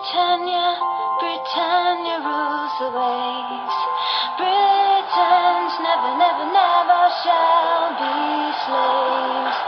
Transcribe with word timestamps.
Britannia, 0.00 0.80
Britannia 1.20 2.24
rules 2.24 2.72
the 2.80 2.88
waves. 2.88 3.76
Britons 4.40 5.76
never, 5.84 6.16
never, 6.16 6.46
never 6.56 7.02
shall 7.20 7.92
be 8.00 8.48
slaves. 8.64 9.60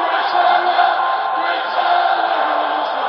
Britannia, 0.00 0.88
Britannia 1.36 2.40
rules 2.48 2.88
the 2.96 3.04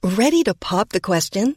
waves. 0.00 0.16
Ready 0.16 0.40
to 0.44 0.54
pop 0.54 0.88
the 0.88 1.00
question? 1.00 1.56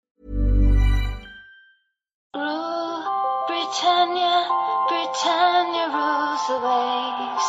Rules. 6.49 7.45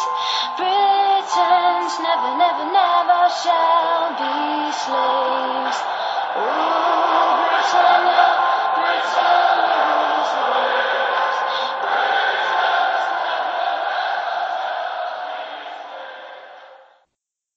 Britons 0.59 1.95
never, 2.07 2.31
never, 2.43 2.67
never 2.81 3.23
shall 3.43 4.11
be 4.21 4.73
slaves. 4.84 5.79
Rule 6.37 6.83
Britannia, 7.41 8.27
Britannia. 8.77 9.53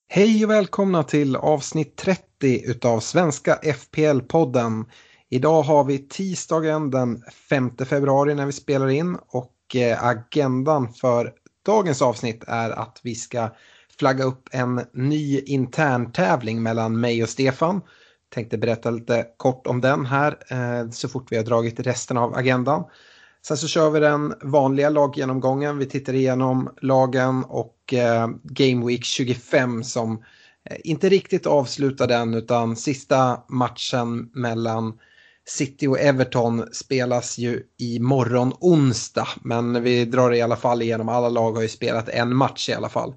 Hej 0.08 0.44
och 0.44 0.50
välkomna 0.50 1.02
till 1.02 1.36
avsnitt 1.36 1.96
30 1.96 2.22
utav 2.70 3.00
Svenska 3.00 3.54
FPL-podden. 3.62 4.84
Idag 5.30 5.62
har 5.62 5.84
vi 5.84 6.08
tisdagen 6.08 6.90
den 6.90 7.22
5 7.48 7.76
februari 7.76 8.34
när 8.34 8.46
vi 8.46 8.52
spelar 8.52 8.88
in 8.88 9.18
och 9.28 9.55
och 9.66 9.76
eh, 9.76 10.04
agendan 10.04 10.92
för 10.92 11.32
dagens 11.66 12.02
avsnitt 12.02 12.44
är 12.46 12.70
att 12.70 13.00
vi 13.02 13.14
ska 13.14 13.50
flagga 13.98 14.24
upp 14.24 14.48
en 14.52 14.80
ny 14.92 15.40
intern 15.40 16.12
tävling 16.12 16.62
mellan 16.62 17.00
mig 17.00 17.22
och 17.22 17.28
Stefan. 17.28 17.80
Tänkte 18.34 18.58
berätta 18.58 18.90
lite 18.90 19.26
kort 19.36 19.66
om 19.66 19.80
den 19.80 20.06
här 20.06 20.36
eh, 20.48 20.90
så 20.90 21.08
fort 21.08 21.32
vi 21.32 21.36
har 21.36 21.44
dragit 21.44 21.80
resten 21.80 22.16
av 22.16 22.34
agendan. 22.34 22.84
Sen 23.46 23.56
så 23.56 23.68
kör 23.68 23.90
vi 23.90 24.00
den 24.00 24.34
vanliga 24.42 24.90
laggenomgången. 24.90 25.78
Vi 25.78 25.86
tittar 25.86 26.12
igenom 26.12 26.74
lagen 26.80 27.44
och 27.44 27.94
eh, 27.94 28.28
Game 28.42 28.86
Week 28.86 29.04
25 29.04 29.84
som 29.84 30.24
inte 30.84 31.08
riktigt 31.08 31.46
avslutar 31.46 32.06
den 32.06 32.34
utan 32.34 32.76
sista 32.76 33.40
matchen 33.48 34.30
mellan 34.32 34.98
City 35.48 35.86
och 35.86 36.00
Everton 36.00 36.68
spelas 36.72 37.38
ju 37.38 37.62
imorgon 37.78 38.52
onsdag. 38.60 39.28
Men 39.42 39.82
vi 39.82 40.04
drar 40.04 40.34
i 40.34 40.42
alla 40.42 40.56
fall 40.56 40.82
igenom, 40.82 41.08
alla 41.08 41.28
lag 41.28 41.52
har 41.52 41.62
ju 41.62 41.68
spelat 41.68 42.08
en 42.08 42.36
match 42.36 42.68
i 42.68 42.72
alla 42.72 42.88
fall. 42.88 43.14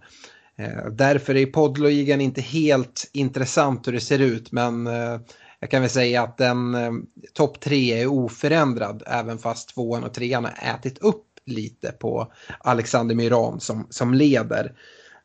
Eh, 0.57 0.85
därför 0.91 1.35
är 1.35 1.45
poddligan 1.45 2.21
inte 2.21 2.41
helt 2.41 3.09
intressant 3.13 3.87
hur 3.87 3.93
det 3.93 3.99
ser 3.99 4.19
ut 4.19 4.51
men 4.51 4.87
eh, 4.87 5.19
jag 5.59 5.71
kan 5.71 5.81
väl 5.81 5.89
säga 5.89 6.23
att 6.23 6.37
den 6.37 6.75
eh, 6.75 6.91
topp 7.33 7.59
tre 7.59 8.01
är 8.01 8.07
oförändrad 8.07 9.03
även 9.07 9.37
fast 9.37 9.69
tvåan 9.69 10.03
och 10.03 10.13
trean 10.13 10.45
har 10.45 10.75
ätit 10.75 10.97
upp 10.97 11.25
lite 11.45 11.91
på 11.91 12.33
Alexander 12.59 13.15
Myran 13.15 13.59
som, 13.59 13.87
som 13.89 14.13
leder. 14.13 14.73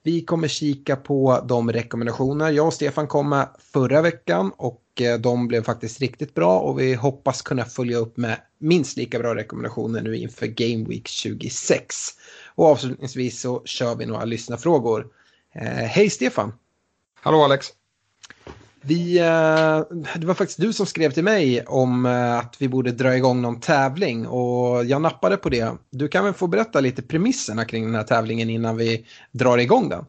Vi 0.06 0.20
kommer 0.20 0.48
kika 0.48 0.96
på 0.96 1.44
de 1.48 1.72
rekommendationer 1.72 2.50
jag 2.50 2.66
och 2.66 2.74
Stefan 2.74 3.06
kom 3.06 3.28
med 3.28 3.48
förra 3.58 4.02
veckan 4.02 4.52
och 4.56 4.82
eh, 5.00 5.18
de 5.18 5.48
blev 5.48 5.62
faktiskt 5.62 6.00
riktigt 6.00 6.34
bra 6.34 6.60
och 6.60 6.80
vi 6.80 6.94
hoppas 6.94 7.42
kunna 7.42 7.64
följa 7.64 7.98
upp 7.98 8.16
med 8.16 8.40
minst 8.58 8.96
lika 8.96 9.18
bra 9.18 9.34
rekommendationer 9.34 10.02
nu 10.02 10.16
inför 10.16 10.46
Game 10.46 10.88
Week 10.88 11.08
26. 11.08 11.94
Och 12.54 12.66
avslutningsvis 12.66 13.40
så 13.40 13.62
kör 13.64 13.94
vi 13.94 14.06
några 14.06 14.24
lyssnarfrågor. 14.24 15.06
Eh, 15.54 15.62
hej 15.64 16.10
Stefan! 16.10 16.52
Hallå 17.20 17.44
Alex! 17.44 17.66
Vi, 18.86 19.18
eh, 19.18 19.98
det 20.16 20.26
var 20.26 20.34
faktiskt 20.34 20.60
du 20.60 20.72
som 20.72 20.86
skrev 20.86 21.10
till 21.10 21.24
mig 21.24 21.64
om 21.66 22.06
eh, 22.06 22.38
att 22.38 22.56
vi 22.58 22.68
borde 22.68 22.92
dra 22.92 23.16
igång 23.16 23.42
någon 23.42 23.60
tävling 23.60 24.26
och 24.26 24.84
jag 24.84 25.02
nappade 25.02 25.36
på 25.36 25.48
det. 25.48 25.76
Du 25.90 26.08
kan 26.08 26.24
väl 26.24 26.34
få 26.34 26.46
berätta 26.46 26.80
lite 26.80 27.02
premisserna 27.02 27.64
kring 27.64 27.84
den 27.84 27.94
här 27.94 28.02
tävlingen 28.02 28.50
innan 28.50 28.76
vi 28.76 29.06
drar 29.32 29.58
igång 29.58 29.88
den. 29.88 30.04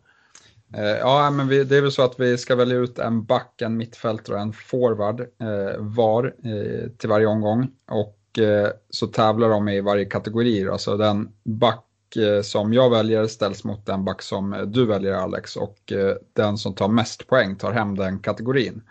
Eh, 0.73 0.97
ja, 0.97 1.31
men 1.31 1.47
vi, 1.47 1.63
det 1.63 1.77
är 1.77 1.81
väl 1.81 1.91
så 1.91 2.01
att 2.01 2.19
vi 2.19 2.37
ska 2.37 2.55
välja 2.55 2.77
ut 2.77 2.99
en 2.99 3.25
back, 3.25 3.61
en 3.61 3.77
mittfältare 3.77 4.35
och 4.35 4.41
en 4.41 4.53
forward 4.53 5.19
eh, 5.21 5.77
var 5.77 6.25
eh, 6.25 6.89
till 6.97 7.09
varje 7.09 7.25
omgång. 7.25 7.67
Och 7.87 8.39
eh, 8.39 8.69
så 8.89 9.07
tävlar 9.07 9.49
de 9.49 9.69
i 9.69 9.81
varje 9.81 10.05
kategori. 10.05 10.69
Alltså 10.69 10.97
den 10.97 11.29
back 11.43 11.83
Eh, 12.17 12.41
som 12.41 12.73
jag 12.73 12.89
väljer 12.89 13.27
ställs 13.27 13.63
mot 13.63 13.85
den 13.85 14.05
back 14.05 14.21
som 14.21 14.53
eh, 14.53 14.61
du 14.61 14.85
väljer 14.85 15.13
Alex. 15.13 15.55
Och 15.55 15.91
eh, 15.91 16.15
den 16.33 16.57
som 16.57 16.75
tar 16.75 16.87
mest 16.87 17.27
poäng 17.27 17.55
tar 17.55 17.71
hem 17.71 17.95
den 17.95 18.19
kategorin. 18.19 18.81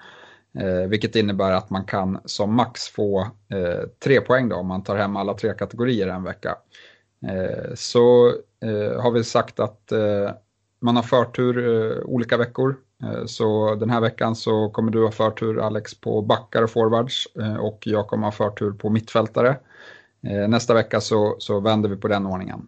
Eh, 0.59 0.89
vilket 0.89 1.17
innebär 1.17 1.53
att 1.53 1.71
man 1.71 1.85
kan 1.85 2.21
som 2.25 2.55
max 2.55 2.89
få 2.89 3.21
eh, 3.49 3.89
tre 4.05 4.21
poäng 4.21 4.49
då 4.49 4.57
om 4.57 4.67
man 4.67 4.83
tar 4.83 4.97
hem 4.97 5.17
alla 5.17 5.35
tre 5.35 5.55
kategorier 5.55 6.09
en 6.09 6.25
vecka. 6.25 6.57
Eh, 7.27 7.75
så 7.75 8.33
har 9.01 9.11
vi 9.11 9.25
sagt 9.25 9.61
att 9.61 9.93
man 10.81 10.97
har 10.97 11.03
förtur 11.03 12.05
olika 12.05 12.37
veckor. 12.37 12.77
Så 13.27 13.75
den 13.75 13.91
här 13.91 14.01
veckan 14.01 14.37
så 14.37 14.69
kommer 14.69 14.93
du 14.93 15.05
ha 15.05 15.11
förtur 15.11 15.59
Alex 15.61 16.01
på 16.01 16.23
backar 16.23 16.63
och 16.63 16.71
forwards 16.71 17.29
och 17.61 17.83
jag 17.87 18.07
kommer 18.07 18.27
ha 18.27 18.33
förtur 18.33 18.73
på 18.73 18.91
mittfältare. 18.91 19.57
Nästa 20.49 20.75
vecka 20.75 21.01
så, 21.01 21.37
så 21.39 21.61
vänder 21.61 21.89
vi 21.89 21.97
på 21.97 22.09
den 22.09 22.27
ordningen. 22.27 22.67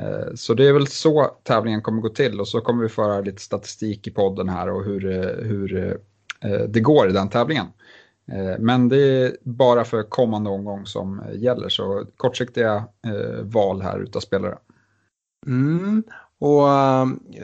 Eh, 0.00 0.34
så 0.34 0.54
det 0.54 0.68
är 0.68 0.72
väl 0.72 0.86
så 0.86 1.36
tävlingen 1.42 1.82
kommer 1.82 2.02
gå 2.02 2.08
till 2.08 2.40
och 2.40 2.48
så 2.48 2.60
kommer 2.60 2.82
vi 2.82 2.88
föra 2.88 3.20
lite 3.20 3.42
statistik 3.42 4.06
i 4.06 4.10
podden 4.10 4.48
här 4.48 4.70
och 4.70 4.84
hur, 4.84 5.10
eh, 5.10 5.44
hur 5.46 5.98
eh, 6.40 6.60
det 6.68 6.80
går 6.80 7.08
i 7.08 7.12
den 7.12 7.28
tävlingen. 7.28 7.66
Men 8.58 8.88
det 8.88 8.96
är 8.96 9.36
bara 9.42 9.84
för 9.84 10.02
kommande 10.02 10.50
omgång 10.50 10.86
som 10.86 11.22
gäller 11.34 11.68
så 11.68 12.06
kortsiktiga 12.16 12.84
val 13.42 13.82
här 13.82 13.98
utav 14.00 14.20
spelare. 14.20 14.58
Mm. 15.46 16.02
Och 16.40 16.66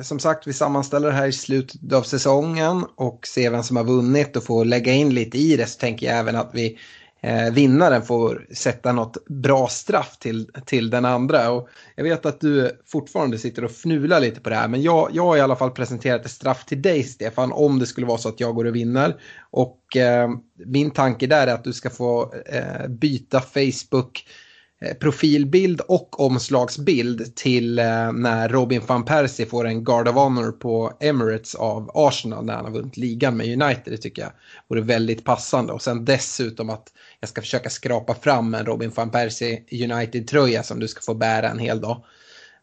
som 0.05 0.19
sagt, 0.19 0.47
vi 0.47 0.53
sammanställer 0.53 1.09
det 1.09 1.15
här 1.15 1.27
i 1.27 1.33
slutet 1.33 1.93
av 1.93 2.03
säsongen 2.03 2.85
och 2.95 3.27
ser 3.27 3.51
vem 3.51 3.63
som 3.63 3.77
har 3.77 3.85
vunnit 3.85 4.37
och 4.37 4.45
får 4.45 4.65
lägga 4.65 4.93
in 4.93 5.15
lite 5.15 5.39
i 5.39 5.57
det 5.57 5.67
så 5.67 5.79
tänker 5.79 6.07
jag 6.07 6.19
även 6.19 6.37
att 6.37 6.51
vi 6.53 6.79
eh, 7.23 7.53
vinnaren 7.53 8.03
får 8.03 8.47
sätta 8.55 8.93
något 8.93 9.29
bra 9.29 9.69
straff 9.69 10.17
till, 10.19 10.51
till 10.67 10.91
den 10.91 11.05
andra. 11.05 11.51
Och 11.51 11.69
jag 11.97 12.05
vet 12.05 12.27
att 12.27 12.41
du 12.41 12.71
fortfarande 12.87 13.39
sitter 13.39 13.65
och 13.65 13.71
fnular 13.71 14.21
lite 14.21 14.41
på 14.41 14.51
det 14.51 14.57
här 14.57 14.69
men 14.69 14.83
jag, 14.83 15.09
jag 15.13 15.25
har 15.25 15.37
i 15.37 15.41
alla 15.41 15.57
fall 15.57 15.71
presenterat 15.71 16.25
ett 16.25 16.31
straff 16.31 16.65
till 16.65 16.83
dig 16.83 17.03
Stefan 17.03 17.53
om 17.53 17.79
det 17.79 17.87
skulle 17.87 18.07
vara 18.07 18.19
så 18.19 18.29
att 18.29 18.41
jag 18.41 18.55
går 18.55 18.65
och 18.65 18.77
vinner. 18.77 19.17
Och 19.51 19.97
eh, 19.97 20.31
min 20.67 20.91
tanke 20.91 21.27
där 21.27 21.47
är 21.47 21.55
att 21.55 21.65
du 21.65 21.73
ska 21.73 21.91
få 21.91 22.35
eh, 22.47 22.89
byta 22.89 23.41
Facebook 23.41 24.27
eh, 24.27 24.42
Eh, 24.83 24.95
profilbild 24.95 25.81
och 25.81 26.21
omslagsbild 26.21 27.35
till 27.35 27.79
eh, 27.79 28.13
när 28.13 28.49
Robin 28.49 28.83
van 28.87 29.05
Persie 29.05 29.47
får 29.47 29.67
en 29.67 29.85
Guard 29.85 30.09
of 30.09 30.15
Honor 30.15 30.53
på 30.53 30.93
Emirates 31.01 31.55
av 31.55 31.91
Arsenal 31.95 32.45
när 32.45 32.55
han 32.55 32.65
har 32.65 32.73
vunnit 32.73 32.97
ligan 32.97 33.37
med 33.37 33.63
United. 33.63 33.93
Det 33.93 33.97
tycker 33.97 34.23
jag 34.23 34.33
vore 34.69 34.81
väldigt 34.81 35.25
passande. 35.25 35.73
Och 35.73 35.83
sen 35.83 36.05
dessutom 36.05 36.71
att 36.71 36.89
jag 37.21 37.29
ska 37.29 37.41
försöka 37.41 37.71
skrapa 37.71 38.15
fram 38.15 38.55
en 38.55 38.67
Robin 38.67 38.93
van 38.95 39.11
Persie 39.11 39.63
United-tröja 39.85 40.63
som 40.63 40.81
du 40.81 40.89
ska 40.89 41.01
få 41.01 41.15
bära 41.15 41.49
en 41.49 41.59
hel 41.59 41.81
dag. 41.81 42.05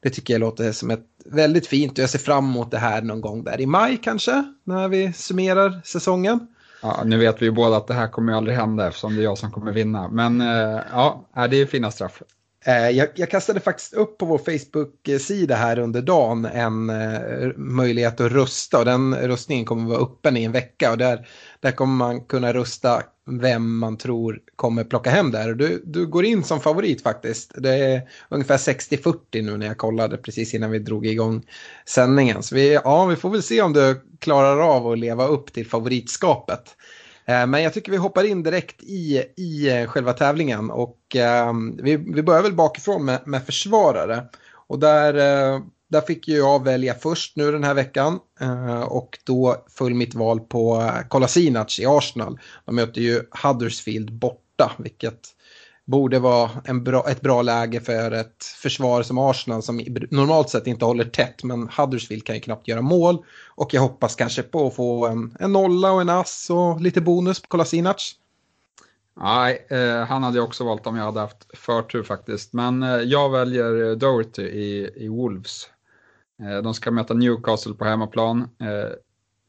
Det 0.01 0.09
tycker 0.09 0.33
jag 0.33 0.39
låter 0.39 0.71
som 0.71 0.91
ett 0.91 1.05
väldigt 1.25 1.67
fint 1.67 1.91
och 1.91 1.99
jag 1.99 2.09
ser 2.09 2.19
fram 2.19 2.45
emot 2.45 2.71
det 2.71 2.77
här 2.77 3.01
någon 3.01 3.21
gång 3.21 3.43
där 3.43 3.61
i 3.61 3.65
maj 3.65 3.99
kanske 4.03 4.43
när 4.63 4.87
vi 4.87 5.13
summerar 5.13 5.81
säsongen. 5.85 6.47
Ja, 6.81 7.03
nu 7.05 7.17
vet 7.17 7.41
vi 7.41 7.45
ju 7.45 7.51
båda 7.51 7.77
att 7.77 7.87
det 7.87 7.93
här 7.93 8.07
kommer 8.07 8.31
ju 8.31 8.37
aldrig 8.37 8.57
hända 8.57 8.87
eftersom 8.87 9.15
det 9.15 9.21
är 9.21 9.23
jag 9.23 9.37
som 9.37 9.51
kommer 9.51 9.71
vinna. 9.71 10.07
Men 10.07 10.41
eh, 10.41 10.81
ja, 10.91 11.25
det 11.49 11.61
är 11.61 11.65
fina 11.65 11.91
straff. 11.91 12.21
Eh, 12.65 12.89
jag, 12.89 13.07
jag, 13.15 13.29
kastade 13.29 13.59
faktiskt 13.59 13.93
upp 13.93 14.17
på 14.17 14.25
vår 14.25 14.37
Facebook-sida 14.37 15.55
här 15.55 15.79
under 15.79 16.01
dagen 16.01 16.45
en 16.45 16.89
eh, 16.89 17.49
möjlighet 17.55 18.21
att 18.21 18.31
rösta 18.31 18.79
och 18.79 18.85
den 18.85 19.15
röstningen 19.15 19.65
kommer 19.65 19.83
att 19.83 19.89
vara 19.89 20.01
öppen 20.01 20.37
i 20.37 20.43
en 20.43 20.51
vecka 20.51 20.91
och 20.91 20.97
där, 20.97 21.27
där 21.59 21.71
kommer 21.71 21.95
man 21.95 22.21
kunna 22.21 22.53
rösta 22.53 23.03
vem 23.29 23.77
man 23.77 23.97
tror 23.97 24.39
kommer 24.55 24.83
plocka 24.83 25.09
hem 25.09 25.31
det 25.31 25.37
här. 25.37 25.53
Du, 25.53 25.83
du 25.85 26.07
går 26.07 26.25
in 26.25 26.43
som 26.43 26.59
favorit 26.59 27.03
faktiskt. 27.03 27.51
Det 27.55 27.75
är 27.75 28.01
ungefär 28.29 28.57
60-40 28.57 29.15
nu 29.41 29.57
när 29.57 29.67
jag 29.67 29.77
kollade 29.77 30.17
precis 30.17 30.53
innan 30.53 30.71
vi 30.71 30.79
drog 30.79 31.05
igång 31.05 31.43
sändningen. 31.85 32.43
Så 32.43 32.55
vi, 32.55 32.73
ja, 32.73 33.05
vi 33.05 33.15
får 33.15 33.29
väl 33.29 33.43
se 33.43 33.61
om 33.61 33.73
du 33.73 34.01
klarar 34.19 34.59
av 34.59 34.87
att 34.87 34.99
leva 34.99 35.27
upp 35.27 35.53
till 35.53 35.67
favoritskapet. 35.67 36.75
Eh, 37.25 37.47
men 37.47 37.63
jag 37.63 37.73
tycker 37.73 37.91
vi 37.91 37.97
hoppar 37.97 38.23
in 38.23 38.43
direkt 38.43 38.83
i, 38.83 39.23
i 39.37 39.69
eh, 39.69 39.87
själva 39.87 40.13
tävlingen 40.13 40.71
och 40.71 41.15
um, 41.49 41.79
vi, 41.83 41.95
vi 41.95 42.23
börjar 42.23 42.41
väl 42.41 42.53
bakifrån 42.53 43.05
med, 43.05 43.19
med 43.25 43.45
försvarare. 43.45 44.23
Och 44.67 44.79
där, 44.79 45.13
eh, 45.53 45.61
där 45.89 46.01
fick 46.01 46.27
ju 46.27 46.37
jag 46.37 46.63
välja 46.63 46.93
först 46.93 47.35
nu 47.35 47.51
den 47.51 47.63
här 47.63 47.73
veckan 47.73 48.19
eh, 48.39 48.81
och 48.81 49.19
då 49.23 49.65
föll 49.69 49.93
mitt 49.93 50.15
val 50.15 50.39
på 50.39 50.81
eh, 50.81 51.07
Kolasinac 51.07 51.79
i 51.79 51.85
Arsenal. 51.85 52.39
De 52.65 52.75
möter 52.75 53.01
ju 53.01 53.21
Huddersfield 53.43 54.13
borta, 54.13 54.71
vilket 54.77 55.19
borde 55.85 56.19
vara 56.19 56.49
en 56.65 56.83
bra, 56.83 57.09
ett 57.09 57.21
bra 57.21 57.41
läge 57.41 57.81
för 57.81 58.11
ett 58.11 58.43
försvar 58.43 59.03
som 59.03 59.17
Arsenal 59.17 59.63
som 59.63 59.77
normalt 60.11 60.49
sett 60.49 60.67
inte 60.67 60.85
håller 60.85 61.05
tätt 61.05 61.43
men 61.43 61.69
Huddersfield 61.77 62.23
kan 62.23 62.35
ju 62.35 62.41
knappt 62.41 62.67
göra 62.67 62.81
mål 62.81 63.25
och 63.55 63.73
jag 63.73 63.81
hoppas 63.81 64.15
kanske 64.15 64.43
på 64.43 64.67
att 64.67 64.75
få 64.75 65.07
en, 65.07 65.37
en 65.39 65.53
nolla 65.53 65.91
och 65.91 66.01
en 66.01 66.09
ass 66.09 66.47
och 66.49 66.81
lite 66.81 67.01
bonus 67.01 67.41
på 67.41 67.47
Kolasinac. 67.47 68.15
Nej, 69.21 69.65
eh, 69.69 70.05
han 70.05 70.23
hade 70.23 70.37
jag 70.37 70.45
också 70.45 70.63
valt 70.63 70.87
om 70.87 70.95
jag 70.95 71.03
hade 71.03 71.19
haft 71.19 71.57
förtur 71.57 72.03
faktiskt. 72.03 72.53
Men 72.53 72.83
eh, 72.83 72.89
jag 72.89 73.29
väljer 73.29 73.89
eh, 73.89 73.97
Doherty 73.97 74.43
i, 74.43 74.89
i 74.95 75.07
Wolves. 75.07 75.67
Eh, 76.43 76.61
de 76.61 76.73
ska 76.73 76.91
möta 76.91 77.13
Newcastle 77.13 77.73
på 77.73 77.85
hemmaplan. 77.85 78.41
Eh, 78.41 78.91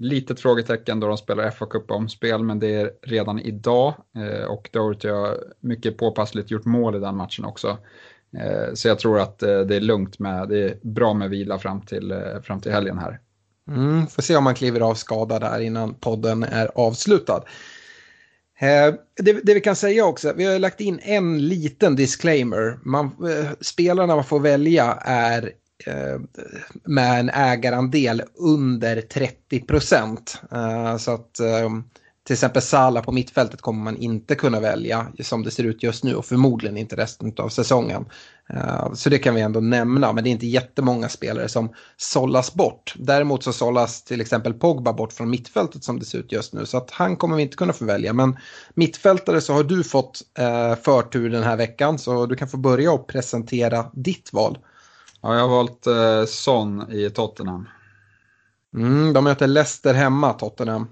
Litet 0.03 0.41
frågetecken 0.41 1.01
då 1.01 1.07
de 1.07 1.17
spelar 1.19 1.51
fa 1.51 1.67
Cup-omspel, 1.67 2.43
men 2.43 2.59
det 2.59 2.75
är 2.75 2.91
redan 3.03 3.41
idag 3.41 3.95
eh, 4.17 4.45
och 4.45 4.69
Doherty 4.73 5.09
har 5.09 5.39
mycket 5.61 5.99
påpassligt 5.99 6.51
gjort 6.51 6.65
mål 6.65 6.97
i 6.97 6.99
den 6.99 7.17
matchen 7.17 7.45
också. 7.45 7.79
Så 8.75 8.89
jag 8.89 8.99
tror 8.99 9.21
att 9.21 9.39
det 9.39 9.77
är 9.77 9.81
lugnt 9.81 10.19
med, 10.19 10.49
det 10.49 10.59
är 10.59 10.79
bra 10.83 11.15
med 11.15 11.31
vila 11.31 11.59
fram 11.59 11.81
till, 11.81 12.15
fram 12.43 12.61
till 12.61 12.73
helgen 12.73 12.99
här. 12.99 13.21
Mm, 13.69 14.07
får 14.07 14.23
se 14.23 14.37
om 14.37 14.45
man 14.45 14.55
kliver 14.55 14.81
av 14.81 14.95
skada 14.95 15.39
där 15.39 15.61
innan 15.61 15.95
podden 15.95 16.43
är 16.43 16.71
avslutad. 16.75 17.45
Det, 19.17 19.41
det, 19.43 19.55
vi 19.55 19.61
kan 19.61 19.77
säga 19.77 20.07
också, 20.07 20.33
vi 20.37 20.45
har 20.45 20.59
lagt 20.59 20.81
in 20.81 21.01
en 21.03 21.49
liten 21.49 21.97
disclaimer. 21.97 22.79
Man, 22.83 23.11
spelarna 23.61 24.15
man 24.15 24.25
får 24.25 24.41
välja 24.41 24.99
är 25.05 25.53
Eh, 25.87 26.21
med 26.85 27.21
en 27.21 27.31
ägarandel 27.31 28.23
under 28.35 29.01
30 29.01 29.61
procent. 29.61 30.43
Eh, 30.53 30.97
så 30.97 31.11
att 31.11 31.41
eh, 31.41 31.71
till 32.27 32.35
exempel 32.35 32.63
Sala 32.63 33.03
på 33.03 33.13
mittfältet 33.13 33.61
kommer 33.61 33.85
man 33.85 33.97
inte 33.97 34.35
kunna 34.35 34.61
välja 34.61 35.07
som 35.21 35.43
det 35.43 35.51
ser 35.51 35.65
ut 35.65 35.83
just 35.83 36.05
nu 36.05 36.15
och 36.15 36.25
förmodligen 36.25 36.77
inte 36.77 36.97
resten 36.97 37.33
av 37.37 37.49
säsongen. 37.49 38.05
Eh, 38.55 38.93
så 38.93 39.11
det 39.11 39.19
kan 39.19 39.35
vi 39.35 39.41
ändå 39.41 39.61
nämna, 39.61 40.13
men 40.13 40.25
det 40.25 40.31
är 40.31 40.33
inte 40.33 40.47
jättemånga 40.47 41.09
spelare 41.09 41.49
som 41.49 41.73
sållas 41.97 42.55
bort. 42.55 42.95
Däremot 42.99 43.45
så 43.45 43.53
sållas 43.53 44.05
till 44.05 44.21
exempel 44.21 44.55
Pogba 44.55 44.93
bort 44.93 45.13
från 45.13 45.31
mittfältet 45.31 45.85
som 45.85 45.99
det 45.99 46.05
ser 46.05 46.19
ut 46.19 46.33
just 46.33 46.53
nu, 46.53 46.67
så 46.67 46.77
att 46.77 46.91
han 46.91 47.17
kommer 47.17 47.37
vi 47.37 47.43
inte 47.43 47.57
kunna 47.57 47.73
få 47.73 47.85
välja. 47.85 48.13
Men 48.13 48.37
mittfältare 48.75 49.41
så 49.41 49.53
har 49.53 49.65
du 49.65 49.85
fått 49.85 50.23
eh, 50.39 50.75
förtur 50.75 51.31
den 51.31 51.43
här 51.43 51.57
veckan, 51.57 51.99
så 51.99 52.27
du 52.27 52.37
kan 52.37 52.49
få 52.49 52.57
börja 52.57 52.93
och 52.93 53.07
presentera 53.07 53.87
ditt 53.93 54.33
val. 54.33 54.59
Ja, 55.23 55.35
jag 55.35 55.41
har 55.41 55.49
valt 55.49 55.87
eh, 55.87 56.25
Son 56.25 56.93
i 56.93 57.11
Tottenham. 57.11 57.69
Mm, 58.75 59.13
de 59.13 59.25
möter 59.25 59.47
Leicester 59.47 59.95
hemma, 59.95 60.33
Tottenham. 60.33 60.89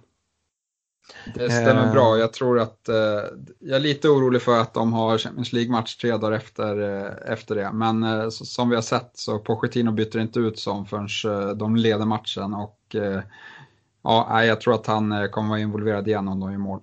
Det 1.35 1.51
stämmer 1.51 1.87
eh. 1.87 1.93
bra. 1.93 2.19
Jag 2.19 2.33
tror 2.33 2.61
att, 2.61 2.89
eh, 2.89 2.97
jag 3.59 3.77
är 3.77 3.81
lite 3.81 4.09
orolig 4.09 4.43
för 4.43 4.61
att 4.61 4.75
de 4.75 4.93
har 4.93 5.19
Champions 5.19 5.53
League-match 5.53 5.97
tre 5.97 6.11
dagar 6.11 6.33
efter, 6.33 6.81
eh, 6.81 7.33
efter 7.33 7.55
det. 7.55 7.73
Men 7.73 8.03
eh, 8.03 8.29
så, 8.29 8.45
som 8.45 8.69
vi 8.69 8.75
har 8.75 8.83
sett 8.83 9.11
så 9.15 9.39
Pochettino 9.39 9.93
byter 9.93 10.19
inte 10.19 10.41
ut 10.41 10.59
Son 10.59 10.87
förrän 10.87 11.09
eh, 11.25 11.51
de 11.51 11.77
leder 11.77 12.05
matchen. 12.05 12.55
Och 12.55 12.95
eh, 12.95 13.21
ja, 14.03 14.45
jag 14.45 14.61
tror 14.61 14.75
att 14.75 14.87
han 14.87 15.29
kommer 15.31 15.49
vara 15.49 15.61
involverad 15.61 16.09
igen 16.09 16.29
om 16.29 16.41
de 16.41 16.53
gör 16.53 16.59
mål. 16.59 16.81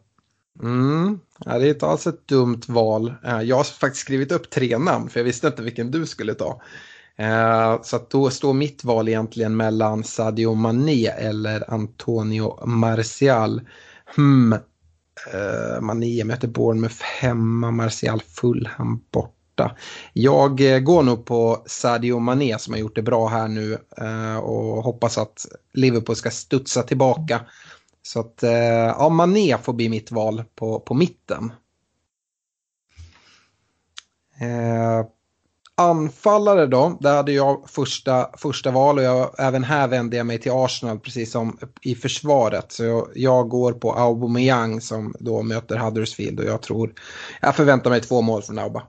Mm. 0.62 1.20
Ja, 1.46 1.60
det 1.60 1.68
är 1.68 1.70
inte 1.70 1.88
alls 1.88 2.08
ett 2.08 2.28
dumt 2.28 2.62
val. 2.68 3.14
Jag 3.44 3.56
har 3.56 3.64
faktiskt 3.64 4.02
skrivit 4.02 4.32
upp 4.32 4.50
tre 4.50 4.78
namn 4.78 5.10
för 5.10 5.20
jag 5.20 5.26
visste 5.26 5.48
inte 5.48 5.62
vilken 5.62 5.92
du 5.92 6.06
skulle 6.06 6.34
ta. 6.34 6.62
Eh, 7.18 7.82
så 7.82 7.96
att 7.96 8.10
då 8.10 8.30
står 8.30 8.54
mitt 8.54 8.84
val 8.84 9.08
egentligen 9.08 9.58
mellan 9.58 10.04
Sadio 10.04 10.54
Mané 10.54 11.08
eller 11.08 11.74
Antonio 11.74 12.66
Martial. 12.66 13.62
Hmm. 14.16 14.54
Eh, 15.34 15.82
Mané 15.82 16.24
möter 16.24 16.48
Bournemouth 16.48 17.02
hemma, 17.02 17.72
Martial 17.72 18.22
Fulham 18.22 19.04
borta. 19.12 19.76
Jag 20.14 20.74
eh, 20.74 20.80
går 20.80 21.04
nog 21.04 21.26
på 21.26 21.64
Sadio 21.66 22.20
Mané 22.20 22.60
som 22.60 22.74
har 22.74 22.80
gjort 22.80 22.96
det 22.96 23.02
bra 23.02 23.28
här 23.28 23.48
nu 23.48 23.78
eh, 23.98 24.38
och 24.38 24.84
hoppas 24.84 25.18
att 25.18 25.46
Liverpool 25.74 26.16
ska 26.16 26.32
studsa 26.32 26.84
tillbaka. 26.84 27.42
Så 28.02 28.20
att 28.20 28.40
ja, 28.98 29.10
Mané 29.10 29.58
får 29.58 29.74
bli 29.74 29.90
mitt 29.90 30.12
val 30.12 30.44
på, 30.56 30.80
på 30.80 30.94
mitten. 30.94 31.52
Anfallare 35.78 36.66
då, 36.66 36.98
där 37.00 37.16
hade 37.16 37.32
jag 37.32 37.70
första, 37.70 38.30
första 38.38 38.72
val 38.72 38.98
och 38.98 39.04
jag, 39.04 39.36
även 39.38 39.64
här 39.64 39.88
vände 39.88 40.18
jag 40.18 40.26
mig 40.26 40.40
till 40.40 40.52
Arsenal 40.52 41.00
precis 41.00 41.32
som 41.32 41.58
i 41.82 41.96
försvaret. 41.96 42.72
Så 42.72 42.84
jag, 42.84 43.08
jag 43.16 43.50
går 43.50 43.74
på 43.74 43.94
Aubameyang 43.94 44.82
som 44.82 45.16
då 45.20 45.44
möter 45.44 45.78
Huddersfield 45.78 46.40
och 46.40 46.46
jag 46.46 46.62
tror, 46.62 46.94
jag 47.42 47.56
förväntar 47.56 47.90
mig 47.90 48.02
två 48.02 48.22
mål 48.22 48.42
från 48.42 48.60
Auba. 48.60 48.84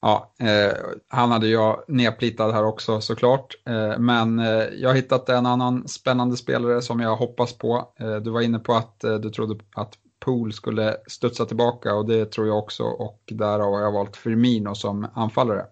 Ja, 0.00 0.34
eh, 0.40 0.72
han 1.08 1.30
hade 1.30 1.48
jag 1.48 1.84
nedplitad 1.88 2.52
här 2.52 2.64
också 2.64 3.00
såklart. 3.00 3.54
Eh, 3.66 3.98
men 3.98 4.38
eh, 4.38 4.64
jag 4.64 4.88
har 4.88 4.94
hittat 4.94 5.28
en 5.28 5.46
annan 5.46 5.88
spännande 5.88 6.36
spelare 6.36 6.82
som 6.82 7.00
jag 7.00 7.16
hoppas 7.16 7.52
på. 7.52 7.92
Eh, 8.00 8.16
du 8.16 8.30
var 8.30 8.40
inne 8.40 8.58
på 8.58 8.74
att 8.74 9.04
eh, 9.04 9.14
du 9.14 9.30
trodde 9.30 9.64
att 9.74 9.94
Pool 10.20 10.52
skulle 10.52 10.96
studsa 11.06 11.44
tillbaka 11.44 11.94
och 11.94 12.06
det 12.06 12.32
tror 12.32 12.46
jag 12.46 12.58
också 12.58 12.84
och 12.84 13.22
därav 13.30 13.72
har 13.72 13.80
jag 13.80 13.92
valt 13.92 14.16
Firmino 14.16 14.74
som 14.74 15.06
anfallare. 15.14 15.66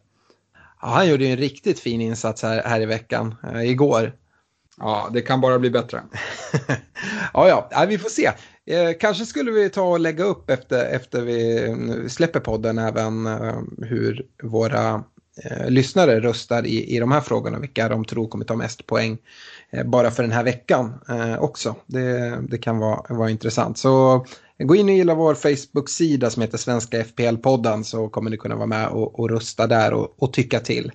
Ja, 0.82 0.88
han 0.88 1.08
gjorde 1.08 1.26
en 1.26 1.37
riktigt 1.37 1.81
fin 1.81 2.00
insats 2.00 2.43
här, 2.43 2.62
här 2.64 2.81
i 2.81 2.87
veckan, 2.87 3.34
äh, 3.52 3.70
igår. 3.70 4.12
Ja, 4.78 5.11
det 5.12 5.23
kan 5.23 5.40
bara 5.40 5.58
bli 5.58 5.70
bättre. 5.70 6.02
ja, 7.34 7.49
ja, 7.49 7.69
ja, 7.70 7.87
vi 7.88 7.99
får 7.99 8.08
se. 8.08 8.31
Eh, 8.67 8.93
kanske 9.00 9.26
skulle 9.26 9.50
vi 9.50 9.70
ta 9.70 9.82
och 9.82 10.00
lägga 10.00 10.25
upp 10.25 10.50
efter, 10.50 10.84
efter 10.84 11.23
vi 11.23 12.08
släpper 12.08 12.40
podden 12.40 12.78
även 12.78 13.26
eh, 13.26 13.61
hur 13.78 14.26
våra 14.43 15.05
eh, 15.44 15.70
lyssnare 15.70 16.20
röstar 16.20 16.67
i, 16.67 16.96
i 16.96 16.99
de 16.99 17.12
här 17.12 17.20
frågorna, 17.20 17.58
vilka 17.58 17.88
de 17.88 18.05
tror 18.05 18.29
kommer 18.29 18.44
ta 18.44 18.56
mest 18.56 18.86
poäng 18.86 19.19
eh, 19.70 19.84
bara 19.84 20.10
för 20.10 20.22
den 20.22 20.32
här 20.32 20.44
veckan 20.44 20.94
eh, 21.08 21.43
också. 21.43 21.77
Det, 21.86 22.39
det 22.48 22.58
kan 22.58 22.79
vara, 22.79 23.15
vara 23.15 23.31
intressant. 23.31 23.79
Så 23.79 24.27
Gå 24.58 24.77
in 24.77 24.89
och 24.89 24.94
gilla 24.94 25.15
vår 25.15 25.34
Facebook-sida 25.34 26.31
som 26.31 26.43
heter 26.43 26.58
Svenska 26.58 27.03
FPL-podden 27.03 27.82
så 27.82 28.08
kommer 28.08 28.31
ni 28.31 28.36
kunna 28.36 28.56
vara 28.56 28.67
med 28.67 28.89
och, 28.89 29.20
och 29.20 29.31
rösta 29.31 29.67
där 29.67 29.93
och, 29.93 30.22
och 30.22 30.32
tycka 30.32 30.60
till. 30.60 30.93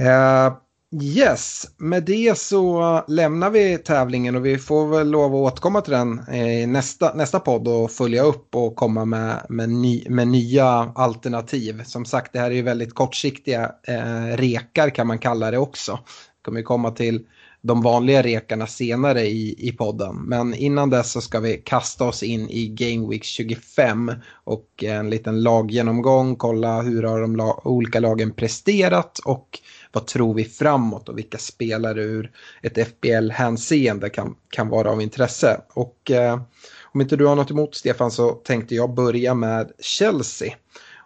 Uh, 0.00 0.56
yes, 1.02 1.66
med 1.76 2.02
det 2.04 2.38
så 2.38 3.04
lämnar 3.08 3.50
vi 3.50 3.78
tävlingen 3.78 4.36
och 4.36 4.46
vi 4.46 4.58
får 4.58 4.86
väl 4.86 5.10
lov 5.10 5.34
att 5.34 5.52
återkomma 5.52 5.80
till 5.80 5.92
den 5.92 6.20
eh, 6.28 6.62
i 6.62 6.66
nästa, 6.66 7.14
nästa 7.14 7.40
podd 7.40 7.68
och 7.68 7.90
följa 7.90 8.22
upp 8.22 8.54
och 8.54 8.76
komma 8.76 9.04
med, 9.04 9.46
med, 9.48 9.68
ny, 9.68 10.04
med 10.08 10.28
nya 10.28 10.92
alternativ. 10.94 11.82
Som 11.84 12.04
sagt, 12.04 12.32
det 12.32 12.38
här 12.38 12.50
är 12.50 12.54
ju 12.54 12.62
väldigt 12.62 12.94
kortsiktiga 12.94 13.72
eh, 13.82 14.36
rekar 14.36 14.90
kan 14.90 15.06
man 15.06 15.18
kalla 15.18 15.50
det 15.50 15.58
också. 15.58 15.92
Det 15.92 16.44
kommer 16.44 16.62
komma 16.62 16.90
till 16.90 17.26
de 17.66 17.82
vanliga 17.82 18.22
rekarna 18.22 18.66
senare 18.66 19.22
i, 19.22 19.68
i 19.68 19.72
podden. 19.72 20.16
Men 20.16 20.54
innan 20.54 20.90
dess 20.90 21.12
så 21.12 21.20
ska 21.20 21.40
vi 21.40 21.56
kasta 21.56 22.04
oss 22.04 22.22
in 22.22 22.50
i 22.50 22.68
Game 22.68 23.08
Week 23.08 23.24
25 23.24 24.12
och 24.44 24.84
en 24.84 25.10
liten 25.10 25.42
laggenomgång, 25.42 26.36
kolla 26.36 26.82
hur 26.82 27.02
har 27.02 27.20
de 27.20 27.36
la 27.36 27.60
olika 27.64 28.00
lagen 28.00 28.32
presterat 28.32 29.18
och 29.18 29.58
vad 29.92 30.06
tror 30.06 30.34
vi 30.34 30.44
framåt 30.44 31.08
och 31.08 31.18
vilka 31.18 31.38
spelare 31.38 32.02
ur 32.02 32.30
ett 32.62 32.88
FBL-hänseende 32.88 34.08
kan, 34.08 34.36
kan 34.50 34.68
vara 34.68 34.90
av 34.90 35.02
intresse. 35.02 35.60
Och 35.74 36.10
eh, 36.10 36.40
om 36.82 37.00
inte 37.00 37.16
du 37.16 37.26
har 37.26 37.36
något 37.36 37.50
emot 37.50 37.74
Stefan 37.74 38.10
så 38.10 38.30
tänkte 38.30 38.74
jag 38.74 38.94
börja 38.94 39.34
med 39.34 39.72
Chelsea. 39.78 40.54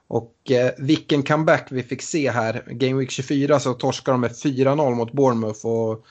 Och 0.08 0.50
eh, 0.50 0.70
vilken 0.78 1.22
comeback 1.22 1.68
vi 1.70 1.82
fick 1.82 2.02
se 2.02 2.30
här. 2.30 2.62
Game 2.66 2.98
Week 2.98 3.10
24 3.10 3.60
så 3.60 3.74
torskar 3.74 4.12
de 4.12 4.20
med 4.20 4.30
4-0 4.30 4.94
mot 4.94 5.12
Bournemouth 5.12 5.66
och 5.66 6.04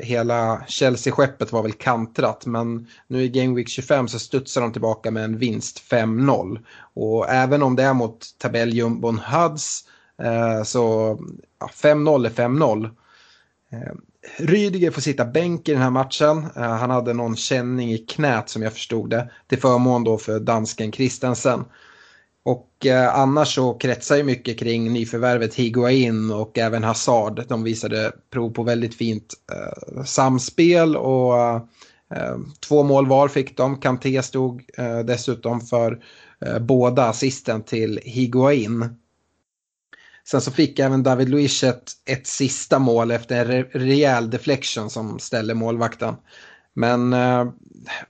hela 0.00 0.64
Chelsea-skeppet 0.68 1.52
var 1.52 1.62
väl 1.62 1.72
kantrat 1.72 2.46
men 2.46 2.86
nu 3.06 3.22
i 3.22 3.28
Game 3.28 3.56
Week 3.56 3.68
25 3.68 4.08
så 4.08 4.18
studsar 4.18 4.60
de 4.60 4.72
tillbaka 4.72 5.10
med 5.10 5.24
en 5.24 5.38
vinst 5.38 5.90
5-0. 5.90 6.58
Och 6.94 7.28
även 7.28 7.62
om 7.62 7.76
det 7.76 7.82
är 7.82 7.94
mot 7.94 8.38
tabelljumbon 8.38 9.18
Huds 9.18 9.84
eh, 10.22 10.62
så 10.62 11.18
ja, 11.60 11.70
5-0 11.74 12.26
är 12.26 12.30
5-0. 12.30 12.84
Eh, 13.72 13.92
Rydiger 14.38 14.90
får 14.90 15.00
sitta 15.00 15.24
bänk 15.24 15.68
i 15.68 15.72
den 15.72 15.82
här 15.82 15.90
matchen. 15.90 16.46
Eh, 16.56 16.62
han 16.62 16.90
hade 16.90 17.12
någon 17.12 17.36
känning 17.36 17.92
i 17.92 17.98
knät 17.98 18.48
som 18.48 18.62
jag 18.62 18.72
förstod 18.72 19.10
det. 19.10 19.30
Till 19.46 19.60
förmån 19.60 20.04
då 20.04 20.18
för 20.18 20.40
dansken 20.40 20.92
Christensen. 20.92 21.64
Och 22.44 22.86
eh, 22.86 23.18
annars 23.18 23.54
så 23.54 23.74
kretsar 23.74 24.16
ju 24.16 24.22
mycket 24.22 24.58
kring 24.58 24.92
nyförvärvet 24.92 25.54
Higuain 25.54 26.30
och 26.30 26.58
även 26.58 26.84
Hazard. 26.84 27.44
De 27.48 27.64
visade 27.64 28.12
prov 28.30 28.50
på 28.50 28.62
väldigt 28.62 28.94
fint 28.94 29.34
eh, 29.52 30.04
samspel 30.04 30.96
och 30.96 31.36
eh, 32.14 32.38
två 32.60 32.82
mål 32.82 33.06
var 33.06 33.28
fick 33.28 33.56
de. 33.56 33.80
Kanté 33.80 34.22
stod 34.22 34.64
eh, 34.76 34.98
dessutom 34.98 35.60
för 35.60 36.02
eh, 36.46 36.58
båda 36.58 37.04
assisten 37.04 37.62
till 37.62 38.00
Higuain. 38.04 38.94
Sen 40.24 40.40
så 40.40 40.50
fick 40.50 40.78
även 40.78 41.02
David 41.02 41.28
Luiz 41.28 41.64
ett, 41.64 41.92
ett 42.06 42.26
sista 42.26 42.78
mål 42.78 43.10
efter 43.10 43.36
en 43.36 43.46
re, 43.46 43.62
rejäl 43.72 44.30
deflection 44.30 44.90
som 44.90 45.18
ställde 45.18 45.54
målvakten. 45.54 46.14
Men 46.80 47.12
eh, 47.12 47.46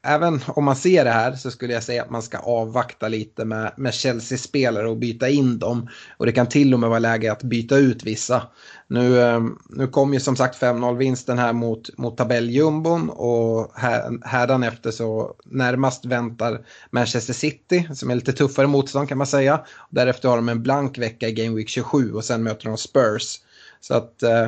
även 0.02 0.40
om 0.46 0.64
man 0.64 0.76
ser 0.76 1.04
det 1.04 1.10
här 1.10 1.32
så 1.32 1.50
skulle 1.50 1.72
jag 1.72 1.82
säga 1.82 2.02
att 2.02 2.10
man 2.10 2.22
ska 2.22 2.38
avvakta 2.38 3.08
lite 3.08 3.44
med, 3.44 3.72
med 3.76 3.94
Chelsea-spelare 3.94 4.88
och 4.88 4.96
byta 4.96 5.28
in 5.28 5.58
dem. 5.58 5.88
Och 6.16 6.26
det 6.26 6.32
kan 6.32 6.46
till 6.46 6.74
och 6.74 6.80
med 6.80 6.88
vara 6.88 6.98
läge 6.98 7.32
att 7.32 7.42
byta 7.42 7.76
ut 7.76 8.04
vissa. 8.04 8.42
Nu, 8.88 9.20
eh, 9.20 9.40
nu 9.68 9.86
kom 9.86 10.14
ju 10.14 10.20
som 10.20 10.36
sagt 10.36 10.62
5-0-vinsten 10.62 11.38
här 11.38 11.52
mot, 11.52 11.98
mot 11.98 12.16
tabelljumbon 12.16 13.10
och 13.10 13.72
här, 13.74 14.68
efter 14.68 14.90
så 14.90 15.34
närmast 15.44 16.04
väntar 16.04 16.60
Manchester 16.90 17.32
City 17.32 17.88
som 17.94 18.10
är 18.10 18.14
lite 18.14 18.32
tuffare 18.32 18.66
motstånd 18.66 19.08
kan 19.08 19.18
man 19.18 19.26
säga. 19.26 19.60
Därefter 19.90 20.28
har 20.28 20.36
de 20.36 20.48
en 20.48 20.62
blank 20.62 20.98
vecka 20.98 21.28
i 21.28 21.32
Game 21.32 21.56
Week 21.56 21.68
27 21.68 22.12
och 22.12 22.24
sen 22.24 22.42
möter 22.42 22.64
de 22.68 22.76
Spurs. 22.76 23.40
Så 23.80 23.94
att 23.94 24.22
eh, 24.22 24.46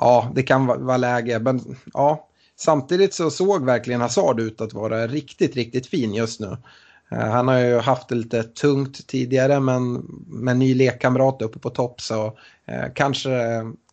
ja, 0.00 0.32
det 0.34 0.42
kan 0.42 0.66
vara 0.66 0.96
läge. 0.96 1.38
Men 1.38 1.76
ja, 1.92 2.28
Samtidigt 2.56 3.14
så 3.14 3.30
såg 3.30 3.64
verkligen 3.64 4.00
Hazard 4.00 4.40
ut 4.40 4.60
att 4.60 4.72
vara 4.72 5.06
riktigt, 5.06 5.56
riktigt 5.56 5.86
fin 5.86 6.14
just 6.14 6.40
nu. 6.40 6.56
Eh, 7.10 7.18
han 7.18 7.48
har 7.48 7.58
ju 7.58 7.78
haft 7.78 8.08
det 8.08 8.14
lite 8.14 8.42
tungt 8.42 9.06
tidigare 9.06 9.60
men 9.60 9.94
med 10.26 10.56
ny 10.56 10.74
lekkamrat 10.74 11.42
uppe 11.42 11.58
på 11.58 11.70
topp 11.70 12.00
så 12.00 12.38
eh, 12.66 12.84
kanske 12.94 13.30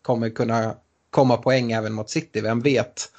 kommer 0.02 0.30
kunna 0.30 0.74
komma 1.10 1.36
poäng 1.36 1.72
även 1.72 1.92
mot 1.92 2.10
City, 2.10 2.40
vem 2.40 2.60
vet. 2.60 3.10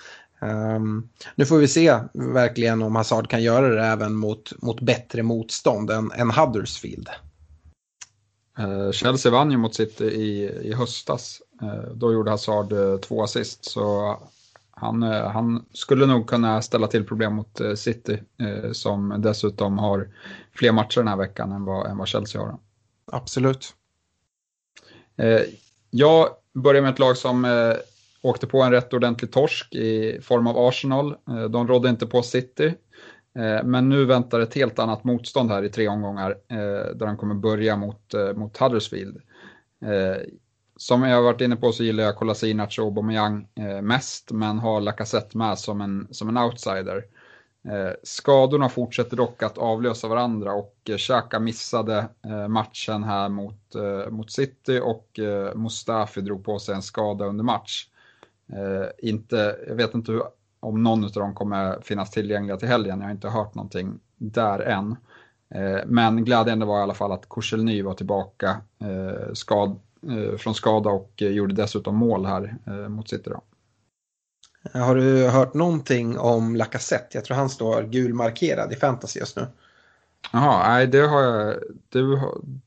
Um, 0.42 1.10
nu 1.36 1.46
får 1.46 1.58
vi 1.58 1.68
se 1.68 2.00
verkligen 2.14 2.82
om 2.82 2.96
Hazard 2.96 3.30
kan 3.30 3.44
göra 3.44 3.70
det 3.70 3.86
även 3.86 4.16
mot, 4.16 4.62
mot 4.62 4.82
bättre 4.82 5.24
motstånd 5.24 5.90
än, 5.92 6.12
än 6.12 6.32
Huddersfield. 6.32 7.10
Uh, 8.60 8.92
Chelsea 8.92 9.32
vann 9.32 9.52
ju 9.52 9.58
mot 9.58 9.76
City 9.76 10.06
i, 10.06 10.44
i 10.64 10.74
höstas. 10.74 11.42
Uh, 11.62 11.94
då 11.96 12.14
gjorde 12.14 12.32
Hazard 12.32 12.74
uh, 12.74 12.98
två 12.98 13.24
assist 13.24 13.66
så 13.66 14.18
han, 14.84 15.04
eh, 15.04 15.32
han, 15.32 15.66
skulle 15.74 16.06
nog 16.06 16.28
kunna 16.28 16.62
ställa 16.62 16.88
till 16.88 17.06
problem 17.06 17.36
mot 17.36 17.62
eh, 17.62 17.74
City 17.74 18.20
eh, 18.40 18.72
som 18.72 19.22
dessutom 19.22 19.78
har 19.78 20.10
fler 20.56 20.72
matcher 20.72 21.00
den 21.00 21.08
här 21.08 21.18
veckan 21.18 21.52
än 21.52 21.66
vad, 21.66 21.88
än 21.88 21.98
vad 21.98 22.08
Chelsea 22.08 22.42
har. 22.42 22.58
Absolut. 23.12 23.74
Jag 25.90 26.28
börjar 26.54 26.82
med 26.82 26.92
ett 26.92 27.00
lag 27.00 27.18
som 27.18 27.48
åkte 28.22 28.48
på 28.48 28.62
en 28.62 28.72
rätt 28.72 28.94
ordentlig 28.94 29.32
torsk 29.32 29.75
i 29.75 30.20
form 30.22 30.48
av 30.48 30.58
Arsenal. 30.58 31.16
De 31.50 31.68
rådde 31.68 31.90
inte 31.90 32.08
på 32.08 32.22
City. 32.22 32.74
Men 33.63 33.90
nu 33.90 34.06
väntar 34.06 34.40
ett 34.40 34.54
helt 34.54 34.80
annat 34.80 35.04
motstånd 35.04 35.52
här 35.52 35.63
i 35.63 35.70
tre 35.70 35.88
omgångar 35.88 36.38
där 36.94 37.06
de 37.06 37.18
kommer 37.18 37.36
börja 37.36 37.75
mot, 37.75 38.13
mot 38.36 38.58
Huddersfield 38.58 39.22
som 40.84 41.04
jag 41.04 41.16
har 41.16 41.24
varit 41.24 41.42
inne 41.42 41.56
på 41.56 41.72
så 41.72 41.84
gillar 41.84 42.04
jag 42.04 42.16
Kolasinac 42.16 42.78
och 42.78 42.86
Aubameyang 42.86 43.48
eh, 43.56 43.82
mest, 43.82 44.32
men 44.32 44.60
har 44.60 44.82
Lacazette 44.82 45.38
med 45.38 45.60
som 45.60 45.82
en, 45.82 46.08
som 46.12 46.30
en 46.30 46.38
outsider. 46.38 47.06
Eh, 47.68 47.94
skadorna 48.04 48.70
fortsätter 48.70 49.18
dock 49.18 49.44
att 49.44 49.58
avlösa 49.58 50.08
varandra 50.08 50.54
och 50.54 50.75
eh, 50.90 50.98
Xhaka 50.98 51.40
missade 51.40 52.08
matchen 52.50 53.04
här 53.04 53.30
mot, 53.30 53.75
mot 54.10 54.32
City 54.32 54.80
och 54.84 55.20
Mustafi 55.56 56.22
drog 56.22 56.46
på 56.46 56.60
sig 56.60 56.75
en 56.75 56.82
skada 56.82 57.25
under 57.25 57.44
match. 57.44 57.88
Inte, 58.98 59.56
jag 59.68 59.75
vet 59.75 59.94
inte 59.94 60.12
hur, 60.12 60.22
om 60.60 60.84
någon 60.84 61.04
av 61.04 61.12
dem 61.12 61.34
kommer 61.34 61.82
finnas 61.82 62.12
tillgängliga 62.12 62.58
till 62.58 62.68
helgen, 62.68 63.00
jag 63.00 63.08
har 63.08 63.12
inte 63.12 63.30
hört 63.30 63.56
någonting 63.56 64.00
där 64.18 64.60
än. 64.60 64.96
Men 65.86 66.25
glädjande 66.25 66.66
var 66.66 66.80
i 66.80 66.82
alla 66.82 66.94
fall 66.94 67.12
att 67.12 67.30
Korselny 67.30 67.82
var 67.82 67.94
tillbaka 67.94 68.62
skad, 69.34 69.80
från 70.38 70.56
skada 70.56 70.90
och 70.90 71.22
eh, 71.22 71.28
gjorde 71.28 71.54
dessutom 71.54 71.96
mål 71.96 72.26
här 72.26 72.58
eh, 72.68 72.90
mot 72.90 73.10
City. 73.10 73.30
Då. 73.30 73.42
Har 74.80 74.96
du 74.96 75.28
hört 75.28 75.54
någonting 75.54 76.18
om 76.18 76.56
Lacazette? 76.56 77.18
Jag 77.18 77.26
tror 77.26 77.38
han 77.38 77.50
står 77.50 77.84
gulmarkerad 77.84 78.74
i 78.74 78.76
fantasy 78.76 79.20
just 79.20 79.38
nu. 79.38 79.48
Jaha, 80.32 80.68
nej 80.68 80.88
det 80.88 81.08
har 81.08 81.22
jag, 81.22 81.56
det, 81.90 82.02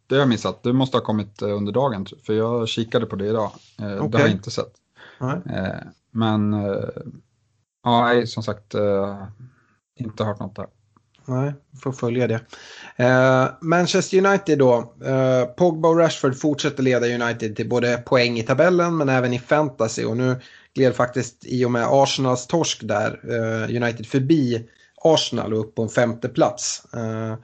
det 0.06 0.14
har 0.14 0.20
jag 0.20 0.28
missat. 0.28 0.62
Det 0.62 0.72
måste 0.72 0.96
ha 0.96 1.04
kommit 1.04 1.42
under 1.42 1.72
dagen 1.72 2.06
för 2.26 2.32
jag 2.34 2.68
kikade 2.68 3.06
på 3.06 3.16
det 3.16 3.26
idag. 3.26 3.50
Okay. 3.78 4.08
Det 4.08 4.18
har 4.18 4.24
jag 4.24 4.30
inte 4.30 4.50
sett. 4.50 4.72
Nej. 5.20 5.40
Men 6.10 6.52
ja, 7.82 8.04
nej, 8.04 8.26
som 8.26 8.42
sagt 8.42 8.74
inte 9.96 10.24
hört 10.24 10.40
något 10.40 10.56
där. 10.56 10.66
Nej, 11.28 11.52
får 11.82 11.92
följa 11.92 12.26
det. 12.26 12.40
Eh, 12.96 13.48
Manchester 13.60 14.26
United 14.26 14.58
då. 14.58 14.94
Eh, 15.04 15.44
Pogba 15.44 15.88
och 15.88 15.98
Rashford 15.98 16.36
fortsätter 16.36 16.82
leda 16.82 17.06
United 17.06 17.56
till 17.56 17.68
både 17.68 17.96
poäng 17.96 18.38
i 18.38 18.42
tabellen 18.42 18.96
men 18.96 19.08
även 19.08 19.32
i 19.32 19.38
fantasy. 19.38 20.04
Och 20.04 20.16
nu 20.16 20.36
gled 20.74 20.94
faktiskt 20.94 21.46
i 21.46 21.64
och 21.64 21.70
med 21.70 21.86
Arsenals 21.90 22.46
torsk 22.46 22.80
där 22.82 23.20
eh, 23.30 23.76
United 23.82 24.06
förbi 24.06 24.66
Arsenal 25.02 25.52
och 25.52 25.60
upp 25.60 25.74
på 25.74 25.82
en 25.82 25.88
femte 25.88 26.28
plats. 26.28 26.82
Eh, 26.94 27.34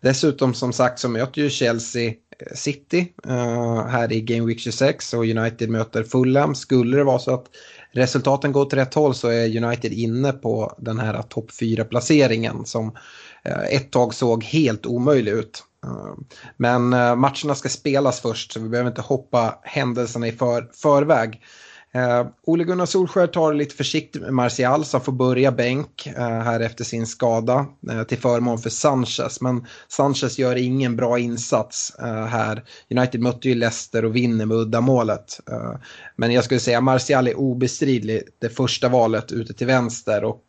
dessutom 0.00 0.54
som 0.54 0.72
sagt 0.72 0.98
så 0.98 1.08
möter 1.08 1.42
ju 1.42 1.50
Chelsea 1.50 2.08
eh, 2.08 2.54
City 2.54 3.12
eh, 3.26 3.86
här 3.86 4.12
i 4.12 4.20
Game 4.20 4.46
Week 4.46 4.60
26 4.60 5.14
och 5.14 5.24
United 5.24 5.70
möter 5.70 6.02
Fulham. 6.02 6.54
Skulle 6.54 6.96
det 6.96 7.04
vara 7.04 7.18
så 7.18 7.34
att 7.34 7.46
resultaten 7.92 8.52
går 8.52 8.60
åt 8.60 8.74
rätt 8.74 8.94
håll 8.94 9.14
så 9.14 9.28
är 9.28 9.64
United 9.64 9.92
inne 9.92 10.32
på 10.32 10.74
den 10.78 10.98
här 10.98 11.22
topp 11.22 11.50
4-placeringen 11.50 12.64
som 12.64 12.86
Eh, 12.88 13.00
Eh, 13.44 13.76
ett 13.76 13.90
tag 13.90 14.14
såg 14.14 14.44
helt 14.44 14.86
omöjlig 14.86 15.32
ut. 15.32 15.62
Eh, 15.84 16.14
men 16.56 16.92
eh, 16.92 17.16
matcherna 17.16 17.54
ska 17.54 17.68
spelas 17.68 18.20
först 18.20 18.52
så 18.52 18.60
vi 18.60 18.68
behöver 18.68 18.90
inte 18.90 19.02
hoppa 19.02 19.58
händelserna 19.62 20.26
i 20.26 20.32
för, 20.32 20.70
förväg. 20.74 21.40
Eh, 21.94 22.26
Ole 22.46 22.64
Gunnar 22.64 22.86
Solskjaer 22.86 23.26
tar 23.26 23.52
det 23.52 23.58
lite 23.58 23.74
försiktigt 23.74 24.22
med 24.22 24.32
Martial 24.32 24.84
som 24.84 25.00
får 25.00 25.12
börja 25.12 25.52
bänk 25.52 26.06
eh, 26.06 26.40
här 26.40 26.60
efter 26.60 26.84
sin 26.84 27.06
skada 27.06 27.66
eh, 27.90 28.02
till 28.02 28.18
förmån 28.18 28.58
för 28.58 28.70
Sanchez. 28.70 29.40
Men 29.40 29.66
Sanchez 29.88 30.38
gör 30.38 30.56
ingen 30.56 30.96
bra 30.96 31.18
insats 31.18 31.92
här. 32.28 32.64
United 32.90 33.20
mötte 33.20 33.48
ju 33.48 33.54
Leicester 33.54 34.04
och 34.04 34.16
vinner 34.16 34.46
med 34.46 34.56
uddamålet. 34.56 35.40
men 36.16 36.32
jag 36.32 36.44
skulle 36.44 36.60
säga 36.60 36.80
Martial 36.80 37.28
är 37.28 37.38
obestridlig 37.38 38.22
det 38.40 38.48
första 38.48 38.88
valet 38.88 39.32
ute 39.32 39.54
till 39.54 39.66
vänster 39.66 40.24
och 40.24 40.42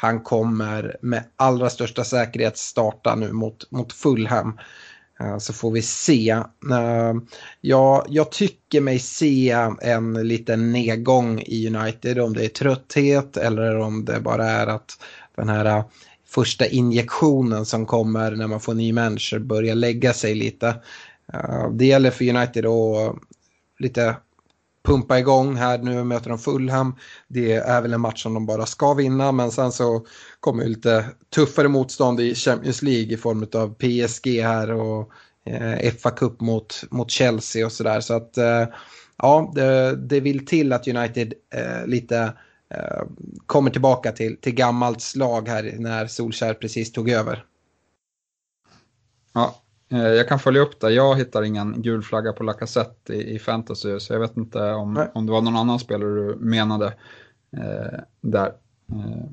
han 0.00 0.20
kommer 0.20 0.96
med 1.02 1.24
allra 1.36 1.70
största 1.70 2.04
säkerhet 2.04 2.58
starta 2.58 3.14
nu 3.14 3.32
mot, 3.32 3.70
mot 3.70 3.92
Fulham. 3.92 4.58
Eh, 5.20 5.38
så 5.38 5.52
får 5.52 5.70
vi 5.70 5.82
se. 5.82 6.30
Eh, 6.70 7.14
ja, 7.60 8.04
jag 8.08 8.32
tycker 8.32 8.80
mig 8.80 8.98
se 8.98 9.50
en 9.82 10.28
liten 10.28 10.72
nedgång 10.72 11.40
i 11.46 11.68
United 11.76 12.18
om 12.18 12.32
det 12.32 12.44
är 12.44 12.48
trötthet 12.48 13.36
eller 13.36 13.78
om 13.78 14.04
det 14.04 14.20
bara 14.20 14.44
är 14.44 14.66
att 14.66 14.90
den 15.36 15.48
här 15.48 15.64
eh, 15.64 15.84
första 16.26 16.66
injektionen 16.66 17.66
som 17.66 17.86
kommer 17.86 18.30
när 18.30 18.46
man 18.46 18.60
får 18.60 18.74
ny 18.74 18.92
manager 18.92 19.38
börjar 19.38 19.74
lägga 19.74 20.12
sig 20.12 20.34
lite. 20.34 20.74
Det 21.72 21.86
gäller 21.86 22.10
för 22.10 22.28
United 22.28 22.66
att 22.66 23.16
lite 23.78 24.16
pumpa 24.82 25.18
igång 25.18 25.56
här. 25.56 25.78
Nu 25.78 26.04
möter 26.04 26.30
de 26.30 26.38
Fulham. 26.38 26.96
Det 27.28 27.52
är 27.52 27.82
väl 27.82 27.92
en 27.92 28.00
match 28.00 28.22
som 28.22 28.34
de 28.34 28.46
bara 28.46 28.66
ska 28.66 28.94
vinna 28.94 29.32
men 29.32 29.50
sen 29.50 29.72
så 29.72 30.06
kommer 30.40 30.64
lite 30.64 31.04
tuffare 31.34 31.68
motstånd 31.68 32.20
i 32.20 32.34
Champions 32.34 32.82
League 32.82 33.14
i 33.14 33.16
form 33.16 33.46
av 33.54 33.74
PSG 33.74 34.42
här 34.42 34.70
och 34.70 35.12
eh, 35.46 35.92
FA 35.94 36.10
Cup 36.10 36.40
mot, 36.40 36.84
mot 36.90 37.10
Chelsea 37.10 37.66
och 37.66 37.72
sådär. 37.72 38.00
Så 38.00 38.14
att 38.14 38.38
eh, 38.38 38.66
ja, 39.16 39.52
det, 39.54 39.96
det, 39.96 40.20
vill 40.20 40.46
till 40.46 40.72
att 40.72 40.88
United 40.88 41.34
eh, 41.54 41.86
lite 41.86 42.32
eh, 42.74 43.02
kommer 43.46 43.70
tillbaka 43.70 44.12
till, 44.12 44.36
till 44.36 44.54
gammalt 44.54 45.00
slag 45.00 45.48
här 45.48 45.74
när 45.78 46.06
Solskär 46.06 46.54
precis 46.54 46.92
tog 46.92 47.10
över. 47.10 47.44
Ja, 49.32 49.62
jag 49.98 50.28
kan 50.28 50.38
följa 50.38 50.60
upp 50.60 50.80
det. 50.80 50.90
Jag 50.90 51.16
hittar 51.16 51.42
ingen 51.42 51.82
gul 51.82 52.02
flagga 52.02 52.32
på 52.32 52.42
Lacazette 52.44 53.14
i, 53.14 53.34
i 53.34 53.38
fantasy, 53.38 54.00
så 54.00 54.12
jag 54.12 54.20
vet 54.20 54.36
inte 54.36 54.72
om, 54.72 55.06
om 55.14 55.26
det 55.26 55.32
var 55.32 55.40
någon 55.40 55.56
annan 55.56 55.78
spelare 55.78 56.10
du 56.10 56.36
menade. 56.40 56.94
där. 58.20 58.52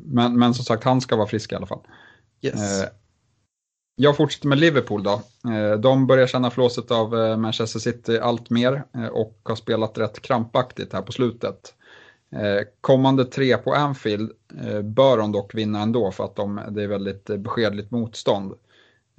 Men, 0.06 0.40
men 0.40 0.54
som 0.54 0.66
sagt, 0.66 0.84
han 0.84 1.02
ska 1.02 1.16
vara 1.16 1.28
frisk 1.28 1.52
i 1.52 1.56
alla 1.56 1.66
fall. 1.66 1.82
Yes. 2.42 2.84
Jag 3.96 4.18
fortsätter 4.18 4.48
med 4.48 4.58
Liverpool 4.58 5.04
då. 5.04 5.22
De 5.80 6.08
börjar 6.08 6.28
känna 6.28 6.50
flåset 6.50 6.92
av 6.92 7.40
Manchester 7.40 7.80
City 7.80 8.20
allt 8.20 8.50
mer 8.50 8.84
och 9.12 9.40
har 9.44 9.56
spelat 9.56 9.98
rätt 9.98 10.22
krampaktigt 10.22 10.94
här 10.94 11.02
på 11.02 11.12
slutet. 11.12 11.74
Kommande 12.82 13.26
tre 13.26 13.58
på 13.58 13.74
Anfield 13.74 14.32
bör 14.84 15.18
de 15.18 15.32
dock 15.32 15.56
vinna 15.56 15.82
ändå 15.82 16.12
för 16.12 16.24
att 16.24 16.36
de, 16.36 16.62
det 16.70 16.84
är 16.84 16.88
väldigt 16.88 17.26
beskedligt 17.26 17.92
motstånd. 17.92 18.54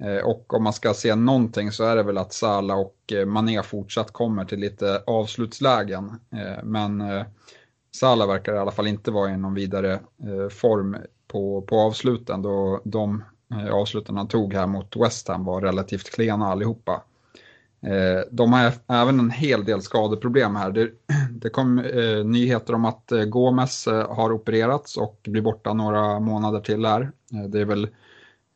Eh, 0.03 0.25
och 0.25 0.53
om 0.53 0.63
man 0.63 0.73
ska 0.73 0.93
se 0.93 1.15
någonting 1.15 1.71
så 1.71 1.83
är 1.83 1.95
det 1.95 2.03
väl 2.03 2.17
att 2.17 2.33
Sala 2.33 2.75
och 2.75 2.95
eh, 3.13 3.25
Mané 3.25 3.63
fortsatt 3.63 4.11
kommer 4.11 4.45
till 4.45 4.59
lite 4.59 5.03
avslutslägen. 5.07 6.19
Eh, 6.31 6.63
men 6.63 7.03
Sala 7.91 8.27
verkar 8.27 8.55
i 8.55 8.57
alla 8.57 8.71
fall 8.71 8.87
inte 8.87 9.11
vara 9.11 9.29
i 9.29 9.37
någon 9.37 9.53
vidare 9.53 9.99
form 10.51 10.97
på, 11.27 11.61
på 11.61 11.79
avsluten 11.79 12.41
då 12.41 12.81
de 12.83 13.23
avsluten 13.71 14.17
han 14.17 14.27
tog 14.27 14.53
här 14.53 14.67
mot 14.67 14.95
West 14.95 15.27
Ham 15.27 15.45
var 15.45 15.61
relativt 15.61 16.09
klena 16.09 16.47
allihopa. 16.47 17.03
De 18.31 18.53
har 18.53 18.71
även 18.87 19.19
en 19.19 19.31
hel 19.31 19.65
del 19.65 19.81
skadeproblem 19.81 20.55
här. 20.55 20.71
Det, 20.71 20.89
det 21.31 21.49
kom 21.49 21.75
nyheter 22.25 22.73
om 22.73 22.85
att 22.85 23.11
Gomes 23.27 23.85
har 23.85 24.31
opererats 24.31 24.97
och 24.97 25.19
blir 25.23 25.41
borta 25.41 25.73
några 25.73 26.19
månader 26.19 26.59
till 26.59 26.85
här. 26.85 27.11
Det 27.49 27.61
är 27.61 27.65
väl 27.65 27.87
Eh, 27.87 27.89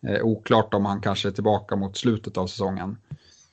Eh, 0.08 0.22
oklart 0.24 0.74
om 0.74 0.86
han 0.86 1.02
kanske 1.02 1.28
är 1.28 1.32
tillbaka 1.32 1.76
mot 1.76 1.98
slutet 1.98 2.38
av 2.38 2.48
säsongen. 2.48 2.98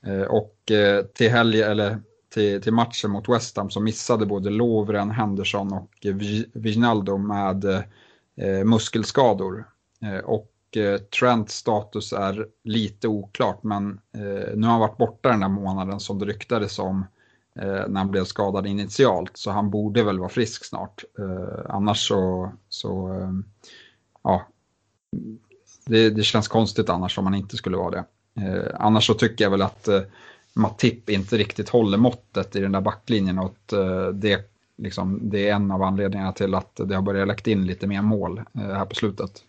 Eh, 0.06 0.22
och 0.22 0.70
eh, 0.70 1.04
till 1.04 1.30
helg, 1.30 1.62
eller 1.62 1.98
till, 2.34 2.62
till 2.62 2.72
matchen 2.72 3.10
mot 3.10 3.28
West 3.28 3.56
Ham 3.56 3.70
så 3.70 3.80
missade 3.80 4.26
både 4.26 4.50
Lovren, 4.50 5.10
Henderson 5.10 5.72
och 5.72 5.90
Wijnaldo 6.52 7.18
med 7.18 7.64
eh, 7.64 8.64
muskelskador. 8.64 9.64
Eh, 10.02 10.24
och 10.24 10.76
eh, 10.76 10.98
Trents 10.98 11.54
status 11.56 12.12
är 12.12 12.46
lite 12.64 13.08
oklart 13.08 13.62
men 13.62 14.00
eh, 14.14 14.54
nu 14.56 14.66
har 14.66 14.70
han 14.70 14.80
varit 14.80 14.98
borta 14.98 15.28
den 15.28 15.42
här 15.42 15.48
månaden 15.48 16.00
som 16.00 16.18
det 16.18 16.24
ryktades 16.26 16.78
om 16.78 17.06
eh, 17.54 17.88
när 17.88 17.98
han 17.98 18.10
blev 18.10 18.24
skadad 18.24 18.66
initialt 18.66 19.36
så 19.36 19.50
han 19.50 19.70
borde 19.70 20.02
väl 20.02 20.18
vara 20.18 20.28
frisk 20.28 20.64
snart. 20.64 21.04
Eh, 21.18 21.74
annars 21.74 22.08
så, 22.08 22.52
så 22.68 23.18
ja, 24.22 24.46
det, 25.84 26.10
det, 26.10 26.22
känns 26.22 26.48
konstigt 26.48 26.88
annars 26.88 27.18
om 27.18 27.24
man 27.24 27.34
inte 27.34 27.56
skulle 27.56 27.76
vara 27.76 27.90
det. 27.90 28.04
Eh, 28.40 28.74
annars 28.74 29.06
så 29.06 29.14
tycker 29.14 29.44
jag 29.44 29.50
väl 29.50 29.62
att 29.62 29.88
eh, 29.88 30.00
Matip 30.54 31.10
inte 31.10 31.36
riktigt 31.36 31.68
håller 31.68 31.98
måttet 31.98 32.56
i 32.56 32.60
den 32.60 32.72
där 32.72 32.80
backlinjen 32.80 33.38
och 33.38 33.44
att 33.44 33.72
eh, 33.72 34.08
det, 34.08 34.50
liksom, 34.78 35.20
det 35.22 35.48
är 35.48 35.54
en 35.54 35.70
av 35.70 35.82
anledningarna 35.82 36.32
till 36.32 36.54
att 36.54 36.80
det 36.84 36.94
har 36.94 37.02
börjat 37.02 37.28
läcka 37.28 37.50
in 37.50 37.66
lite 37.66 37.86
mer 37.86 38.02
mål 38.02 38.38
eh, 38.38 38.60
här 38.60 38.84
på 38.84 38.94
slutet. 38.94 39.44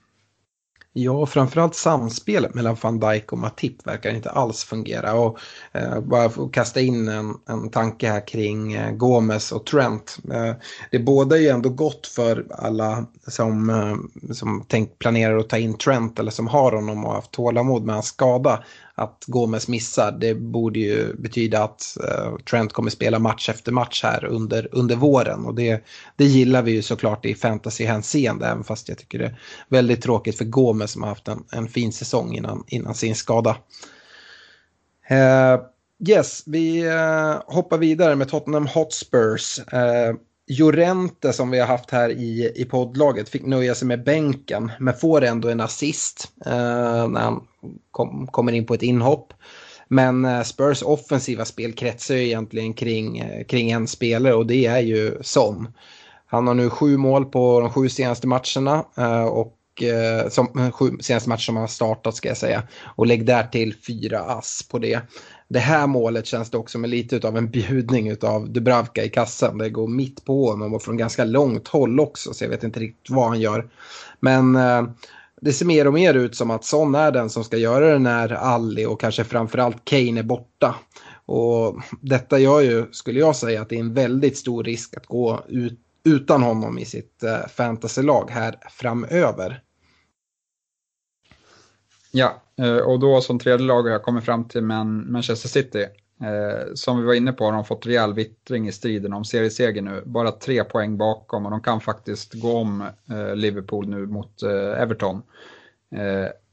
Ja, 0.94 1.26
framförallt 1.26 1.76
samspelet 1.76 2.54
mellan 2.54 2.78
van 2.82 3.00
Dijk 3.00 3.32
och 3.32 3.38
Matip 3.38 3.88
verkar 3.88 4.16
inte 4.16 4.30
alls 4.30 4.64
fungera. 4.64 5.14
Och 5.14 5.40
eh, 5.72 6.00
bara 6.00 6.30
för 6.30 6.46
att 6.46 6.52
kasta 6.52 6.80
in 6.82 7.08
en, 7.08 7.36
en 7.48 7.70
tanke 7.70 8.10
här 8.10 8.28
kring 8.28 8.74
eh, 8.74 8.92
Gomes 8.92 9.52
och 9.52 9.66
Trent. 9.66 10.18
Eh, 10.34 10.54
det 10.92 11.00
båda 11.00 11.38
ju 11.38 11.48
ändå 11.48 11.70
gott 11.70 12.08
för 12.08 12.46
alla 12.50 13.06
som, 13.28 13.70
eh, 13.70 14.34
som 14.34 14.66
tänk, 14.68 15.00
planerar 15.00 15.38
att 15.38 15.50
ta 15.50 15.58
in 15.58 15.78
Trent 15.78 16.20
eller 16.20 16.32
som 16.32 16.48
har 16.48 16.72
honom 16.72 17.04
och 17.04 17.10
har 17.10 17.16
haft 17.16 17.32
tålamod 17.32 17.84
med 17.86 17.96
hans 17.96 18.08
skada 18.08 18.64
att 19.01 19.24
Gomes 19.27 19.67
missar, 19.67 20.12
det 20.12 20.34
borde 20.34 20.79
ju 20.79 21.13
betyda 21.13 21.63
att 21.63 21.98
uh, 22.03 22.38
Trent 22.38 22.74
kommer 22.74 22.89
spela 22.89 23.20
match 23.20 23.50
efter 23.50 23.72
match 23.72 24.03
här 24.03 24.25
under, 24.25 24.67
under 24.72 24.96
våren. 24.96 25.46
Och 25.46 25.55
det, 25.55 25.84
det 26.15 26.25
gillar 26.25 26.62
vi 26.62 26.72
ju 26.72 26.81
såklart 26.81 27.25
i 27.25 27.36
fantasyhänseende, 27.36 28.48
även 28.48 28.63
fast 28.63 28.89
jag 28.89 28.98
tycker 28.98 29.20
det 29.20 29.25
är 29.25 29.39
väldigt 29.70 30.01
tråkigt 30.01 30.38
för 30.38 30.46
Gomes 30.46 30.91
som 30.91 31.01
har 31.01 31.10
haft 31.10 31.27
en, 31.27 31.43
en 31.51 31.67
fin 31.67 31.91
säsong 31.91 32.36
innan, 32.36 32.63
innan 32.67 32.96
sin 32.96 33.15
skada. 33.15 33.58
Uh, 35.12 35.62
yes, 36.08 36.43
vi 36.46 36.88
uh, 36.89 37.41
hoppar 37.46 37.77
vidare 37.77 38.15
med 38.15 38.29
Tottenham 38.29 38.67
Hotspurs. 38.67 39.60
Uh, 39.60 40.15
Jorente 40.53 41.34
som 41.34 41.51
vi 41.51 41.60
har 41.60 41.67
haft 41.67 41.91
här 41.91 42.10
i, 42.10 42.51
i 42.55 42.65
poddlaget 42.65 43.29
fick 43.29 43.46
nöja 43.46 43.75
sig 43.75 43.88
med 43.88 44.03
bänken 44.03 44.72
men 44.79 44.93
får 44.93 45.24
ändå 45.24 45.50
en 45.50 45.62
assist 45.62 46.31
eh, 46.46 47.08
när 47.08 47.20
han 47.20 47.43
kom, 47.91 48.27
kommer 48.27 48.51
in 48.51 48.65
på 48.65 48.74
ett 48.74 48.81
inhopp. 48.81 49.34
Men 49.88 50.25
eh, 50.25 50.41
Spurs 50.43 50.84
offensiva 50.84 51.46
spel 51.46 51.74
kretsar 51.74 52.15
ju 52.15 52.25
egentligen 52.25 52.74
kring, 52.74 53.17
eh, 53.17 53.43
kring 53.43 53.72
en 53.72 53.88
spelare 53.88 54.34
och 54.34 54.46
det 54.46 54.65
är 54.65 54.79
ju 54.79 55.17
Son. 55.22 55.67
Han 56.25 56.48
har 56.48 56.53
nu 56.53 56.70
sju 56.70 56.98
mål 56.98 57.25
på 57.25 57.60
de 57.60 57.70
sju 57.70 57.89
senaste 57.89 58.27
matcherna 58.27 58.85
eh, 58.98 59.24
och 59.24 59.83
eh, 59.83 60.29
som 60.29 60.72
sju 60.72 60.98
senaste 61.00 61.29
matcher 61.29 61.42
som 61.42 61.55
han 61.55 61.64
har 61.64 61.68
startat 61.68 62.16
ska 62.16 62.27
jag 62.27 62.37
säga. 62.37 62.64
Och 62.96 63.07
lägg 63.07 63.25
där 63.25 63.44
till 63.44 63.75
fyra 63.87 64.20
ass 64.20 64.68
på 64.72 64.79
det 64.79 65.01
det 65.51 65.59
här 65.59 65.87
målet 65.87 66.25
känns 66.25 66.50
det 66.50 66.57
också 66.57 66.77
med 66.77 66.90
lite 66.90 67.27
av 67.27 67.37
en 67.37 67.50
bjudning 67.50 68.16
av 68.22 68.50
Dubravka 68.50 69.03
i 69.03 69.09
kassen. 69.09 69.57
Det 69.57 69.70
går 69.70 69.87
mitt 69.87 70.25
på 70.25 70.50
honom 70.50 70.74
och 70.74 70.83
från 70.83 70.98
ganska 70.98 71.24
långt 71.24 71.68
håll 71.68 72.00
också 72.00 72.33
så 72.33 72.44
jag 72.44 72.50
vet 72.50 72.64
inte 72.64 72.79
riktigt 72.79 73.09
vad 73.09 73.27
han 73.27 73.40
gör. 73.40 73.70
Men 74.20 74.55
eh, 74.55 74.83
det 75.42 75.53
ser 75.53 75.66
mer 75.66 75.87
och 75.87 75.94
mer 75.94 76.14
ut 76.14 76.35
som 76.35 76.51
att 76.51 76.66
Son 76.66 76.96
är 76.96 77.11
den 77.11 77.29
som 77.29 77.44
ska 77.44 77.57
göra 77.57 77.94
det 77.94 78.00
när 78.00 78.31
Alli. 78.31 78.85
och 78.85 79.00
kanske 79.00 79.24
framförallt 79.24 79.85
Kane 79.85 80.20
är 80.20 80.24
borta. 80.24 80.75
Och 81.25 81.81
detta 82.01 82.40
gör 82.40 82.61
ju, 82.61 82.85
skulle 82.92 83.20
jag 83.20 83.35
säga, 83.35 83.61
att 83.61 83.70
det 83.70 83.75
är 83.75 83.79
en 83.79 83.94
väldigt 83.94 84.37
stor 84.37 84.64
risk 84.64 84.98
att 84.98 85.05
gå 85.05 85.44
ut, 85.48 85.79
utan 86.03 86.44
honom 86.44 86.79
i 86.79 86.85
sitt 86.85 87.24
eh, 87.24 87.48
fantasylag 87.48 88.29
här 88.29 88.55
framöver. 88.70 89.61
Ja, 92.11 92.42
Eh, 92.62 92.78
och 92.78 93.00
då 93.00 93.22
som 93.22 93.40
tredje 93.40 93.66
lag 93.66 93.84
har 93.84 93.90
jag 93.90 94.04
kommit 94.04 94.24
fram 94.24 94.48
till 94.48 94.62
Manchester 94.62 95.50
City. 95.50 95.88
Eh, 96.22 96.74
som 96.74 97.00
vi 97.00 97.06
var 97.06 97.14
inne 97.14 97.32
på 97.32 97.46
har 97.46 97.52
de 97.52 97.66
fått 97.66 97.86
rejäl 97.86 98.14
vittring 98.14 98.68
i 98.68 98.72
striden 98.72 99.14
om 99.14 99.26
serieseger 99.26 99.82
nu. 99.82 100.04
Bara 100.06 100.32
tre 100.32 100.64
poäng 100.64 100.98
bakom 100.98 101.46
och 101.46 101.52
de 101.52 101.62
kan 101.62 101.82
faktiskt 101.82 102.34
gå 102.34 102.58
om 102.58 102.82
eh, 103.10 103.36
Liverpool 103.36 103.88
nu 103.88 104.06
mot 104.06 104.44
Everton. 104.78 105.22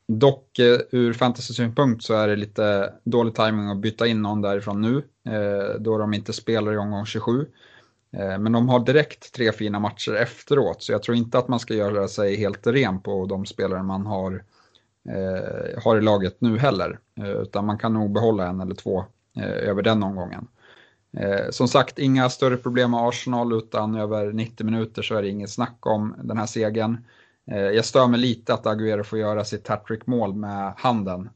Dock 0.08 0.58
ur 0.90 1.12
fantasy-synpunkt 1.12 2.02
så 2.02 2.14
är 2.14 2.28
det 2.28 2.36
lite 2.36 2.92
dålig 3.04 3.34
timing 3.34 3.68
att 3.68 3.76
byta 3.76 4.06
in 4.06 4.22
någon 4.22 4.42
därifrån 4.42 4.82
nu, 4.82 5.02
då 5.78 5.98
de 5.98 6.14
inte 6.14 6.32
spelar 6.32 6.72
i 6.72 6.76
omgång 6.76 7.06
27. 7.06 7.46
Men 8.38 8.52
de 8.52 8.68
har 8.68 8.80
direkt 8.80 9.32
tre 9.32 9.52
fina 9.52 9.80
matcher 9.80 10.14
efteråt, 10.14 10.82
så 10.82 10.92
jag 10.92 11.02
tror 11.02 11.16
inte 11.16 11.38
att 11.38 11.48
man 11.48 11.60
ska 11.60 11.74
göra 11.74 12.08
sig 12.08 12.36
helt 12.36 12.66
ren 12.66 13.00
på 13.00 13.26
de 13.26 13.46
spelare 13.46 13.82
man 13.82 14.06
har 14.06 14.42
eh, 15.08 15.82
har 15.82 15.96
i 15.96 16.00
laget 16.00 16.40
nu 16.40 16.58
heller. 16.58 16.98
Eh, 17.20 17.30
utan 17.30 17.66
man 17.66 17.78
kan 17.78 17.94
nog 17.94 18.12
behålla 18.12 18.46
en 18.46 18.60
eller 18.60 18.74
två 18.74 19.04
eh, 19.36 19.68
över 19.68 19.82
den 19.82 20.02
omgången. 20.02 20.46
Eh, 21.16 21.50
som 21.50 21.68
sagt, 21.68 21.98
inga 21.98 22.28
större 22.28 22.56
problem 22.56 22.90
med 22.90 23.00
Arsenal 23.00 23.52
utan 23.52 23.94
över 23.94 24.32
90 24.32 24.64
minuter 24.64 25.02
så 25.02 25.14
är 25.14 25.22
det 25.22 25.28
inget 25.28 25.50
snack 25.50 25.76
om 25.80 26.14
den 26.22 26.38
här 26.38 26.46
segern. 26.46 27.04
Eh, 27.50 27.58
jag 27.58 27.84
stör 27.84 28.06
mig 28.06 28.20
lite 28.20 28.54
att 28.54 28.66
Aguero 28.66 29.04
får 29.04 29.18
göra 29.18 29.44
sitt 29.44 29.68
hattrick-mål 29.68 30.34
med 30.34 30.72
handen. 30.76 31.28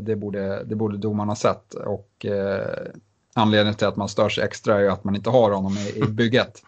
Det, 0.00 0.16
borde, 0.16 0.64
det 0.64 0.74
borde 0.74 0.96
domarna 0.96 1.30
ha 1.30 1.36
sett. 1.36 1.74
Och, 1.74 2.26
anledningen 3.34 3.74
till 3.74 3.86
att 3.86 3.96
man 3.96 4.08
stör 4.08 4.28
sig 4.28 4.44
extra 4.44 4.80
är 4.80 4.88
att 4.88 5.04
man 5.04 5.16
inte 5.16 5.30
har 5.30 5.50
honom 5.50 5.72
i, 5.72 5.98
i 5.98 6.02
bygget. 6.08 6.62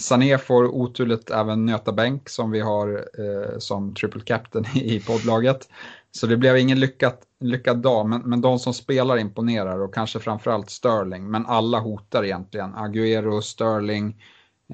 Sané 0.00 0.38
får 0.38 0.64
oturligt 0.64 1.30
även 1.30 1.66
nöta 1.66 1.92
bänk 1.92 2.28
som 2.28 2.50
vi 2.50 2.60
har 2.60 3.08
eh, 3.18 3.58
som 3.58 3.94
triple 3.94 4.20
captain 4.20 4.64
i 4.74 5.00
poddlaget. 5.00 5.68
Så 6.10 6.26
det 6.26 6.36
blev 6.36 6.56
ingen 6.56 6.80
lyckat, 6.80 7.22
lyckad 7.40 7.78
dag, 7.78 8.08
men, 8.08 8.20
men 8.20 8.40
de 8.40 8.58
som 8.58 8.74
spelar 8.74 9.18
imponerar 9.18 9.78
och 9.80 9.94
kanske 9.94 10.18
framförallt 10.18 10.70
Sterling. 10.70 11.30
Men 11.30 11.46
alla 11.46 11.78
hotar 11.78 12.24
egentligen. 12.24 12.74
Agüero, 12.74 13.40
Sterling, 13.40 14.22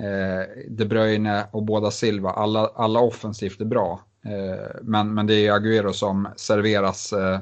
eh, 0.01 0.65
De 0.69 0.85
Bruyne 0.85 1.47
och 1.51 1.63
båda 1.63 1.91
Silva. 1.91 2.31
Alla, 2.31 2.67
alla 2.75 3.01
offensivt 3.01 3.61
är 3.61 3.65
bra. 3.65 4.01
Eh, 4.25 4.67
men, 4.83 5.15
men 5.15 5.27
det 5.27 5.47
är 5.47 5.53
Agüero 5.53 5.93
som 5.93 6.29
serveras 6.37 7.13
eh, 7.13 7.41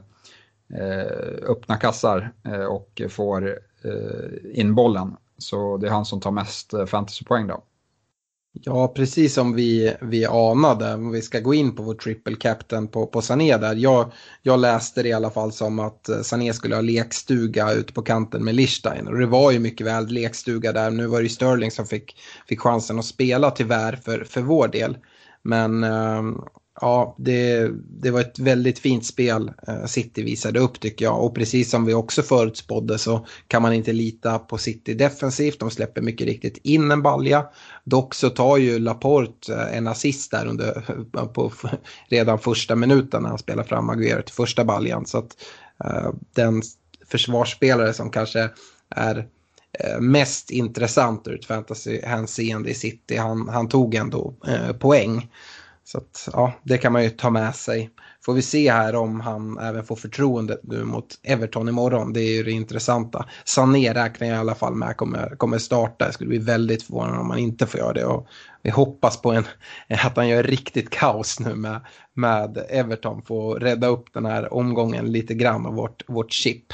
eh, 0.75 1.51
öppna 1.51 1.77
kassar 1.77 2.33
eh, 2.45 2.65
och 2.65 3.03
får 3.11 3.59
eh, 3.85 4.61
in 4.61 4.75
bollen. 4.75 5.17
Så 5.39 5.77
det 5.77 5.87
är 5.87 5.91
han 5.91 6.05
som 6.05 6.21
tar 6.21 6.31
mest 6.31 6.75
eh, 6.75 6.87
fantasypoäng 6.87 7.47
då. 7.47 7.63
Ja, 8.53 8.89
precis 8.89 9.35
som 9.35 9.55
vi, 9.55 9.95
vi 10.01 10.27
anade, 10.27 10.95
om 10.95 11.11
vi 11.11 11.23
ska 11.23 11.41
gå 11.41 11.55
in 11.55 11.75
på 11.75 11.83
vår 11.83 11.95
triple 11.95 12.37
captain 12.37 12.89
på, 12.89 13.07
på 13.07 13.23
Sané 13.23 13.57
där. 13.57 13.75
Jag, 13.75 14.13
jag 14.43 14.61
läste 14.61 15.03
det 15.03 15.09
i 15.09 15.13
alla 15.13 15.31
fall 15.31 15.53
som 15.53 15.79
att 15.79 16.09
eh, 16.09 16.21
Sané 16.21 16.53
skulle 16.53 16.75
ha 16.75 16.83
lekstuga 16.83 17.73
ute 17.73 17.93
på 17.93 18.03
kanten 18.03 18.45
med 18.45 18.55
Lichstein. 18.55 19.09
Och 19.09 19.19
det 19.19 19.27
var 19.27 19.51
ju 19.51 19.59
mycket 19.59 19.87
väl 19.87 20.07
lekstuga 20.07 20.73
där. 20.73 20.91
Nu 20.91 21.07
var 21.07 21.19
det 21.19 21.23
ju 21.23 21.29
Sterling 21.29 21.71
som 21.71 21.87
fick, 21.87 22.17
fick 22.49 22.61
chansen 22.61 22.99
att 22.99 23.05
spela 23.05 23.51
tyvärr 23.51 23.97
för, 23.97 24.25
för 24.25 24.41
vår 24.41 24.69
del. 24.69 24.99
Men 25.43 25.85
ehm, 25.85 26.41
Ja, 26.81 27.15
det, 27.19 27.71
det 28.03 28.11
var 28.11 28.21
ett 28.21 28.39
väldigt 28.39 28.79
fint 28.79 29.07
spel 29.07 29.53
eh, 29.69 29.85
City 29.85 30.23
visade 30.23 30.61
upp 30.61 30.81
tycker 30.81 31.05
jag. 31.05 31.25
Och 31.25 31.35
precis 31.35 31.71
som 31.71 31.85
vi 31.85 31.95
också 31.95 32.23
förutspådde 32.23 32.99
så 32.99 33.27
kan 33.49 33.63
man 33.63 33.73
inte 33.73 33.93
lita 33.93 34.39
på 34.39 34.59
City 34.59 34.95
defensivt. 34.95 35.61
De 35.61 35.71
släpper 35.71 36.03
mycket 36.03 36.27
riktigt 36.27 36.59
in 36.63 36.91
en 36.91 37.03
balja. 37.03 37.47
Dock 37.85 38.15
så 38.15 38.31
tar 38.31 38.57
ju 38.57 38.79
Laporte 38.79 39.55
eh, 39.55 39.77
en 39.77 39.87
assist 39.87 40.31
där 40.31 40.47
under, 40.47 40.73
på 41.35 41.53
redan 42.09 42.39
första 42.39 42.77
minuten 42.77 43.23
när 43.23 43.29
han 43.29 43.39
spelar 43.39 43.65
fram 43.65 43.91
Aguero 43.91 44.23
till 44.23 44.35
första 44.35 44.65
baljan. 44.65 45.07
Så 45.07 45.19
att 45.19 45.37
uh, 45.85 46.11
den 46.35 46.63
försvarsspelare 47.07 47.93
som 47.93 48.11
kanske 48.11 48.49
är 48.91 49.27
mest 50.01 50.51
intressant 50.51 51.29
ur 51.29 51.35
ett 51.35 51.45
fantasyhänseende 51.45 52.71
i 52.71 52.75
City, 52.75 53.17
han, 53.17 53.49
han 53.49 53.69
tog 53.69 53.95
ändå 53.95 54.35
poäng. 54.79 55.29
Så 55.93 55.99
att, 55.99 56.29
ja, 56.33 56.53
det 56.63 56.79
kan 56.79 56.93
man 56.93 57.05
ju 57.05 57.11
ta 57.11 57.31
med 57.31 57.55
sig. 57.55 57.91
Får 58.25 58.35
vi 58.35 58.43
se 58.43 58.73
här 58.73 58.95
om 58.95 59.21
han 59.21 59.59
även 59.59 59.85
får 59.85 59.97
förtroendet 59.97 60.61
nu 60.63 60.85
mot 60.85 61.07
Everton 61.23 61.69
imorgon. 61.69 62.13
Det 62.13 62.21
är 62.21 62.37
ju 62.37 62.43
det 62.43 62.51
intressanta. 62.51 63.29
Sané 63.45 63.95
räknar 63.95 64.27
jag 64.27 64.37
i 64.37 64.39
alla 64.39 64.55
fall 64.55 64.75
med 64.75 64.97
kommer, 64.97 65.37
kommer 65.37 65.59
starta. 65.59 66.05
Jag 66.05 66.15
skulle 66.15 66.29
bli 66.29 66.39
väldigt 66.39 66.83
förvånad 66.83 67.21
om 67.21 67.31
han 67.31 67.39
inte 67.39 67.67
får 67.67 67.81
göra 67.81 67.93
det. 67.93 68.05
Och 68.05 68.27
vi 68.63 68.71
hoppas 68.71 69.23
på 69.23 69.33
en, 69.33 69.45
att 70.05 70.17
han 70.17 70.29
gör 70.29 70.43
riktigt 70.43 70.91
kaos 70.91 71.41
nu 71.41 71.55
med, 71.55 71.81
med 72.15 72.67
Everton. 72.69 73.23
Får 73.23 73.61
rädda 73.61 73.87
upp 73.87 74.15
den 74.15 74.27
här 74.27 74.55
omgången 74.55 75.13
lite 75.13 75.35
grann 75.35 75.67
av 75.67 75.75
vårt, 75.75 76.03
vårt 76.09 76.33
chip. 76.33 76.65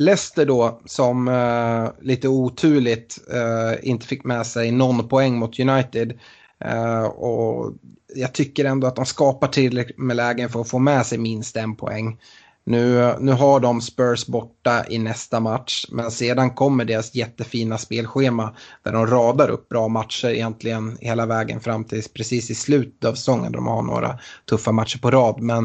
Leicester 0.00 0.46
då, 0.46 0.80
som 0.84 1.28
uh, 1.28 1.90
lite 2.00 2.28
oturligt 2.28 3.18
uh, 3.34 3.88
inte 3.88 4.06
fick 4.06 4.24
med 4.24 4.46
sig 4.46 4.70
någon 4.70 5.08
poäng 5.08 5.38
mot 5.38 5.60
United. 5.60 6.18
Uh, 6.64 7.04
och 7.04 7.72
jag 8.14 8.32
tycker 8.32 8.64
ändå 8.64 8.86
att 8.86 8.96
de 8.96 9.06
skapar 9.06 9.48
tillräckligt 9.48 9.98
med 9.98 10.16
lägen 10.16 10.48
för 10.48 10.60
att 10.60 10.68
få 10.68 10.78
med 10.78 11.06
sig 11.06 11.18
minst 11.18 11.56
en 11.56 11.76
poäng. 11.76 12.18
Nu, 12.64 13.14
nu 13.20 13.32
har 13.32 13.60
de 13.60 13.80
Spurs 13.80 14.26
borta 14.26 14.84
i 14.88 14.98
nästa 14.98 15.40
match, 15.40 15.86
men 15.90 16.10
sedan 16.10 16.50
kommer 16.50 16.84
deras 16.84 17.14
jättefina 17.14 17.78
spelschema 17.78 18.54
där 18.82 18.92
de 18.92 19.06
radar 19.06 19.48
upp 19.48 19.68
bra 19.68 19.88
matcher 19.88 20.28
egentligen 20.28 20.98
hela 21.00 21.26
vägen 21.26 21.60
fram 21.60 21.84
till 21.84 22.02
precis 22.14 22.50
i 22.50 22.54
slutet 22.54 23.04
av 23.04 23.14
säsongen. 23.14 23.52
De 23.52 23.66
har 23.66 23.82
några 23.82 24.18
tuffa 24.48 24.72
matcher 24.72 24.98
på 24.98 25.10
rad, 25.10 25.40
men 25.40 25.64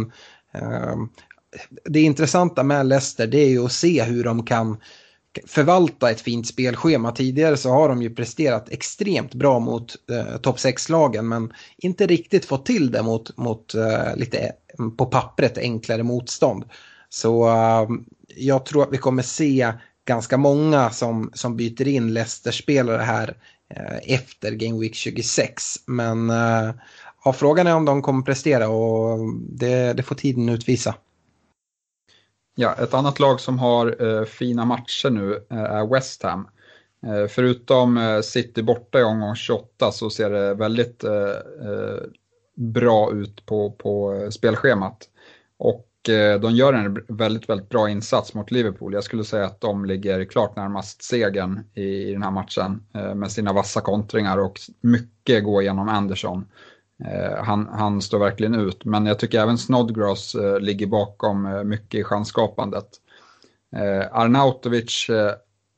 uh, 0.62 0.96
det 1.86 2.02
intressanta 2.02 2.64
med 2.64 2.86
Leicester 2.86 3.28
det 3.28 3.40
är 3.40 3.50
ju 3.50 3.66
att 3.66 3.72
se 3.72 4.04
hur 4.04 4.24
de 4.24 4.46
kan 4.46 4.78
förvalta 5.46 6.12
ett 6.12 6.22
fint 6.22 6.48
spelschema. 6.48 7.12
Tidigare 7.12 7.58
så 7.58 7.70
har 7.70 7.90
de 7.90 8.02
ju 8.02 8.16
presterat 8.16 8.70
extremt 8.70 9.34
bra 9.34 9.60
mot 9.60 9.96
eh, 10.12 10.38
topp 10.38 10.58
6-lagen 10.58 11.28
men 11.28 11.54
inte 11.78 12.08
riktigt 12.08 12.46
fått 12.46 12.66
till 12.66 12.92
det 12.92 13.04
mot, 13.04 13.38
mot 13.38 13.76
eh, 13.76 14.16
lite 14.16 14.52
mm, 14.80 14.98
på 14.98 15.06
pappret 15.06 15.58
enklare 15.58 16.04
motstånd. 16.04 16.64
Så 17.10 17.48
eh, 17.48 17.88
jag 18.36 18.66
tror 18.66 18.84
att 18.84 18.94
vi 18.94 18.98
kommer 18.98 19.24
se 19.24 19.74
ganska 20.06 20.38
många 20.38 20.90
som, 20.90 21.32
som 21.34 21.58
byter 21.58 21.88
in 21.88 22.14
Leicester-spelare 22.14 23.02
här 23.02 23.38
eh, 23.70 24.14
efter 24.16 24.52
Game 24.52 24.80
Week 24.80 24.96
26. 24.96 25.64
Men 25.86 26.30
eh, 26.30 26.72
ja, 27.26 27.34
frågan 27.34 27.68
är 27.68 27.76
om 27.76 27.86
de 27.86 28.02
kommer 28.02 28.24
prestera 28.24 28.70
och 28.70 29.20
det, 29.50 29.94
det 29.94 30.04
får 30.04 30.16
tiden 30.16 30.50
utvisa. 30.50 30.96
Ja, 32.60 32.74
ett 32.74 32.94
annat 32.94 33.20
lag 33.20 33.40
som 33.40 33.60
har 33.60 34.06
eh, 34.06 34.24
fina 34.24 34.66
matcher 34.66 35.10
nu 35.10 35.46
eh, 35.52 35.58
är 35.58 35.94
West 35.94 36.24
Ham. 36.24 36.48
Eh, 37.06 37.28
förutom 37.28 37.98
eh, 37.98 38.22
City 38.22 38.64
borta 38.64 39.00
i 39.00 39.04
omgång 39.04 39.36
28 39.36 39.92
så 39.92 40.10
ser 40.10 40.30
det 40.30 40.54
väldigt 40.54 41.04
eh, 41.04 41.12
eh 41.12 42.02
bra 42.56 43.12
ut 43.12 43.46
på, 43.46 43.72
på 43.72 44.14
eh, 44.14 44.30
spelschemat. 44.30 44.98
Och 45.58 46.10
eh, 46.10 46.40
de 46.40 46.52
gör 46.52 46.74
en 46.74 47.06
väldigt, 47.08 47.50
väldigt 47.50 47.70
bra 47.70 47.90
insats 47.90 48.34
mot 48.34 48.52
Liverpool. 48.52 48.94
Jag 48.94 49.04
skulle 49.04 49.24
säga 49.24 49.46
att 49.46 49.62
de 49.62 49.86
ligger 49.86 50.26
klart 50.26 50.56
närmast 50.56 51.04
segern 51.04 51.64
i, 51.74 51.82
i 51.82 52.14
den 52.14 52.24
här 52.24 52.32
matchen 52.32 52.84
med 53.16 53.32
sina 53.32 53.54
vassa 53.54 53.82
kontringar 53.82 54.38
och 54.38 54.60
mycket 54.82 55.44
går 55.44 55.64
genom 55.64 55.90
Anderson. 55.90 56.46
Eh, 57.06 57.44
han, 57.44 57.68
han, 57.68 58.02
står 58.02 58.20
verkligen 58.20 58.56
ut, 58.56 58.86
men 58.86 59.06
jag 59.06 59.20
tycker 59.20 59.40
även 59.40 59.58
Snodgrass 59.58 60.36
eh, 60.36 60.60
ligger 60.60 60.88
bakom 60.88 61.46
eh, 61.46 61.64
mycket 61.64 62.00
i 62.00 62.04
chansskapandet. 62.04 62.88
Arnautovic 64.12 65.08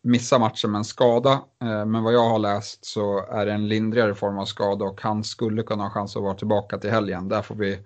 missar 0.03 0.39
matchen 0.39 0.71
med 0.71 0.79
en 0.79 0.85
skada, 0.85 1.41
men 1.59 2.03
vad 2.03 2.13
jag 2.13 2.29
har 2.29 2.39
läst 2.39 2.85
så 2.85 3.25
är 3.31 3.45
det 3.45 3.51
en 3.51 3.67
lindrigare 3.67 4.15
form 4.15 4.37
av 4.37 4.45
skada 4.45 4.85
och 4.85 5.01
han 5.01 5.23
skulle 5.23 5.63
kunna 5.63 5.83
ha 5.83 5.89
chans 5.89 6.15
att 6.15 6.23
vara 6.23 6.33
tillbaka 6.33 6.77
till 6.77 6.89
helgen. 6.89 7.29
Där 7.29 7.41
får 7.41 7.55
vi 7.55 7.79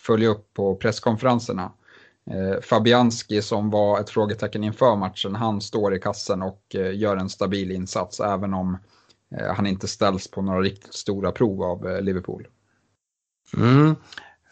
följa 0.00 0.28
upp 0.28 0.54
på 0.54 0.76
presskonferenserna. 0.76 1.72
Fabianski 2.62 3.42
som 3.42 3.70
var 3.70 4.00
ett 4.00 4.10
frågetecken 4.10 4.64
inför 4.64 4.96
matchen, 4.96 5.34
han 5.34 5.60
står 5.60 5.94
i 5.94 6.00
kassen 6.00 6.42
och 6.42 6.62
gör 6.94 7.16
en 7.16 7.28
stabil 7.28 7.70
insats 7.70 8.20
även 8.20 8.54
om 8.54 8.78
han 9.56 9.66
inte 9.66 9.88
ställs 9.88 10.30
på 10.30 10.42
några 10.42 10.60
riktigt 10.60 10.94
stora 10.94 11.32
prov 11.32 11.62
av 11.62 12.02
Liverpool. 12.02 12.46
Mm. 13.56 13.94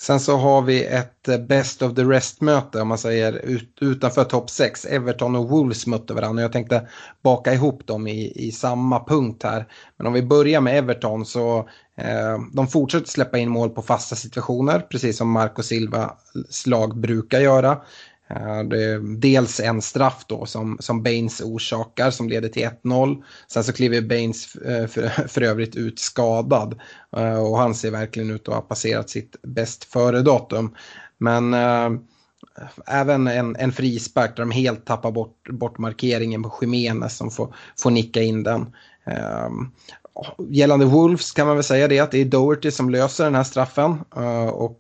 Sen 0.03 0.21
så 0.21 0.37
har 0.37 0.63
vi 0.63 0.85
ett 0.85 1.29
eh, 1.29 1.39
Best 1.39 1.83
of 1.83 1.95
the 1.95 2.03
Rest-möte 2.03 2.81
om 2.81 2.89
man 2.89 2.99
säger 2.99 3.33
ut, 3.33 3.79
utanför 3.81 4.25
topp 4.25 4.51
6. 4.51 4.85
Everton 4.85 5.37
och 5.37 5.49
Wolves 5.49 5.87
mötte 5.87 6.15
varandra. 6.15 6.43
Jag 6.43 6.53
tänkte 6.53 6.89
baka 7.23 7.55
ihop 7.55 7.87
dem 7.87 8.07
i, 8.07 8.33
i 8.47 8.53
samma 8.53 9.05
punkt 9.05 9.43
här. 9.43 9.67
Men 9.97 10.07
om 10.07 10.13
vi 10.13 10.23
börjar 10.23 10.61
med 10.61 10.79
Everton 10.79 11.27
så 11.27 11.59
eh, 11.97 12.39
de 12.53 12.69
fortsätter 12.69 13.09
släppa 13.09 13.39
in 13.39 13.49
mål 13.51 13.71
på 13.71 13.83
fasta 13.83 14.17
situationer. 14.17 14.81
Precis 14.81 15.17
som 15.17 15.31
Marco 15.31 15.63
Silva 15.63 16.13
slag 16.51 17.01
brukar 17.01 17.41
göra. 17.41 17.79
Eh, 18.37 19.01
dels 19.01 19.61
en 19.61 19.83
straff 19.83 20.25
då 20.27 20.47
som, 20.47 20.77
som 20.81 21.03
Baines 21.03 21.41
orsakar 21.41 22.11
som 22.11 22.29
leder 22.29 22.49
till 22.49 22.69
1-0. 22.83 23.23
Sen 23.49 23.65
så 23.65 23.73
kliver 23.73 24.01
Baines 24.01 24.55
eh, 24.57 24.87
för, 24.87 25.09
för 25.29 25.43
övrigt 25.43 25.77
ut 25.77 25.99
skadad 25.99 26.81
eh, 27.17 27.43
och 27.43 27.59
han 27.59 27.75
ser 27.75 27.91
verkligen 27.91 28.31
ut 28.31 28.49
att 28.49 28.55
ha 28.55 28.61
passerat 28.61 29.11
sitt 29.11 29.37
bäst 29.43 29.85
före-datum. 29.85 30.75
Men 31.19 31.55
äh, 31.55 31.91
även 32.87 33.27
en, 33.27 33.57
en 33.57 33.73
frispark 33.73 34.37
där 34.37 34.43
de 34.43 34.51
helt 34.51 34.85
tappar 34.85 35.11
bort, 35.11 35.49
bort 35.51 35.79
markeringen 35.79 36.43
på 36.43 36.53
Jiménez 36.61 37.17
som 37.17 37.31
får, 37.31 37.55
får 37.79 37.91
nicka 37.91 38.23
in 38.23 38.43
den. 38.43 38.61
Äh, 39.07 39.51
gällande 40.49 40.87
Wolves 40.87 41.33
kan 41.33 41.47
man 41.47 41.57
väl 41.57 41.65
säga 41.65 41.89
det 41.89 41.99
att 41.99 42.11
det 42.11 42.21
är 42.21 42.25
Doherty 42.25 42.71
som 42.71 42.91
löser 42.91 43.25
den 43.25 43.35
här 43.35 43.45
straffen 43.45 43.99
äh, 44.17 44.49
och 44.49 44.79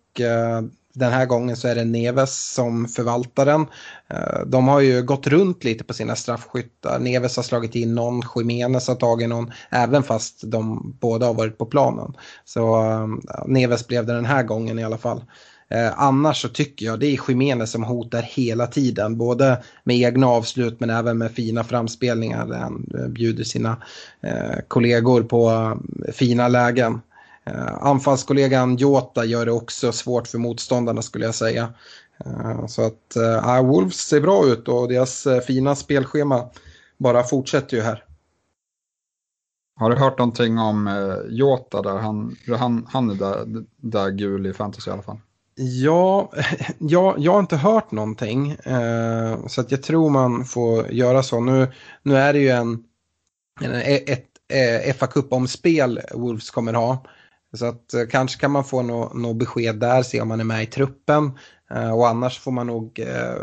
den 0.92 1.12
här 1.12 1.26
gången 1.26 1.56
så 1.56 1.68
är 1.68 1.74
det 1.74 1.84
Neves 1.84 2.54
som 2.54 2.88
förvaltar 2.88 3.46
den. 3.46 3.66
Eh, 4.08 4.46
de 4.46 4.68
har 4.68 4.80
ju 4.80 5.02
gått 5.02 5.26
runt 5.26 5.64
lite 5.64 5.84
på 5.84 5.94
sina 5.94 6.16
straffskyttar. 6.16 6.98
Neves 6.98 7.36
har 7.36 7.42
slagit 7.42 7.74
in 7.74 7.94
någon, 7.94 8.22
Jiménez 8.36 8.88
har 8.88 8.94
tagit 8.94 9.28
någon, 9.28 9.52
även 9.70 10.02
fast 10.02 10.40
de 10.44 10.92
båda 11.00 11.26
har 11.26 11.34
varit 11.34 11.58
på 11.58 11.66
planen. 11.66 12.14
Så 12.44 12.82
eh, 12.82 13.06
Neves 13.46 13.88
blev 13.88 14.06
det 14.06 14.14
den 14.14 14.24
här 14.24 14.42
gången 14.42 14.78
i 14.78 14.84
alla 14.84 14.98
fall. 14.98 15.24
Eh, 15.70 16.00
annars 16.00 16.42
så 16.42 16.48
tycker 16.48 16.86
jag 16.86 17.00
det 17.00 17.06
är 17.06 17.20
Jiménez 17.28 17.70
som 17.70 17.84
hotar 17.84 18.22
hela 18.22 18.66
tiden. 18.66 19.18
Både 19.18 19.62
med 19.84 19.96
egna 19.96 20.26
avslut 20.26 20.80
men 20.80 20.90
även 20.90 21.18
med 21.18 21.32
fina 21.32 21.64
framspelningar 21.64 22.46
där 22.46 22.58
han 22.58 22.86
bjuder 23.08 23.44
sina 23.44 23.76
kollegor 24.68 25.22
på 25.22 25.72
fina 26.12 26.48
lägen. 26.48 27.00
Uh, 27.50 27.86
anfallskollegan 27.86 28.76
Jota 28.76 29.24
gör 29.24 29.46
det 29.46 29.52
också 29.52 29.92
svårt 29.92 30.26
för 30.26 30.38
motståndarna 30.38 31.02
skulle 31.02 31.24
jag 31.24 31.34
säga. 31.34 31.74
Uh, 32.26 32.66
så 32.66 32.86
att 32.86 33.16
uh, 33.16 33.62
Wolves 33.62 33.96
ser 33.96 34.20
bra 34.20 34.46
ut 34.46 34.68
och 34.68 34.88
deras 34.88 35.26
fina 35.46 35.74
spelschema 35.74 36.50
bara 36.98 37.22
fortsätter 37.22 37.76
ju 37.76 37.82
här. 37.82 38.04
Har 39.76 39.90
du 39.90 39.96
hört 39.96 40.18
någonting 40.18 40.58
om 40.58 40.86
uh, 40.86 41.16
Jota 41.28 41.82
där? 41.82 41.98
Han, 41.98 42.36
han, 42.58 42.86
han 42.90 43.10
är 43.10 43.14
där, 43.14 43.64
där 43.76 44.10
gul 44.10 44.46
i 44.46 44.52
fantasy 44.52 44.90
i 44.90 44.92
alla 44.92 45.02
fall. 45.02 45.20
Ja, 45.54 46.32
ja, 46.78 47.14
jag 47.18 47.32
har 47.32 47.40
inte 47.40 47.56
hört 47.56 47.90
någonting. 47.90 48.56
så 49.46 49.60
att 49.60 49.70
jag 49.70 49.82
tror 49.82 50.10
man 50.10 50.44
får 50.44 50.92
göra 50.92 51.22
så. 51.22 51.40
Nu, 51.40 51.72
nu 52.02 52.16
är 52.16 52.32
det 52.32 52.38
ju 52.38 52.48
en, 52.48 52.84
en 53.60 53.72
ett, 53.74 54.08
ett 54.08 54.96
FA 54.96 55.06
Cup-omspel 55.06 56.00
Wolves 56.14 56.50
kommer 56.50 56.72
ha. 56.72 57.04
Så 57.52 57.66
att 57.66 57.94
eh, 57.94 58.06
kanske 58.10 58.40
kan 58.40 58.50
man 58.50 58.64
få 58.64 58.82
något 58.82 59.14
no 59.14 59.34
besked 59.34 59.76
där, 59.76 60.02
se 60.02 60.20
om 60.20 60.28
man 60.28 60.40
är 60.40 60.44
med 60.44 60.62
i 60.62 60.66
truppen. 60.66 61.30
Eh, 61.74 61.90
och 61.90 62.08
annars 62.08 62.38
får 62.38 62.52
man 62.52 62.66
nog 62.66 62.98
eh, 62.98 63.42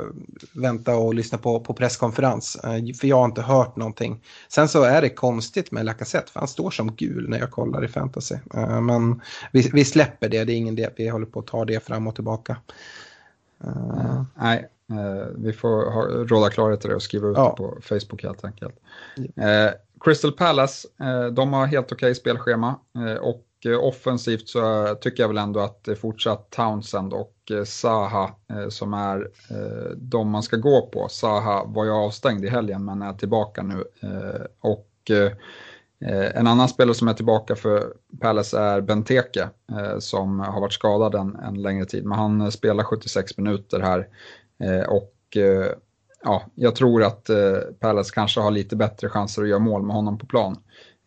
vänta 0.53 0.95
och 0.95 1.13
lyssna 1.13 1.37
på, 1.37 1.59
på 1.59 1.73
presskonferens. 1.73 2.55
Eh, 2.55 2.93
för 2.99 3.07
jag 3.07 3.17
har 3.17 3.25
inte 3.25 3.41
hört 3.41 3.75
någonting. 3.75 4.23
Sen 4.47 4.67
så 4.67 4.83
är 4.83 5.01
det 5.01 5.09
konstigt 5.09 5.71
med 5.71 5.85
Lacazette, 5.85 6.31
för 6.31 6.39
han 6.39 6.47
står 6.47 6.71
som 6.71 6.95
gul 6.95 7.29
när 7.29 7.39
jag 7.39 7.51
kollar 7.51 7.85
i 7.85 7.87
fantasy. 7.87 8.35
Eh, 8.53 8.81
men 8.81 9.21
vi, 9.51 9.69
vi, 9.73 9.85
släpper 9.85 10.29
det, 10.29 10.43
det 10.43 10.53
är 10.53 10.57
ingen 10.57 10.75
det, 10.75 10.93
vi 10.97 11.09
håller 11.09 11.25
på 11.25 11.39
att 11.39 11.47
ta 11.47 11.65
det 11.65 11.85
fram 11.85 12.07
och 12.07 12.15
tillbaka. 12.15 12.57
Eh, 13.63 14.23
Nej, 14.35 14.69
vi 15.35 15.53
får 15.53 15.91
ha, 15.91 16.01
råda 16.03 16.49
klarhet 16.49 16.85
i 16.85 16.87
det 16.87 16.95
och 16.95 17.03
skriva 17.03 17.27
ut 17.27 17.37
ja. 17.37 17.55
det 17.57 17.63
på 17.63 17.77
Facebook 17.81 18.23
helt 18.23 18.45
enkelt. 18.45 18.75
Crystal 19.99 20.31
Palace, 20.31 20.87
de 21.31 21.53
har 21.53 21.65
helt 21.65 21.91
okej 21.91 21.95
okay 21.95 22.15
spelschema 22.15 22.75
och 23.21 23.45
Eh, 23.65 23.83
offensivt 23.83 24.49
så 24.49 24.95
tycker 25.01 25.23
jag 25.23 25.27
väl 25.27 25.37
ändå 25.37 25.59
att 25.59 25.83
det 25.83 25.91
är 25.91 25.95
fortsatt 25.95 26.49
Townsend 26.49 27.13
och 27.13 27.35
eh, 27.51 27.63
Saha 27.63 28.31
eh, 28.49 28.69
som 28.69 28.93
är 28.93 29.29
de 29.95 30.29
man 30.29 30.43
ska 30.43 30.57
gå 30.57 30.81
på. 30.81 31.07
Saha 31.09 31.63
var 31.65 31.85
ju 31.85 31.91
avstängd 31.91 32.45
i 32.45 32.49
helgen 32.49 32.85
men 32.85 33.01
är 33.01 33.13
tillbaka 33.13 33.63
nu. 33.63 33.83
Och 34.59 34.85
en 36.35 36.47
annan 36.47 36.69
spelare 36.69 36.95
som 36.95 37.07
är 37.07 37.13
tillbaka 37.13 37.55
för 37.55 37.93
Palace 38.19 38.59
är 38.59 38.81
Benteke 38.81 39.49
som 39.99 40.39
har 40.39 40.61
varit 40.61 40.73
skadad 40.73 41.15
en, 41.15 41.35
en 41.35 41.61
längre 41.61 41.85
tid. 41.85 42.05
Men 42.05 42.19
han 42.19 42.51
spelar 42.51 42.83
76 42.83 43.37
minuter 43.37 43.79
här 43.79 44.07
och 44.87 45.37
ja, 46.23 46.43
jag 46.55 46.75
tror 46.75 47.03
att 47.03 47.29
Palace 47.79 48.11
kanske 48.13 48.39
har 48.39 48.51
lite 48.51 48.75
bättre 48.75 49.09
chanser 49.09 49.41
att 49.41 49.49
göra 49.49 49.59
mål 49.59 49.83
med 49.83 49.95
honom 49.95 50.17
på 50.17 50.25
plan. 50.25 50.57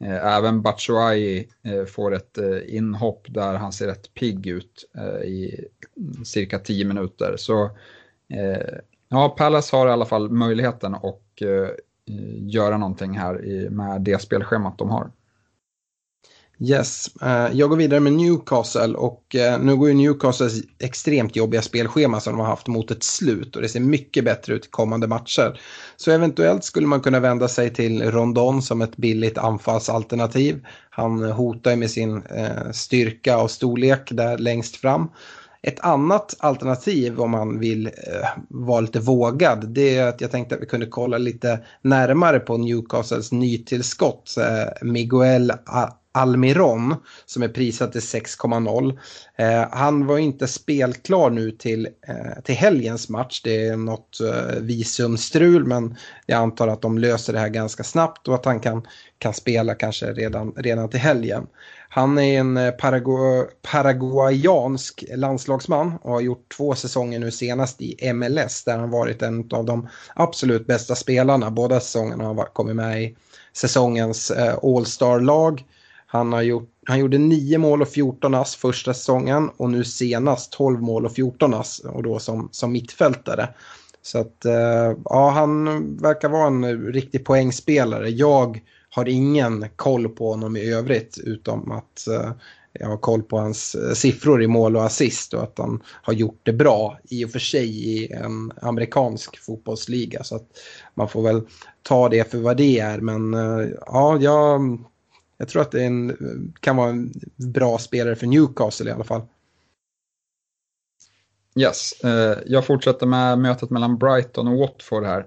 Eh, 0.03 0.37
även 0.37 0.63
Batshuayi 0.63 1.49
eh, 1.63 1.85
får 1.85 2.15
ett 2.15 2.39
eh, 2.39 2.77
inhopp 2.77 3.27
där 3.29 3.55
han 3.55 3.73
ser 3.73 3.87
rätt 3.87 4.15
pigg 4.15 4.47
ut 4.47 4.85
i 5.25 5.65
cirka 6.25 6.59
10 6.59 6.85
minuter. 6.85 7.35
Så 7.37 7.71
ja, 9.09 9.29
Palace 9.29 9.77
har 9.77 9.89
i 9.89 9.91
alla 9.91 10.05
fall 10.05 10.31
möjligheten 10.31 10.95
att 10.95 11.43
göra 12.39 12.79
någonting 12.79 13.19
här 13.19 13.69
med 13.71 14.01
det 14.01 14.23
spelschemat 14.23 14.79
de 14.79 14.91
har. 14.91 15.11
Yes, 16.65 17.11
uh, 17.23 17.57
jag 17.59 17.71
går 17.71 17.77
vidare 17.77 18.01
med 18.01 18.13
Newcastle 18.13 18.95
och 18.95 19.35
uh, 19.35 19.65
nu 19.65 19.77
går 19.77 19.89
ju 19.89 19.95
Newcastles 19.95 20.53
extremt 20.79 21.37
jobbiga 21.37 21.63
spelschema 21.63 22.21
som 22.21 22.33
de 22.33 22.41
har 22.41 22.47
haft 22.47 22.67
mot 22.67 22.91
ett 22.91 23.03
slut 23.03 23.57
och 23.57 23.63
det 23.63 23.69
ser 23.69 23.81
mycket 23.81 24.25
bättre 24.25 24.55
ut 24.55 24.67
i 24.67 24.69
kommande 24.69 25.07
matcher. 25.07 25.61
Så 25.97 26.11
eventuellt 26.11 26.65
skulle 26.65 26.87
man 26.87 27.01
kunna 27.01 27.21
vända 27.21 27.49
sig 27.49 27.75
till 27.75 28.11
Rondon 28.11 28.63
som 28.63 28.83
ett 28.83 28.97
billigt 28.97 29.39
anfallsalternativ. 29.39 30.67
Han 30.91 31.23
hotar 31.23 31.77
med 31.77 31.91
sin 31.91 32.17
uh, 32.17 32.71
styrka 32.73 33.39
och 33.39 33.51
storlek 33.51 34.09
där 34.11 34.39
längst 34.39 34.77
fram. 34.77 35.09
Ett 35.65 35.81
annat 35.81 36.37
alternativ 36.39 37.21
om 37.21 37.31
man 37.31 37.59
vill 37.59 37.87
eh, 37.87 37.93
vara 38.49 38.81
lite 38.81 39.01
vågad 39.01 39.69
det 39.69 39.97
är 39.97 40.07
att 40.07 40.21
jag 40.21 40.31
tänkte 40.31 40.55
att 40.55 40.63
vi 40.63 40.67
kunde 40.67 40.87
kolla 40.87 41.19
lite 41.19 41.61
närmare 41.83 42.41
på 42.41 42.57
Newcastles 42.57 43.33
nytillskott. 43.33 44.37
Eh, 44.39 44.89
Miguel 44.89 45.53
Almiron 46.13 46.95
som 47.27 47.43
är 47.43 47.49
prisad 47.49 47.93
till 47.93 48.01
6,0. 48.01 48.99
Eh, 49.37 49.69
han 49.71 50.07
var 50.07 50.19
inte 50.19 50.49
spelklar 50.49 51.31
nu 51.31 51.51
till, 51.51 51.89
eh, 52.09 52.43
till 52.45 52.55
helgens 52.55 53.09
match. 53.09 53.41
Det 53.45 53.67
är 53.67 53.77
något 53.77 54.21
eh, 54.21 54.61
visumstrul 54.61 55.67
men 55.67 55.97
jag 56.27 56.39
antar 56.39 56.69
att 56.69 56.83
de 56.83 56.99
löser 56.99 57.33
det 57.33 57.39
här 57.39 57.49
ganska 57.49 57.85
snabbt 57.85 58.29
och 58.29 58.35
att 58.35 58.45
han 58.45 58.61
kan, 58.61 58.87
kan 59.19 59.35
spela 59.35 59.75
kanske 59.75 60.13
redan, 60.13 60.53
redan 60.57 60.89
till 60.89 61.01
helgen. 61.01 61.47
Han 61.95 62.19
är 62.19 62.41
en 62.41 62.57
eh, 62.57 62.71
Paragu 62.71 63.45
paraguayansk 63.63 65.05
landslagsman 65.15 65.99
och 66.03 66.13
har 66.13 66.21
gjort 66.21 66.55
två 66.57 66.75
säsonger 66.75 67.19
nu 67.19 67.31
senast 67.31 67.81
i 67.81 68.13
MLS 68.13 68.65
där 68.65 68.79
han 68.79 68.91
varit 68.91 69.23
en 69.23 69.49
av 69.53 69.65
de 69.65 69.89
absolut 70.15 70.67
bästa 70.67 70.95
spelarna. 70.95 71.51
Båda 71.51 71.81
säsongerna 71.81 72.25
har 72.25 72.35
han 72.35 72.47
kommit 72.53 72.77
med 72.77 73.03
i 73.03 73.17
säsongens 73.53 74.31
eh, 74.31 74.59
All-star-lag. 74.63 75.65
Han, 76.13 76.33
har 76.33 76.43
gjort, 76.43 76.69
han 76.87 76.99
gjorde 76.99 77.19
9 77.19 77.59
mål 77.59 77.83
och 77.83 77.89
14 77.89 78.35
ass 78.35 78.57
första 78.57 78.95
säsongen 78.95 79.51
och 79.57 79.71
nu 79.71 79.85
senast 79.85 80.53
12 80.53 80.83
mål 80.83 81.07
och 81.07 81.13
14 81.13 81.55
ass 81.55 81.79
och 81.79 82.03
då 82.03 82.19
som, 82.19 82.49
som 82.53 82.73
mittfältare. 82.73 83.49
Så 84.03 84.19
att 84.19 84.45
eh, 84.45 84.97
ja, 85.05 85.31
han 85.31 85.65
verkar 85.97 86.29
vara 86.29 86.47
en 86.47 86.93
riktig 86.93 87.25
poängspelare. 87.25 88.09
Jag 88.09 88.61
har 88.91 89.09
ingen 89.09 89.67
koll 89.77 90.09
på 90.09 90.31
honom 90.31 90.57
i 90.57 90.73
övrigt 90.73 91.19
utom 91.19 91.73
att 91.73 92.09
eh, 92.09 92.33
jag 92.73 92.89
har 92.89 92.97
koll 92.97 93.23
på 93.23 93.39
hans 93.39 93.75
eh, 93.75 93.93
siffror 93.93 94.43
i 94.43 94.47
mål 94.47 94.77
och 94.77 94.85
assist 94.85 95.35
och 95.35 95.43
att 95.43 95.59
han 95.59 95.83
har 95.87 96.13
gjort 96.13 96.41
det 96.43 96.53
bra 96.53 96.99
i 97.05 97.25
och 97.25 97.31
för 97.31 97.39
sig 97.39 97.89
i 97.89 98.13
en 98.13 98.53
amerikansk 98.63 99.39
fotbollsliga. 99.39 100.25
Så 100.25 100.37
att 100.37 100.49
man 100.95 101.09
får 101.09 101.23
väl 101.23 101.43
ta 101.83 102.09
det 102.09 102.31
för 102.31 102.39
vad 102.39 102.57
det 102.57 102.79
är. 102.79 102.99
Men 102.99 103.33
ja, 103.87 104.19
jag 104.21 104.79
jag 105.43 105.49
tror 105.49 105.63
att 105.63 105.71
det 105.71 105.85
en, 105.85 106.17
kan 106.61 106.77
vara 106.77 106.91
en 106.91 107.13
bra 107.37 107.79
spelare 107.79 108.17
för 108.17 108.27
Newcastle 108.27 108.91
i 108.91 108.93
alla 108.93 109.05
fall. 109.05 109.23
Yes, 111.57 112.05
eh, 112.05 112.39
jag 112.47 112.67
fortsätter 112.67 113.07
med 113.07 113.39
mötet 113.39 113.71
mellan 113.71 113.99
Brighton 113.99 114.49
och 114.49 114.59
Watford 114.59 115.05
här. 115.05 115.27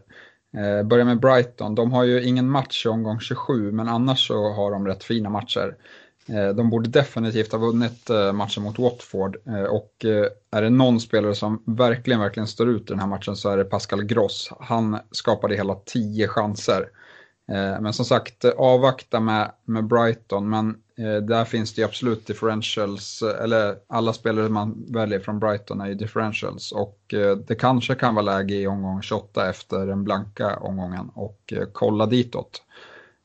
Eh, 0.57 0.87
börjar 0.87 1.05
med 1.05 1.19
Brighton, 1.19 1.75
de 1.75 1.91
har 1.91 2.03
ju 2.03 2.23
ingen 2.23 2.49
match 2.49 2.85
i 2.85 2.89
omgång 2.89 3.19
27 3.19 3.71
men 3.71 3.87
annars 3.87 4.27
så 4.27 4.53
har 4.53 4.71
de 4.71 4.87
rätt 4.87 5.03
fina 5.03 5.29
matcher. 5.29 5.75
Eh, 6.29 6.49
de 6.49 6.69
borde 6.69 6.89
definitivt 6.89 7.51
ha 7.51 7.59
vunnit 7.59 8.09
matchen 8.33 8.63
mot 8.63 8.79
Watford 8.79 9.35
och 9.69 10.05
är 10.51 10.61
det 10.61 10.69
någon 10.69 10.99
spelare 10.99 11.35
som 11.35 11.63
verkligen, 11.65 12.19
verkligen 12.19 12.47
står 12.47 12.69
ut 12.69 12.81
i 12.81 12.93
den 12.93 12.99
här 12.99 13.07
matchen 13.07 13.35
så 13.35 13.49
är 13.49 13.57
det 13.57 13.63
Pascal 13.65 14.03
Gross. 14.03 14.51
Han 14.59 14.99
skapade 15.11 15.55
hela 15.55 15.75
tio 15.75 16.27
chanser. 16.27 16.89
Eh, 17.51 17.81
men 17.81 17.93
som 17.93 18.05
sagt, 18.05 18.45
eh, 18.45 18.51
avvakta 18.51 19.19
med, 19.19 19.51
med 19.65 19.87
Brighton, 19.87 20.49
men 20.49 20.69
eh, 20.97 21.23
där 21.23 21.45
finns 21.45 21.73
det 21.73 21.83
absolut 21.83 22.27
differentials, 22.27 23.21
eh, 23.21 23.43
eller 23.43 23.75
alla 23.87 24.13
spelare 24.13 24.49
man 24.49 24.85
väljer 24.87 25.19
från 25.19 25.39
Brighton 25.39 25.81
är 25.81 25.87
ju 25.87 25.93
differentials 25.93 26.71
och 26.71 27.13
eh, 27.13 27.37
det 27.37 27.55
kanske 27.55 27.95
kan 27.95 28.15
vara 28.15 28.25
läge 28.25 28.55
i 28.55 28.67
omgång 28.67 29.01
28 29.01 29.49
efter 29.49 29.87
den 29.87 30.03
blanka 30.03 30.57
omgången 30.57 31.09
och 31.13 31.53
kolla 31.73 32.05
ditåt. 32.05 32.61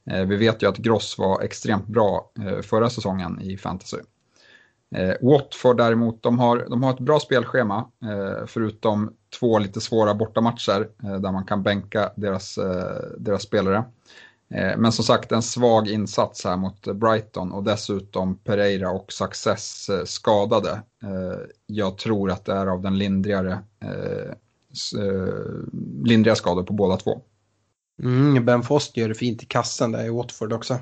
Vi 0.04 0.37
vet 0.37 0.62
ju 0.62 0.68
att 0.68 0.76
Gross 0.76 1.18
var 1.18 1.42
extremt 1.42 1.87
bra 1.87 2.30
förra 2.62 2.90
säsongen 2.90 3.40
i 3.40 3.56
fantasy. 3.56 3.98
Eh, 4.94 5.14
Watford 5.20 5.76
däremot, 5.76 6.22
de 6.22 6.38
har, 6.38 6.66
de 6.70 6.83
har 6.83 6.90
ett 6.90 7.00
bra 7.00 7.20
spelschema, 7.20 7.90
eh, 8.02 8.46
förutom 8.46 9.12
två 9.38 9.59
lite 9.59 9.81
svåra 9.81 10.14
bortamatcher 10.14 10.88
eh, 11.03 11.21
där 11.21 11.33
man 11.33 11.45
kan 11.45 11.62
bänka 11.62 12.12
deras, 12.16 12.59
eh, 12.59 13.03
deras 13.19 13.43
spelare. 13.43 13.85
Eh, 14.55 14.77
men 14.77 14.93
som 14.93 15.05
sagt 15.05 15.33
en 15.33 15.43
svag 15.43 15.88
insats 15.88 16.45
här 16.45 16.57
mot 16.57 16.87
Brighton 16.87 17.53
och 17.53 17.64
dessutom 17.64 18.37
Pereira 18.37 18.90
och 18.90 19.12
Success 19.12 19.88
eh, 19.88 20.05
skadade. 20.05 20.71
Eh, 21.03 21.40
jag 21.66 21.99
tror 21.99 22.31
att 22.31 22.45
det 22.45 22.53
är 22.53 22.66
av 22.66 22.83
den 22.83 22.99
lindrigare, 22.99 23.59
eh, 23.83 24.31
eh, 25.01 25.35
lindriga 26.05 26.37
skador 26.37 26.62
på 26.62 26.73
båda 26.73 26.97
två. 26.97 27.21
Mm, 28.03 28.45
ben 28.45 28.62
Fost 28.62 28.97
gör 28.97 29.09
det 29.09 29.14
fint 29.14 29.43
i 29.43 29.47
kassen 29.47 29.93
där 29.93 30.05
i 30.05 30.11
Watford 30.11 30.53
också. 30.53 30.79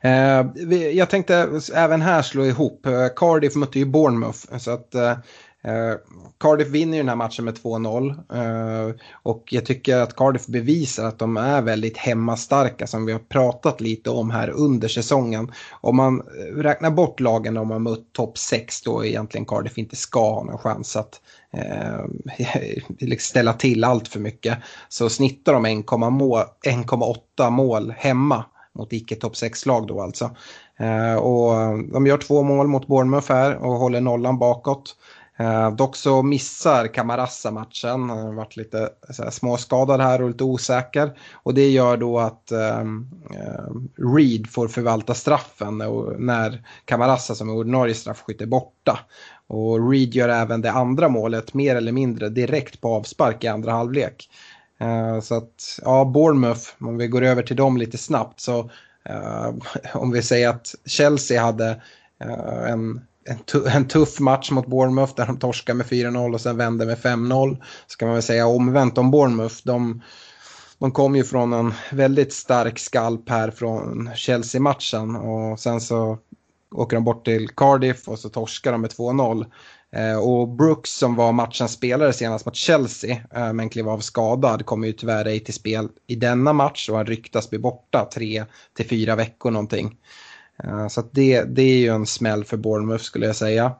Eh, 0.00 0.46
jag 0.92 1.10
tänkte 1.10 1.60
även 1.74 2.02
här 2.02 2.22
slå 2.22 2.44
ihop. 2.44 2.86
Eh, 2.86 3.06
Cardiff 3.16 3.54
mötte 3.54 3.78
ju 3.78 3.84
Bournemouth. 3.84 4.58
Så 4.58 4.70
att, 4.70 4.94
eh, 4.94 5.18
Eh, 5.68 5.96
Cardiff 6.40 6.68
vinner 6.68 6.96
ju 6.96 7.02
den 7.02 7.08
här 7.08 7.16
matchen 7.16 7.44
med 7.44 7.54
2-0 7.54 8.10
eh, 8.34 8.94
och 9.12 9.44
jag 9.50 9.66
tycker 9.66 9.96
att 9.96 10.16
Cardiff 10.16 10.46
bevisar 10.46 11.04
att 11.04 11.18
de 11.18 11.36
är 11.36 11.62
väldigt 11.62 11.96
hemmastarka 11.96 12.86
som 12.86 13.06
vi 13.06 13.12
har 13.12 13.18
pratat 13.18 13.80
lite 13.80 14.10
om 14.10 14.30
här 14.30 14.50
under 14.50 14.88
säsongen. 14.88 15.52
Om 15.80 15.96
man 15.96 16.20
eh, 16.20 16.56
räknar 16.56 16.90
bort 16.90 17.20
lagen 17.20 17.54
de 17.54 17.70
har 17.70 17.78
mött 17.78 18.12
topp 18.12 18.38
6 18.38 18.82
då 18.82 19.04
egentligen 19.04 19.46
Cardiff 19.46 19.78
inte 19.78 19.96
ska 19.96 20.34
ha 20.34 20.44
någon 20.44 20.58
chans 20.58 20.96
att 20.96 21.20
eh, 21.52 22.04
ställa 23.18 23.52
till 23.52 23.84
allt 23.84 24.08
för 24.08 24.20
mycket 24.20 24.58
så 24.88 25.08
snittar 25.08 25.52
de 25.52 25.66
1,8 25.66 27.50
mål 27.50 27.94
hemma 27.96 28.44
mot 28.72 28.92
icke 28.92 29.16
topp 29.16 29.32
6-lag 29.32 29.86
då 29.86 30.00
alltså. 30.00 30.30
Eh, 30.76 31.14
och 31.14 31.78
de 31.92 32.06
gör 32.06 32.18
två 32.18 32.42
mål 32.42 32.68
mot 32.68 32.86
Bournemouth 32.86 33.32
här 33.32 33.56
och 33.56 33.72
håller 33.72 34.00
nollan 34.00 34.38
bakåt. 34.38 34.96
Eh, 35.38 35.70
dock 35.70 35.96
så 35.96 36.22
missar 36.22 36.86
Camarasa 36.86 37.50
matchen, 37.50 38.10
han 38.10 38.18
har 38.18 38.32
varit 38.32 38.56
lite 38.56 38.80
eh, 38.82 39.14
så 39.14 39.30
småskadad 39.30 40.00
här 40.00 40.22
och 40.22 40.28
lite 40.28 40.44
osäker. 40.44 41.18
Och 41.32 41.54
det 41.54 41.70
gör 41.70 41.96
då 41.96 42.18
att 42.18 42.52
ehm, 42.52 43.10
eh, 43.30 44.04
Reed 44.16 44.50
får 44.50 44.68
förvalta 44.68 45.14
straffen 45.14 45.80
och 45.80 46.20
när 46.20 46.62
Camarasa 46.84 47.34
som 47.34 47.48
är 47.48 47.54
ordinarie 47.54 47.94
straffskytt 47.94 48.40
är 48.40 48.46
borta. 48.46 48.98
Och 49.46 49.90
Reed 49.90 50.14
gör 50.14 50.28
även 50.28 50.60
det 50.60 50.70
andra 50.70 51.08
målet 51.08 51.54
mer 51.54 51.76
eller 51.76 51.92
mindre 51.92 52.28
direkt 52.28 52.80
på 52.80 52.94
avspark 52.94 53.44
i 53.44 53.48
andra 53.48 53.72
halvlek. 53.72 54.30
Eh, 54.80 55.20
så 55.20 55.34
att, 55.34 55.80
ja, 55.82 56.04
Bournemouth, 56.04 56.70
om 56.80 56.98
vi 56.98 57.08
går 57.08 57.22
över 57.22 57.42
till 57.42 57.56
dem 57.56 57.76
lite 57.76 57.98
snabbt 57.98 58.40
så 58.40 58.70
eh, 59.04 59.54
om 59.94 60.10
vi 60.10 60.22
säger 60.22 60.48
att 60.48 60.74
Chelsea 60.84 61.42
hade 61.42 61.82
eh, 62.20 62.70
en 62.70 63.00
en, 63.28 63.38
en, 63.54 63.66
en, 63.66 63.88
tuff 63.88 64.20
match 64.20 64.50
mot 64.50 64.66
Bournemouth 64.66 65.14
där 65.16 65.26
de 65.26 65.38
torskar 65.38 65.74
med 65.74 65.86
4-0 65.86 66.34
och 66.34 66.40
sen 66.40 66.56
vänder 66.56 66.86
med 66.86 66.98
5-0. 66.98 67.62
Ska 67.86 68.06
man 68.06 68.14
väl 68.14 68.22
säga 68.22 68.46
omvänt 68.46 68.98
om 68.98 69.10
Bournemouth. 69.10 69.56
De, 69.64 70.02
de 70.78 70.92
kom 70.92 71.16
ju 71.16 71.24
från 71.24 71.52
en 71.52 71.74
väldigt 71.92 72.32
stark 72.32 72.78
skalp 72.78 73.28
här 73.28 73.50
från 73.50 74.10
Chelsea-matchen 74.14 75.16
och 75.16 75.60
sen 75.60 75.80
så 75.80 76.18
åker 76.74 76.96
de 76.96 77.04
bort 77.04 77.24
till 77.24 77.48
Cardiff 77.48 78.08
och 78.08 78.18
så 78.18 78.28
torskar 78.28 78.72
de 78.72 78.80
med 78.80 78.90
2-0. 78.90 79.46
Eh, 79.92 80.18
och 80.18 80.48
Brooks 80.48 80.90
som 80.90 81.14
var 81.14 81.32
matchens 81.32 81.72
spelare 81.72 82.12
senast 82.12 82.46
mot 82.46 82.56
Chelsea 82.56 83.16
eh, 83.34 83.52
men 83.52 83.68
klev 83.68 83.88
av 83.88 83.98
skadad 83.98 84.66
kommer 84.66 84.86
ju 84.86 84.92
tyvärr 84.92 85.24
ej 85.24 85.40
till 85.40 85.54
spel 85.54 85.88
i 86.06 86.14
denna 86.14 86.52
match 86.52 86.88
och 86.88 86.96
han 86.96 87.06
ryktas 87.06 87.50
bli 87.50 87.58
borta 87.58 88.08
tre 88.14 88.44
till 88.76 88.88
fyra 88.88 89.16
veckor 89.16 89.50
någonting. 89.50 89.96
Eh, 90.64 90.88
så 90.88 91.02
det, 91.12 91.42
det 91.42 91.62
är 91.62 91.78
ju 91.78 91.88
en 91.88 92.06
smäll 92.06 92.44
för 92.44 92.56
Bournemouth 92.56 93.04
skulle 93.04 93.26
jag 93.26 93.36
säga. 93.36 93.72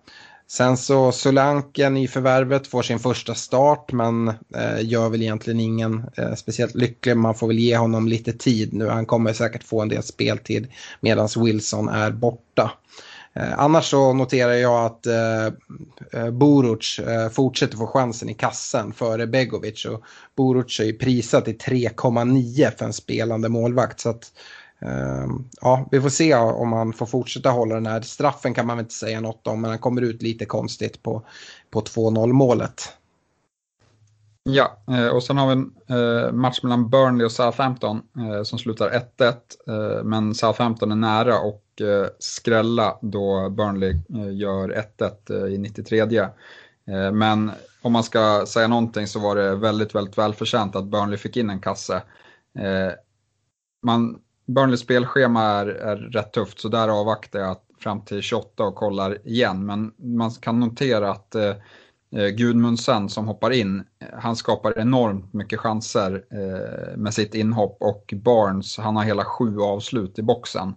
Sen 0.51 0.77
så 0.77 1.13
Solanken 1.13 1.97
i 1.97 2.09
förvärvet 2.09 2.67
får 2.67 2.83
sin 2.83 2.99
första 2.99 3.35
start 3.35 3.93
men 3.93 4.29
eh, 4.29 4.81
gör 4.81 5.09
väl 5.09 5.23
egentligen 5.23 5.61
ingen 5.61 6.07
eh, 6.17 6.35
speciellt 6.35 6.75
lycklig. 6.75 7.17
Man 7.17 7.35
får 7.35 7.47
väl 7.47 7.59
ge 7.59 7.77
honom 7.77 8.09
lite 8.09 8.33
tid 8.33 8.73
nu. 8.73 8.89
Han 8.89 9.07
kommer 9.07 9.33
säkert 9.33 9.65
få 9.65 9.83
en 9.83 9.89
del 9.89 10.03
speltid 10.03 10.69
medan 11.01 11.29
Wilson 11.37 11.89
är 11.89 12.11
borta. 12.11 12.73
Eh, 13.33 13.59
annars 13.59 13.91
så 13.91 14.13
noterar 14.13 14.53
jag 14.53 14.85
att 14.85 15.07
eh, 15.07 15.47
eh, 16.13 16.31
Boruc 16.31 16.99
eh, 16.99 17.29
fortsätter 17.29 17.77
få 17.77 17.87
chansen 17.87 18.29
i 18.29 18.35
kassen 18.35 18.93
före 18.93 19.27
Begovic. 19.27 19.85
Och 19.85 20.03
Boruc 20.37 20.81
är 20.81 20.85
ju 20.85 20.93
prisat 20.93 21.45
till 21.45 21.59
3,9 21.59 22.79
för 22.79 22.85
en 22.85 22.93
spelande 22.93 23.49
målvakt. 23.49 24.01
Så 24.01 24.09
att 24.09 24.33
Ehm, 24.81 25.49
ja, 25.61 25.89
vi 25.91 26.01
får 26.01 26.09
se 26.09 26.35
om 26.35 26.73
han 26.73 26.93
får 26.93 27.07
fortsätta 27.07 27.51
hålla 27.51 27.75
den 27.75 27.87
här. 27.87 28.01
Straffen 28.01 28.55
kan 28.55 28.67
man 28.67 28.77
väl 28.77 28.85
inte 28.85 28.95
säga 28.95 29.21
något 29.21 29.47
om, 29.47 29.61
men 29.61 29.71
han 29.71 29.79
kommer 29.79 30.03
ut 30.03 30.23
lite 30.23 30.45
konstigt 30.45 31.03
på, 31.03 31.23
på 31.71 31.81
2-0 31.81 32.33
målet. 32.33 32.99
Ja, 34.51 34.79
eh, 34.91 35.09
och 35.09 35.23
sen 35.23 35.39
har 35.39 35.47
vi 35.47 35.53
en 35.53 35.75
eh, 35.89 36.33
match 36.33 36.63
mellan 36.63 36.91
Burnley 36.91 37.25
och 37.25 37.33
Southampton 37.33 38.03
eh, 38.19 38.43
som 38.43 38.59
slutar 38.59 39.05
1-1. 39.19 40.03
Men 40.05 40.35
Southampton 40.35 40.93
är 40.93 40.97
nära 40.97 41.41
och 41.41 41.65
skrälla 42.19 42.99
då 43.03 43.51
Burnley 43.51 43.97
gör 44.33 44.85
1-1 44.99 45.47
i 45.49 45.59
93. 45.59 46.29
Men 47.13 47.51
om 47.83 47.93
man 47.93 48.03
ska 48.03 48.45
säga 48.47 48.69
någonting 48.69 49.07
så 49.07 49.19
var 49.21 49.37
det 49.37 49.57
väldigt, 49.57 49.95
väldigt 49.95 50.19
välförtjänt 50.19 50.77
att 50.77 50.85
Burnley 50.85 51.19
fick 51.19 51.37
in 51.37 51.51
en 51.51 51.61
kasse. 51.61 52.03
Man 53.83 54.19
Burnleys 54.49 54.81
spelschema 54.81 55.43
är, 55.43 55.67
är 55.67 55.97
rätt 55.97 56.33
tufft 56.33 56.61
så 56.61 56.69
där 56.69 56.89
avvaktar 56.89 57.39
jag 57.39 57.57
fram 57.81 58.01
till 58.01 58.23
28 58.23 58.65
och 58.65 58.75
kollar 58.75 59.29
igen. 59.29 59.67
Men 59.67 59.93
man 59.97 60.31
kan 60.31 60.61
notera 60.61 61.11
att 61.11 61.35
eh, 61.35 61.55
eh 62.17 62.29
Gudmundsen 62.29 63.09
som 63.09 63.27
hoppar 63.27 63.51
in, 63.51 63.85
eh, 63.99 64.07
han 64.19 64.37
skapar 64.37 64.79
enormt 64.79 65.33
mycket 65.33 65.61
chanser 65.61 66.25
eh, 66.31 66.97
med 66.97 67.15
sitt 67.15 67.35
inhopp 67.35 67.77
och 67.81 68.15
Barnes, 68.17 68.79
han 68.79 68.97
har 68.97 69.05
hela 69.05 69.25
sju 69.25 69.61
avslut 69.61 70.19
i 70.19 70.23
boxen 70.23 70.75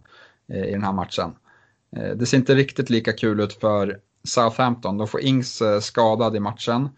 eh, 0.47 0.65
i 0.65 0.71
den 0.71 0.83
här 0.83 0.93
matchen. 0.93 1.31
Eh, 1.97 2.15
det 2.15 2.25
ser 2.25 2.37
inte 2.37 2.55
riktigt 2.55 2.89
lika 2.89 3.13
kul 3.13 3.39
ut 3.39 3.53
för 3.53 3.99
Southampton. 4.23 4.97
De 4.97 5.07
får 5.07 5.21
Ings 5.21 5.61
eh, 5.61 5.79
skadad 5.79 6.35
i 6.35 6.39
matchen. 6.39 6.89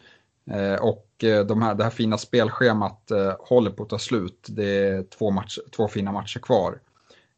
Eh, 0.51 0.75
och 0.75 1.07
Eh, 1.23 1.45
de 1.45 1.62
här, 1.62 1.75
det 1.75 1.83
här 1.83 1.91
fina 1.91 2.17
spelschemat 2.17 3.12
eh, 3.12 3.33
håller 3.39 3.71
på 3.71 3.83
att 3.83 3.89
ta 3.89 3.99
slut. 3.99 4.47
Det 4.49 4.88
är 4.88 5.03
två, 5.03 5.31
match, 5.31 5.59
två 5.75 5.88
fina 5.88 6.12
matcher 6.12 6.39
kvar. 6.39 6.79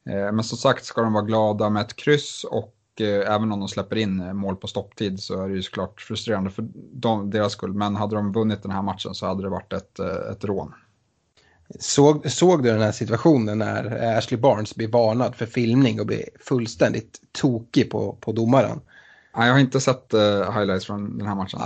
Eh, 0.10 0.32
men 0.32 0.44
som 0.44 0.58
sagt 0.58 0.86
ska 0.86 1.02
de 1.02 1.14
vara 1.14 1.24
glada 1.24 1.70
med 1.70 1.82
ett 1.82 1.96
kryss 1.96 2.44
och 2.44 2.76
eh, 3.00 3.34
även 3.34 3.52
om 3.52 3.60
de 3.60 3.68
släpper 3.68 3.96
in 3.96 4.38
mål 4.38 4.56
på 4.56 4.68
stopptid 4.68 5.20
så 5.20 5.44
är 5.44 5.50
det 5.50 5.56
ju 5.56 5.62
såklart 5.62 6.02
frustrerande 6.02 6.50
för 6.50 6.66
dem, 6.94 7.30
deras 7.30 7.54
skull. 7.54 7.74
Men 7.74 7.96
hade 7.96 8.16
de 8.16 8.32
vunnit 8.32 8.64
den 8.64 8.72
här 8.72 8.82
matchen 8.82 9.16
så 9.16 9.26
hade 9.26 9.44
det 9.44 9.50
varit 9.50 9.74
ett, 9.74 10.00
ett 10.32 10.44
rån. 10.44 10.74
Såg, 11.80 12.32
såg 12.32 12.64
du 12.64 12.72
den 12.72 12.82
här 12.82 12.92
situationen 12.92 13.58
när 13.58 14.18
Ashley 14.18 14.40
Barnes 14.40 14.76
blir 14.76 14.88
varnad 14.88 15.36
för 15.36 15.46
filmning 15.46 16.00
och 16.00 16.06
blir 16.06 16.24
fullständigt 16.40 17.22
tokig 17.32 17.90
på, 17.92 18.18
på 18.20 18.32
domaren? 18.32 18.82
Jag 19.36 19.52
har 19.54 19.60
inte 19.60 19.80
sett 19.80 20.14
uh, 20.14 20.52
highlights 20.52 20.86
från 20.86 21.18
den 21.18 21.28
här 21.28 21.36
matchen. 21.36 21.60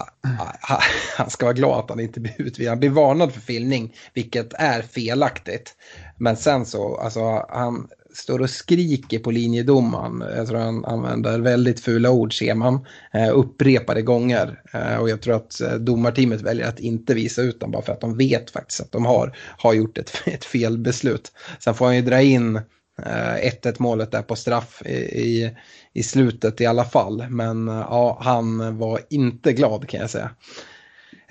Han 1.17 1.29
ska 1.29 1.45
vara 1.45 1.53
glad 1.53 1.79
att 1.79 1.89
han 1.89 1.99
inte 1.99 2.19
blir 2.19 2.36
utvisad. 2.38 2.69
Han 2.69 2.79
blir 2.79 2.89
varnad 2.89 3.34
för 3.34 3.41
filmning, 3.41 3.95
vilket 4.13 4.53
är 4.53 4.82
felaktigt. 4.82 5.75
Men 6.17 6.38
sen 6.38 6.65
så, 6.65 6.97
alltså 6.97 7.45
han 7.49 7.88
står 8.13 8.41
och 8.41 8.49
skriker 8.49 9.19
på 9.19 9.32
linjedomaren. 9.32 10.23
Jag 10.36 10.47
tror 10.47 10.60
han 10.60 10.86
använder 10.86 11.39
väldigt 11.39 11.79
fula 11.79 12.12
ord, 12.12 12.38
ser 12.38 12.55
man, 12.55 12.86
eh, 13.13 13.29
upprepade 13.38 14.01
gånger. 14.01 14.62
Eh, 14.73 14.97
och 14.97 15.10
jag 15.10 15.21
tror 15.21 15.36
att 15.36 15.62
domarteamet 15.79 16.41
väljer 16.41 16.67
att 16.67 16.79
inte 16.79 17.13
visa 17.13 17.41
ut 17.41 17.60
dem 17.60 17.71
bara 17.71 17.82
för 17.82 17.93
att 17.93 18.01
de 18.01 18.17
vet 18.17 18.49
faktiskt 18.49 18.82
att 18.82 18.91
de 18.91 19.05
har, 19.05 19.38
har 19.58 19.73
gjort 19.73 19.97
ett, 19.97 20.12
ett 20.25 20.45
felbeslut. 20.45 21.32
Sen 21.60 21.73
får 21.73 21.86
han 21.86 21.95
ju 21.95 22.01
dra 22.01 22.21
in 22.21 22.62
1-1 23.05 23.75
målet 23.79 24.12
där 24.12 24.21
på 24.21 24.36
straff 24.36 24.82
i, 24.86 24.91
i, 24.93 25.51
i, 25.93 26.04
slutet 26.04 26.62
i 26.62 26.65
alla 26.65 26.86
fall. 26.86 27.25
Men 27.30 27.67
eh, 27.67 27.88
ja, 27.89 28.17
han 28.21 28.78
var 28.78 28.99
inte 29.10 29.54
glad 29.54 29.89
kan 29.89 29.99
jag 29.99 30.10
säga. 30.10 30.30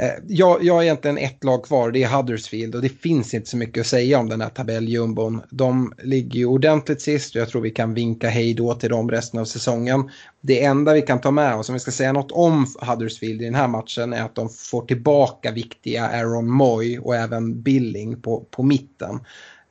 Eh, 0.00 0.12
jag, 0.26 0.64
jag 0.64 0.74
har 0.74 0.82
egentligen 0.82 1.18
ett 1.18 1.44
lag 1.44 1.64
kvar, 1.64 1.90
det 1.90 2.02
är 2.02 2.08
Huddersfield 2.08 2.74
och 2.74 2.82
det 2.82 2.88
finns 2.88 3.34
inte 3.34 3.50
så 3.50 3.56
mycket 3.56 3.80
att 3.80 3.86
säga 3.86 4.18
om 4.18 4.28
den 4.28 4.40
här 4.40 4.48
tabelljumbon. 4.48 5.42
De 5.50 5.92
ligger 6.02 6.38
ju 6.38 6.46
ordentligt 6.46 7.00
sist 7.00 7.34
och 7.34 7.40
jag 7.40 7.48
tror 7.48 7.62
vi 7.62 7.70
kan 7.70 7.94
vinka 7.94 8.28
hej 8.28 8.54
då 8.54 8.74
till 8.74 8.90
dem 8.90 9.10
resten 9.10 9.40
av 9.40 9.44
säsongen. 9.44 10.10
Det 10.40 10.64
enda 10.64 10.94
vi 10.94 11.02
kan 11.02 11.20
ta 11.20 11.30
med 11.30 11.54
oss, 11.54 11.68
om 11.68 11.72
vi 11.72 11.78
ska 11.78 11.90
säga 11.90 12.12
något 12.12 12.32
om 12.32 12.66
Huddersfield 12.80 13.42
i 13.42 13.44
den 13.44 13.54
här 13.54 13.68
matchen, 13.68 14.12
är 14.12 14.22
att 14.22 14.34
de 14.34 14.48
får 14.48 14.86
tillbaka 14.86 15.50
viktiga 15.50 16.08
Aaron 16.08 16.50
Moy 16.50 16.98
och 16.98 17.16
även 17.16 17.62
Billing 17.62 18.22
på, 18.22 18.46
på 18.50 18.62
mitten. 18.62 19.14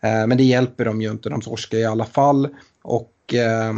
Eh, 0.02 0.28
men 0.28 0.38
det 0.38 0.44
hjälper 0.44 0.86
dem 0.86 1.02
ju 1.02 1.12
inte, 1.12 1.30
de 1.30 1.42
torskar 1.42 1.78
i 1.78 1.86
alla 1.86 2.06
fall. 2.06 2.50
Och 2.84 3.12
eh, 3.34 3.74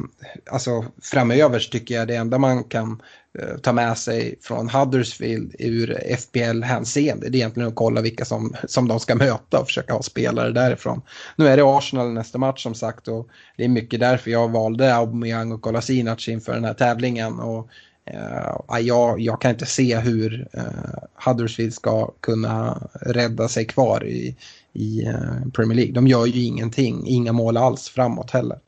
alltså 0.52 0.86
framöver 1.02 1.60
tycker 1.60 1.96
jag 1.96 2.08
det 2.08 2.16
enda 2.16 2.38
man 2.38 2.64
kan 2.64 3.02
eh, 3.40 3.58
ta 3.58 3.74
med 3.74 3.98
sig 3.98 4.36
från 4.42 4.70
Huddersfield 4.70 5.56
ur 5.60 6.16
FPL-hänseende 6.18 7.30
det 7.30 7.38
är 7.38 7.40
egentligen 7.40 7.70
att 7.70 7.76
kolla 7.76 8.02
vilka 8.02 8.26
som, 8.26 8.56
som 8.68 8.88
de 8.88 9.00
ska 9.00 9.16
möta 9.16 9.60
och 9.60 9.68
försöka 9.68 9.94
ha 9.94 10.02
spelare 10.02 10.52
därifrån. 10.52 11.02
Nu 11.36 11.48
är 11.48 11.58
det 11.58 11.64
Arsenal 11.64 12.14
nästa 12.14 12.38
match 12.38 12.64
som 12.64 12.76
sagt 12.76 13.08
och 13.08 13.28
det 13.58 13.64
är 13.64 13.70
mycket 13.70 14.00
därför 14.00 14.32
jag 14.32 14.52
valde 14.52 14.96
Aubameyang 14.96 15.52
och 15.52 15.62
Kolasinac 15.62 16.28
inför 16.28 16.54
den 16.54 16.66
här 16.66 16.74
tävlingen. 16.74 17.40
Och, 17.40 17.70
Uh, 18.14 18.80
jag, 18.80 19.20
jag, 19.20 19.42
kan 19.42 19.52
inte 19.52 19.66
se 19.66 19.98
hur 19.98 20.48
uh, 20.58 21.00
Huddersfield 21.26 21.74
ska 21.74 22.12
kunna 22.20 22.90
rädda 23.02 23.48
sig 23.48 23.66
kvar 23.66 24.06
i, 24.06 24.36
i 24.74 25.08
uh, 25.08 25.52
Premier 25.54 25.76
League. 25.76 25.94
De 25.94 26.08
gör 26.08 26.26
ju 26.26 26.44
ingenting, 26.44 27.08
inga 27.08 27.32
mål 27.32 27.58
alls 27.58 27.90
framåt 27.90 28.32
heller. 28.32 28.60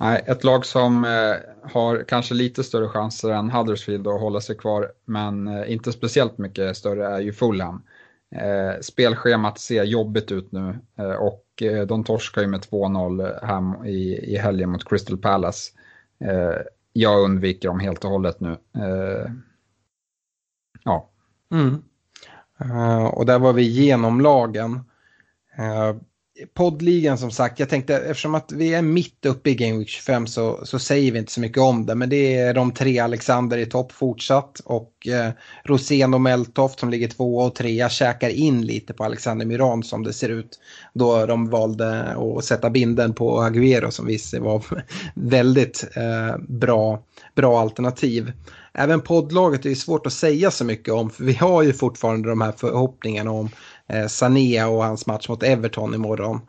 Nej, 0.00 0.24
ett 0.26 0.44
lag 0.44 0.66
som 0.66 1.04
eh, 1.04 1.70
har 1.72 2.04
kanske 2.08 2.34
lite 2.34 2.64
större 2.64 2.88
chanser 2.88 3.30
än 3.30 3.50
Huddersfield 3.50 4.06
att 4.06 4.20
hålla 4.20 4.40
sig 4.40 4.56
kvar, 4.56 4.92
men 5.04 5.48
eh, 5.48 5.72
inte 5.72 5.92
speciellt 5.92 6.38
mycket 6.38 6.76
större 6.76 7.06
är 7.06 7.20
ju 7.20 7.32
Fulham. 7.32 7.82
Eh, 8.34 8.80
spelschemat 8.80 9.58
ser 9.58 9.84
jobbigt 9.84 10.32
ut 10.32 10.52
nu 10.52 10.78
och 11.18 11.44
de 11.88 12.04
torskar 12.04 12.42
ju 12.42 12.48
med 12.48 12.60
2-0 12.60 13.46
hem 13.46 13.84
i, 13.86 14.32
i 14.34 14.36
helgen 14.36 14.70
mot 14.70 14.88
Crystal 14.88 15.18
Palace 15.18 15.72
jag 16.92 17.20
undviker 17.24 17.68
dem 17.68 17.80
helt 17.80 18.04
och 18.04 18.10
hållet 18.10 18.40
nu. 18.40 18.56
Ja. 20.84 21.10
Mm. 21.52 21.82
Uh, 22.64 23.04
och 23.04 23.26
där 23.26 23.38
var 23.38 23.52
vi 23.52 23.62
igenom 23.62 24.20
lagen. 24.20 24.80
Poddligan 26.54 27.18
som 27.18 27.30
sagt, 27.30 27.58
jag 27.58 27.68
tänkte 27.68 27.96
eftersom 27.96 28.34
att 28.34 28.52
vi 28.52 28.74
är 28.74 28.82
mitt 28.82 29.26
uppe 29.26 29.50
i 29.50 29.54
Game 29.54 29.78
Week 29.78 29.88
25 29.88 30.26
så, 30.26 30.60
så 30.66 30.78
säger 30.78 31.12
vi 31.12 31.18
inte 31.18 31.32
så 31.32 31.40
mycket 31.40 31.62
om 31.62 31.86
det. 31.86 31.94
Men 31.94 32.08
det 32.08 32.36
är 32.36 32.54
de 32.54 32.74
tre 32.74 32.98
Alexander 32.98 33.58
i 33.58 33.66
topp 33.66 33.92
fortsatt 33.92 34.60
och 34.64 35.06
eh, 35.06 35.30
Rosén 35.64 36.14
och 36.14 36.20
Meltoft 36.20 36.80
som 36.80 36.90
ligger 36.90 37.08
två 37.08 37.36
och 37.36 37.54
trea 37.54 37.88
käkar 37.88 38.28
in 38.28 38.66
lite 38.66 38.92
på 38.92 39.04
Alexander 39.04 39.46
Miran 39.46 39.82
som 39.82 40.04
det 40.04 40.12
ser 40.12 40.28
ut. 40.28 40.60
Då 40.94 41.26
de 41.26 41.50
valde 41.50 42.02
att 42.02 42.44
sätta 42.44 42.70
binden 42.70 43.14
på 43.14 43.40
Aguero 43.40 43.90
som 43.90 44.06
visste 44.06 44.40
var 44.40 44.64
väldigt 45.14 45.88
eh, 45.96 46.38
bra, 46.48 47.02
bra 47.34 47.60
alternativ. 47.60 48.32
Även 48.72 49.00
poddlaget 49.00 49.66
är 49.66 49.74
svårt 49.74 50.06
att 50.06 50.12
säga 50.12 50.50
så 50.50 50.64
mycket 50.64 50.94
om 50.94 51.10
för 51.10 51.24
vi 51.24 51.34
har 51.34 51.62
ju 51.62 51.72
fortfarande 51.72 52.28
de 52.28 52.40
här 52.40 52.52
förhoppningarna 52.52 53.30
om 53.30 53.50
eh, 53.92 54.06
Sané 54.06 54.64
och 54.64 54.84
hans 54.84 55.06
match 55.06 55.28
mot 55.28 55.42
Everton 55.42 55.94
imorgon. 55.94 56.40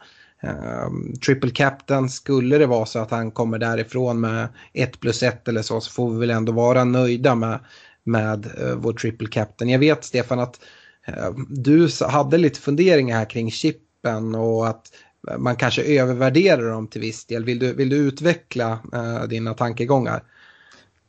Eh, 0.44 0.90
triple 1.26 1.52
captain, 1.52 2.10
skulle 2.10 2.58
det 2.58 2.66
vara 2.66 2.86
så 2.86 3.00
att 3.00 3.12
han 3.12 3.32
kommer 3.32 3.60
därifrån 3.60 4.20
med 4.20 4.48
1 4.74 5.00
plus 5.00 5.24
1 5.24 5.48
eller 5.48 5.62
så, 5.62 5.82
så 5.82 5.92
får 5.92 6.14
vi 6.14 6.20
väl 6.20 6.30
ändå 6.30 6.52
vara 6.52 6.84
nöjda 6.84 7.36
med, 7.36 7.60
med 8.04 8.46
eh, 8.46 8.76
vår 8.76 8.94
triple 8.94 9.28
captain. 9.28 9.70
Jag 9.70 9.80
vet 9.80 10.04
Stefan 10.04 10.40
att 10.40 10.60
eh, 11.06 11.30
du 11.50 11.90
hade 12.10 12.38
lite 12.38 12.60
funderingar 12.60 13.18
här 13.18 13.30
kring 13.30 13.52
chippen 13.52 14.36
och 14.36 14.68
att 14.68 14.92
eh, 15.30 15.38
man 15.38 15.56
kanske 15.56 15.84
övervärderar 15.84 16.72
dem 16.72 16.88
till 16.88 17.02
viss 17.02 17.26
del. 17.26 17.46
Vill 17.46 17.60
du, 17.60 17.74
vill 17.74 17.90
du 17.90 17.96
utveckla 17.96 18.80
eh, 18.94 19.24
dina 19.24 19.54
tankegångar? 19.54 20.24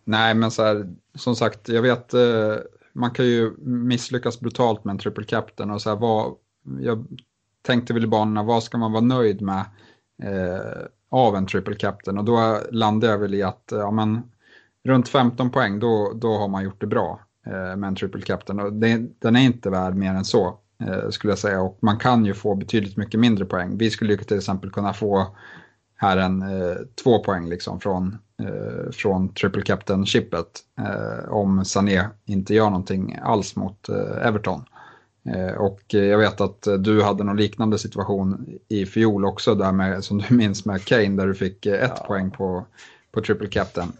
Nej, 0.04 0.34
men 0.34 0.50
så 0.50 0.64
här, 0.64 0.86
som 1.14 1.36
sagt, 1.36 1.68
jag 1.68 1.82
vet 1.82 2.14
eh, 2.14 2.56
man 2.92 3.10
kan 3.10 3.26
ju 3.26 3.52
misslyckas 3.60 4.40
brutalt 4.40 4.84
med 4.84 4.92
en 4.92 4.98
triple 4.98 5.24
captain 5.24 5.70
och 5.70 5.82
så 5.82 5.90
här, 5.90 5.96
vad, 5.96 6.34
jag 6.80 7.06
tänkte 7.62 7.94
väl 7.94 8.04
i 8.04 8.06
banorna, 8.06 8.42
vad 8.42 8.62
ska 8.62 8.78
man 8.78 8.92
vara 8.92 9.04
nöjd 9.04 9.42
med 9.42 9.64
eh, 10.22 10.86
av 11.10 11.36
en 11.36 11.46
triple 11.46 11.74
captain? 11.74 12.18
Och 12.18 12.24
då 12.24 12.60
landade 12.70 13.12
jag 13.12 13.18
väl 13.18 13.34
i 13.34 13.42
att 13.42 13.68
ja, 13.70 13.90
men, 13.90 14.22
runt 14.84 15.08
15 15.08 15.50
poäng 15.50 15.78
då, 15.78 16.12
då 16.14 16.36
har 16.36 16.48
man 16.48 16.64
gjort 16.64 16.80
det 16.80 16.86
bra 16.86 17.20
eh, 17.46 17.76
med 17.76 17.84
en 17.84 17.96
triple 17.96 18.22
captain. 18.22 18.60
Och 18.60 18.72
det, 18.72 19.20
den 19.20 19.36
är 19.36 19.40
inte 19.40 19.70
värd 19.70 19.94
mer 19.94 20.14
än 20.14 20.24
så 20.24 20.58
eh, 20.80 21.10
skulle 21.10 21.30
jag 21.30 21.38
säga. 21.38 21.60
Och 21.60 21.78
man 21.82 21.98
kan 21.98 22.24
ju 22.24 22.34
få 22.34 22.54
betydligt 22.54 22.96
mycket 22.96 23.20
mindre 23.20 23.44
poäng. 23.44 23.78
Vi 23.78 23.90
skulle 23.90 24.12
ju 24.12 24.18
till 24.18 24.36
exempel 24.36 24.70
kunna 24.70 24.92
få 24.92 25.36
här 25.96 26.16
en 26.16 26.42
eh, 26.42 26.76
två 27.04 27.18
poäng 27.18 27.48
liksom 27.48 27.80
från, 27.80 28.18
från 28.92 29.34
triple 29.34 29.62
captain-chippet 29.62 30.46
eh, 30.78 31.32
om 31.32 31.64
Sané 31.64 32.04
inte 32.24 32.54
gör 32.54 32.64
någonting 32.64 33.18
alls 33.22 33.56
mot 33.56 33.88
eh, 33.88 34.26
Everton. 34.26 34.64
Eh, 35.34 35.54
och 35.54 35.82
jag 35.88 36.18
vet 36.18 36.40
att 36.40 36.68
du 36.78 37.02
hade 37.02 37.24
någon 37.24 37.36
liknande 37.36 37.78
situation 37.78 38.46
i 38.68 38.86
fjol 38.86 39.24
också, 39.24 39.54
där 39.54 39.72
med, 39.72 40.04
som 40.04 40.18
du 40.18 40.34
minns 40.34 40.64
med 40.64 40.84
Kane, 40.84 41.16
där 41.16 41.26
du 41.26 41.34
fick 41.34 41.66
ett 41.66 41.92
ja. 41.96 42.04
poäng 42.06 42.30
på, 42.30 42.66
på 43.12 43.20
triple 43.20 43.48
captain. 43.48 43.92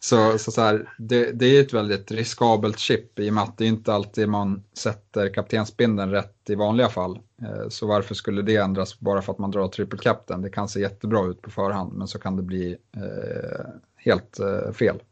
Så, 0.00 0.38
så, 0.38 0.50
så 0.50 0.60
här, 0.60 0.94
det, 0.98 1.32
det, 1.32 1.46
är 1.46 1.60
ett 1.60 1.72
väldigt 1.72 2.10
riskabelt 2.10 2.78
chip 2.78 3.18
i 3.18 3.30
och 3.30 3.34
med 3.34 3.44
att 3.44 3.58
det 3.58 3.66
inte 3.66 3.94
alltid 3.94 4.28
man 4.28 4.62
sätter 4.78 5.34
kaptensbindeln 5.34 6.10
rätt 6.10 6.50
i 6.50 6.54
vanliga 6.54 6.88
fall. 6.88 7.18
Eh, 7.42 7.68
så 7.68 7.86
varför 7.86 8.14
skulle 8.14 8.42
det 8.42 8.56
ändras 8.56 9.00
bara 9.00 9.22
för 9.22 9.32
att 9.32 9.38
man 9.38 9.50
drar 9.50 9.68
triple 9.68 9.98
captain? 9.98 10.42
Det 10.42 10.50
kan 10.50 10.68
se 10.68 10.80
jättebra 10.80 11.26
ut 11.26 11.42
på 11.42 11.50
förhand 11.50 11.92
men 11.92 12.08
så 12.08 12.18
kan 12.18 12.36
det 12.36 12.42
bli 12.42 12.76
eh, 12.96 13.66
helt 13.96 14.38
eh, 14.40 14.72
fel. 14.72 15.02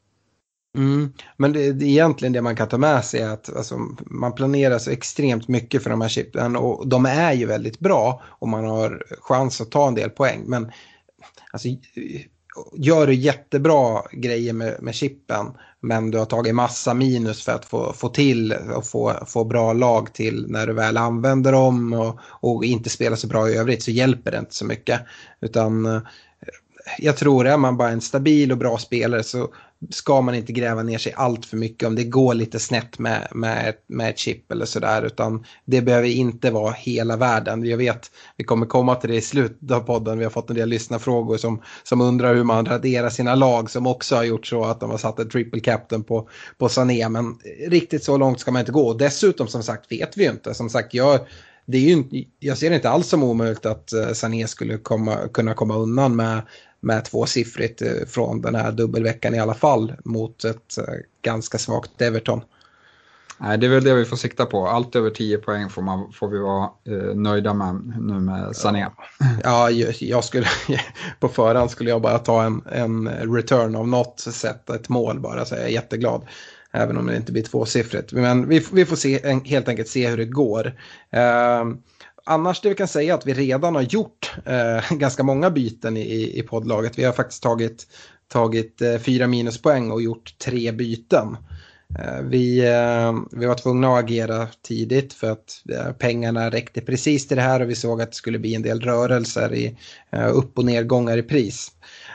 Mm. 0.77 1.13
Men 1.37 1.53
det, 1.53 1.73
det, 1.73 1.87
egentligen 1.87 2.33
det 2.33 2.43
man 2.43 2.57
kan 2.57 2.69
ta 2.69 2.79
med 2.79 3.05
sig 3.05 3.21
är 3.21 3.31
att 3.31 3.57
alltså, 3.57 3.79
man 4.07 4.35
planerar 4.35 4.79
så 4.79 4.91
extremt 4.91 5.49
mycket 5.49 5.83
för 5.83 5.91
de 5.91 6.01
här 6.01 6.09
chippen 6.09 6.57
och 6.57 6.89
de 6.89 7.07
är 7.07 7.33
ju 7.33 7.47
väldigt 7.47 7.79
bra 7.79 8.23
och 8.25 8.49
man 8.49 8.65
har 8.65 9.05
chans 9.21 9.61
att 9.61 9.71
ta 9.71 9.89
en 9.89 9.95
del 9.95 10.11
poäng. 10.11 10.43
Men 10.47 10.73
alltså, 11.53 11.69
gör 12.73 13.07
du 13.07 13.15
jättebra 13.15 14.03
grejer 14.13 14.53
med, 14.53 14.77
med 14.81 14.95
chippen 14.95 15.47
men 15.81 16.11
du 16.11 16.19
har 16.19 16.25
tagit 16.25 16.55
massa 16.55 16.95
minus 16.95 17.45
för 17.45 17.53
att 17.53 17.65
få, 17.65 17.93
få 17.93 18.09
till 18.09 18.53
och 18.53 18.87
få, 18.87 19.13
få 19.27 19.45
bra 19.45 19.73
lag 19.73 20.13
till 20.13 20.47
när 20.49 20.67
du 20.67 20.73
väl 20.73 20.97
använder 20.97 21.53
dem 21.53 21.93
och, 21.93 22.19
och 22.23 22.65
inte 22.65 22.91
spelar 22.91 23.17
så 23.17 23.27
bra 23.27 23.51
i 23.51 23.57
övrigt 23.57 23.83
så 23.83 23.91
hjälper 23.91 24.31
det 24.31 24.39
inte 24.39 24.55
så 24.55 24.65
mycket. 24.65 25.01
Utan 25.41 25.87
eh, 25.87 26.01
jag 26.99 27.17
tror 27.17 27.47
är 27.47 27.57
man 27.57 27.77
bara 27.77 27.91
en 27.91 28.01
stabil 28.01 28.53
och 28.53 28.59
bra 28.59 28.79
spelare 28.79 29.23
så 29.23 29.49
ska 29.91 30.21
man 30.21 30.35
inte 30.35 30.53
gräva 30.53 30.83
ner 30.83 30.99
sig 30.99 31.13
allt 31.17 31.47
för 31.47 31.57
mycket 31.57 31.87
om 31.89 31.95
det 31.95 32.05
går 32.05 32.35
lite 32.35 32.59
snett 32.59 32.99
med, 32.99 33.29
med, 33.35 33.75
med 33.87 34.11
ett 34.11 34.19
chip 34.19 34.53
eller 34.53 34.65
sådär. 34.65 35.03
Utan 35.03 35.45
det 35.65 35.83
behöver 35.83 36.09
inte 36.09 36.51
vara 36.51 36.73
hela 36.73 37.17
världen. 37.17 37.65
Jag 37.65 37.77
vet, 37.77 38.11
vi 38.37 38.45
kommer 38.45 38.67
komma 38.67 38.95
till 38.95 39.11
det 39.11 39.17
i 39.17 39.21
slutet 39.21 39.71
av 39.71 39.81
podden. 39.81 40.19
Vi 40.19 40.25
har 40.25 40.31
fått 40.31 40.51
en 40.51 40.57
del 40.57 40.69
lyssnarfrågor 40.69 41.37
som, 41.37 41.63
som 41.83 42.01
undrar 42.01 42.35
hur 42.35 42.45
man 42.45 42.67
raderar 42.67 43.11
sina 43.11 43.35
lag 43.35 43.71
som 43.71 43.87
också 43.87 44.17
har 44.17 44.25
gjort 44.25 44.47
så 44.47 44.65
att 44.65 44.81
de 44.81 44.91
har 44.91 44.99
satt 44.99 45.19
en 45.19 45.29
triple 45.29 45.61
captain 45.61 46.05
på, 46.05 46.29
på 46.59 46.69
Sané. 46.69 47.09
Men 47.09 47.39
riktigt 47.69 48.05
så 48.05 48.17
långt 48.17 48.41
ska 48.41 48.51
man 48.51 48.61
inte 48.61 48.73
gå. 48.73 48.95
Dessutom 48.95 49.49
som 49.49 49.63
sagt 49.63 49.93
vet 49.93 50.17
vi 50.17 50.25
ju 50.25 50.31
inte. 50.31 50.55
Som 50.55 50.71
sagt, 50.71 50.95
jag 50.95 51.21
det 51.67 51.79
är 51.79 51.97
ju, 51.97 52.25
jag 52.39 52.59
ser 52.59 52.71
det 52.71 52.77
inte 52.77 52.91
alls 52.91 53.09
som 53.09 53.23
omöjligt 53.23 53.67
att 53.67 53.93
eh, 53.93 54.13
Sané 54.13 54.47
skulle 54.47 54.79
komma, 54.79 55.17
kunna 55.33 55.55
komma 55.55 55.77
undan 55.77 56.17
med 56.17 56.43
med 56.87 57.05
tvåsiffrigt 57.05 57.83
eh, 57.83 58.07
från 58.09 58.41
den 58.41 58.55
här 58.55 58.73
dubbelveckan 58.73 59.35
i 59.35 59.39
alla 59.39 59.55
fall 59.55 59.93
mot 60.05 60.45
ett 60.45 60.79
eh, 60.79 60.95
ganska 61.23 61.59
svagt 61.59 62.03
Everton. 62.03 62.41
Nej, 63.39 63.59
det 63.59 63.67
är 63.67 63.71
väl 63.71 63.85
det 63.85 63.95
vi 63.95 64.05
får 64.05 64.17
sikta 64.17 64.47
på. 64.47 64.67
Allt 64.67 64.97
över 64.97 65.11
10 65.11 65.39
poäng 65.39 65.71
får, 65.71 65.83
man, 65.83 66.13
får 66.13 66.29
vi 66.29 66.39
vara 66.39 66.71
eh, 66.85 67.15
nöjda 67.15 67.55
med 67.55 67.93
nu 68.01 68.15
med 68.15 68.57
Sané. 68.57 68.87
Ja, 69.43 69.71
jag 70.01 70.25
skulle, 70.25 70.47
på 71.21 71.29
förhand 71.29 71.71
skulle 71.71 71.91
jag 71.91 72.03
bara 72.03 72.19
ta 72.19 72.43
en, 72.43 72.63
en 72.73 73.09
return 73.35 73.77
av 73.77 73.89
något 73.89 74.21
sätt, 74.21 74.71
ett 74.71 74.89
mål 74.89 75.21
bara, 75.21 75.45
så 75.45 75.55
jag 75.55 75.65
är 75.65 75.69
jätteglad. 75.69 76.23
Även 76.71 76.97
om 76.97 77.07
det 77.07 77.17
inte 77.17 77.33
blir 77.33 77.43
tvåsiffrigt. 77.43 78.13
Men 78.13 78.49
vi, 78.49 78.67
vi 78.73 78.87
får 78.87 78.97
se, 78.97 79.41
helt 79.45 79.69
enkelt 79.69 79.89
se 79.89 80.09
hur 80.09 80.17
det 80.17 80.25
går. 80.25 80.67
Uh, 80.67 81.77
annars 82.27 82.61
det 82.61 82.69
vi 82.69 82.75
kan 82.75 82.89
säga 82.89 83.13
är 83.13 83.19
att 83.19 83.27
vi 83.27 83.35
redan 83.35 83.75
har 83.75 83.83
gjort 83.83 84.35
eh, 84.45 84.91
ganska 84.91 85.23
många 85.23 85.51
byten 85.51 85.97
i, 85.97 86.39
i 86.39 86.43
poddlaget. 86.43 86.99
Vi 86.99 87.05
har 87.05 87.13
faktiskt 87.13 87.43
tagit, 87.43 87.87
tagit 88.29 88.83
eh, 88.83 88.99
fyra 88.99 89.27
minuspoäng 89.27 89.91
och 89.91 90.03
gjort 90.03 90.39
tre 90.39 90.73
byten. 90.73 91.37
Eh, 91.99 92.21
vi, 92.23 92.59
eh, 92.59 93.13
vi 93.31 93.47
var 93.47 93.55
tvungna 93.55 93.89
att 93.89 94.05
agera 94.05 94.47
tidigt 94.63 95.13
för 95.13 95.31
att 95.31 95.63
eh, 95.73 95.93
pengarna 95.93 96.51
räckte 96.51 96.81
precis 96.81 97.29
till 97.29 97.37
det 97.37 97.43
här 97.43 97.61
och 97.61 97.71
vi 97.71 97.75
såg 97.75 98.03
att 98.03 98.11
det 98.11 98.17
skulle 98.17 98.39
bli 98.39 98.55
en 98.55 98.63
del 98.63 98.81
rörelser 98.81 99.55
i 99.55 99.77
eh, 100.11 100.37
upp 100.37 100.59
och 100.59 100.65
nedgångar 100.65 101.19
i 101.19 101.23
pris. 101.23 101.73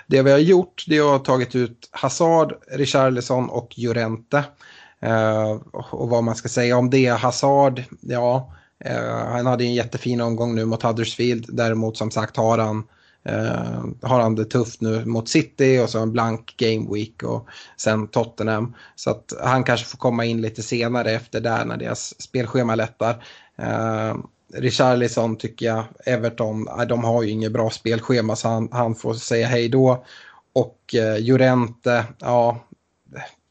Det 0.08 0.22
vi 0.22 0.32
har 0.32 0.40
gjort 0.40 0.86
det 0.88 0.98
är 0.98 1.02
att 1.02 1.08
ha 1.08 1.20
tagit 1.20 1.56
ut 1.56 1.90
Hazard, 1.92 2.54
Richarlison 2.72 3.50
och 3.50 3.80
Jorente. 3.80 4.44
Eh, 5.02 5.52
och 5.74 6.10
vad 6.10 6.24
man 6.24 6.36
ska 6.36 6.50
säga 6.50 6.78
om 6.78 6.90
det, 6.90 7.08
Hazard, 7.08 7.84
ja 8.02 8.54
Eh, 8.86 9.26
han 9.28 9.46
hade 9.46 9.64
en 9.64 9.74
jättefin 9.74 10.22
omgång 10.22 10.56
nu 10.56 10.66
mot 10.66 10.84
Huddersfield. 10.84 11.46
Däremot 11.50 11.98
som 11.98 12.12
sagt 12.12 12.38
har 12.38 12.58
han, 12.58 12.78
uh, 13.30 13.86
har 14.02 14.20
han 14.20 14.36
det 14.36 14.46
tufft 14.46 14.82
nu 14.82 15.06
mot 15.06 15.30
City 15.30 15.80
och 15.80 15.90
så 15.90 16.00
en 16.00 16.12
blank 16.12 16.58
game 16.58 16.94
week 16.94 17.24
och 17.24 17.48
sen 17.78 18.08
Tottenham. 18.08 18.76
Så 18.96 19.12
att 19.12 19.34
han 19.44 19.64
kanske 19.64 19.86
får 19.86 19.98
komma 19.98 20.26
in 20.26 20.42
lite 20.42 20.62
senare 20.62 21.12
efter 21.12 21.42
där 21.42 21.66
när 21.66 21.78
deras 21.78 22.22
spelschema 22.22 22.76
lättar. 22.76 23.24
Uh, 23.60 24.18
Richarlison 24.54 25.36
tycker 25.36 25.66
jag, 25.66 25.84
Everton, 26.06 26.68
de 26.90 27.04
har 27.04 27.24
ju 27.24 27.30
inget 27.30 27.52
bra 27.52 27.70
spelschema 27.70 28.36
så 28.36 28.48
han, 28.48 28.70
han 28.72 28.96
får 28.96 29.14
säga 29.14 29.48
hej 29.48 29.70
då. 29.70 30.06
Och 30.54 30.96
uh, 30.96 31.18
Jorente, 31.18 32.06
ja, 32.20 32.60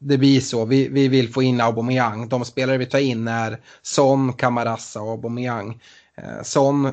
det 0.03 0.17
blir 0.17 0.41
så. 0.41 0.65
Vi, 0.65 0.87
vi 0.87 1.07
vill 1.07 1.33
få 1.33 1.43
in 1.43 1.61
Aubameyang. 1.61 2.29
De 2.29 2.45
spelare 2.45 2.77
vi 2.77 2.85
tar 2.85 2.99
in 2.99 3.27
är 3.27 3.59
Son, 3.81 4.33
Kamarassa 4.33 5.01
och 5.01 5.09
Aubameyang. 5.09 5.81
Eh, 6.17 6.43
Son, 6.43 6.83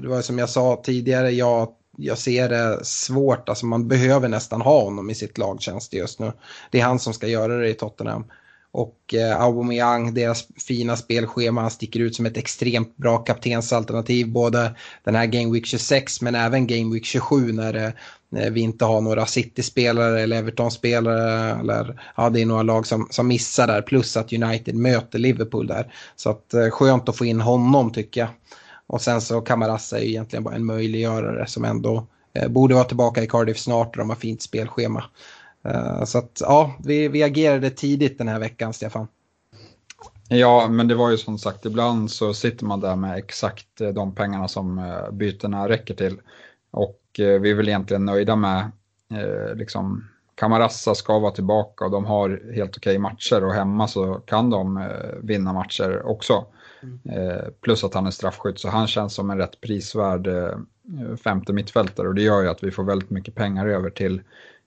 det 0.00 0.08
var 0.08 0.22
som 0.22 0.38
jag 0.38 0.50
sa 0.50 0.82
tidigare, 0.84 1.30
jag, 1.30 1.68
jag 1.96 2.18
ser 2.18 2.48
det 2.48 2.84
svårt. 2.84 3.48
Alltså 3.48 3.66
man 3.66 3.88
behöver 3.88 4.28
nästan 4.28 4.60
ha 4.60 4.84
honom 4.84 5.10
i 5.10 5.14
sitt 5.14 5.38
lag 5.38 5.62
känns 5.62 5.88
det 5.88 5.96
just 5.96 6.18
nu. 6.18 6.32
Det 6.70 6.80
är 6.80 6.84
han 6.84 6.98
som 6.98 7.14
ska 7.14 7.26
göra 7.26 7.58
det 7.58 7.68
i 7.68 7.74
Tottenham. 7.74 8.24
Och 8.70 9.14
eh, 9.14 9.40
Aubameyang, 9.40 10.14
deras 10.14 10.48
fina 10.66 10.96
spelschema, 10.96 11.60
han 11.60 11.70
sticker 11.70 12.00
ut 12.00 12.16
som 12.16 12.26
ett 12.26 12.36
extremt 12.36 12.96
bra 12.96 13.18
kaptensalternativ. 13.18 14.32
Både 14.32 14.74
den 15.04 15.14
här 15.14 15.26
Game 15.26 15.52
Week 15.52 15.66
26 15.66 16.20
men 16.20 16.34
även 16.34 16.66
Game 16.66 16.94
Week 16.94 17.04
27 17.04 17.52
när, 17.52 17.72
det 17.72 17.92
Eh, 18.36 18.50
vi 18.50 18.60
inte 18.60 18.84
har 18.84 19.00
några 19.00 19.26
City-spelare 19.26 20.20
eller 20.20 20.36
Everton-spelare. 20.36 21.60
Eller, 21.60 22.00
ja, 22.16 22.30
det 22.30 22.42
är 22.42 22.46
några 22.46 22.62
lag 22.62 22.86
som, 22.86 23.08
som 23.10 23.28
missar 23.28 23.66
där. 23.66 23.82
Plus 23.82 24.16
att 24.16 24.32
United 24.32 24.74
möter 24.74 25.18
Liverpool 25.18 25.66
där. 25.66 25.94
Så 26.16 26.30
att, 26.30 26.54
eh, 26.54 26.70
skönt 26.70 27.08
att 27.08 27.16
få 27.16 27.24
in 27.24 27.40
honom 27.40 27.92
tycker 27.92 28.20
jag. 28.20 28.30
Och 28.86 29.00
sen 29.00 29.20
så 29.20 29.40
Kamaras 29.40 29.92
är 29.92 29.98
ju 29.98 30.08
egentligen 30.08 30.42
bara 30.44 30.54
en 30.54 30.64
möjliggörare 30.64 31.46
som 31.46 31.64
ändå 31.64 32.06
eh, 32.34 32.48
borde 32.48 32.74
vara 32.74 32.84
tillbaka 32.84 33.22
i 33.22 33.26
Cardiff 33.26 33.58
snart 33.58 33.88
och 33.88 33.96
de 33.96 34.08
har 34.08 34.16
fint 34.16 34.42
spelschema. 34.42 35.04
Eh, 35.64 36.04
så 36.04 36.18
att 36.18 36.38
ja, 36.40 36.76
vi, 36.84 37.08
vi 37.08 37.22
agerade 37.22 37.70
tidigt 37.70 38.18
den 38.18 38.28
här 38.28 38.38
veckan, 38.38 38.72
Stefan. 38.72 39.08
Ja, 40.28 40.68
men 40.68 40.88
det 40.88 40.94
var 40.94 41.10
ju 41.10 41.18
som 41.18 41.38
sagt, 41.38 41.66
ibland 41.66 42.10
så 42.10 42.34
sitter 42.34 42.64
man 42.64 42.80
där 42.80 42.96
med 42.96 43.18
exakt 43.18 43.80
eh, 43.80 43.88
de 43.88 44.14
pengarna 44.14 44.48
som 44.48 44.94
bytena 45.12 45.68
räcker 45.68 45.94
till. 45.94 46.20
Och 46.70 47.00
vi 47.18 47.50
är 47.50 47.54
väl 47.54 47.68
egentligen 47.68 48.04
nöjda 48.04 48.36
med, 48.36 48.70
liksom, 49.54 50.08
Camarassa 50.34 50.94
ska 50.94 51.18
vara 51.18 51.32
tillbaka 51.32 51.84
och 51.84 51.90
de 51.90 52.04
har 52.04 52.52
helt 52.54 52.76
okej 52.76 52.98
matcher 52.98 53.44
och 53.44 53.54
hemma 53.54 53.88
så 53.88 54.14
kan 54.14 54.50
de 54.50 54.88
vinna 55.22 55.52
matcher 55.52 56.06
också. 56.06 56.44
Mm. 56.82 57.52
Plus 57.60 57.84
att 57.84 57.94
han 57.94 58.06
är 58.06 58.10
straffskytt 58.10 58.58
så 58.58 58.68
han 58.68 58.86
känns 58.86 59.14
som 59.14 59.30
en 59.30 59.38
rätt 59.38 59.60
prisvärd 59.60 60.28
femte 61.24 61.52
mittfältare 61.52 62.08
och 62.08 62.14
det 62.14 62.22
gör 62.22 62.42
ju 62.42 62.48
att 62.48 62.62
vi 62.62 62.70
får 62.70 62.84
väldigt 62.84 63.10
mycket 63.10 63.34
pengar 63.34 63.66
över 63.66 63.90
till 63.90 64.22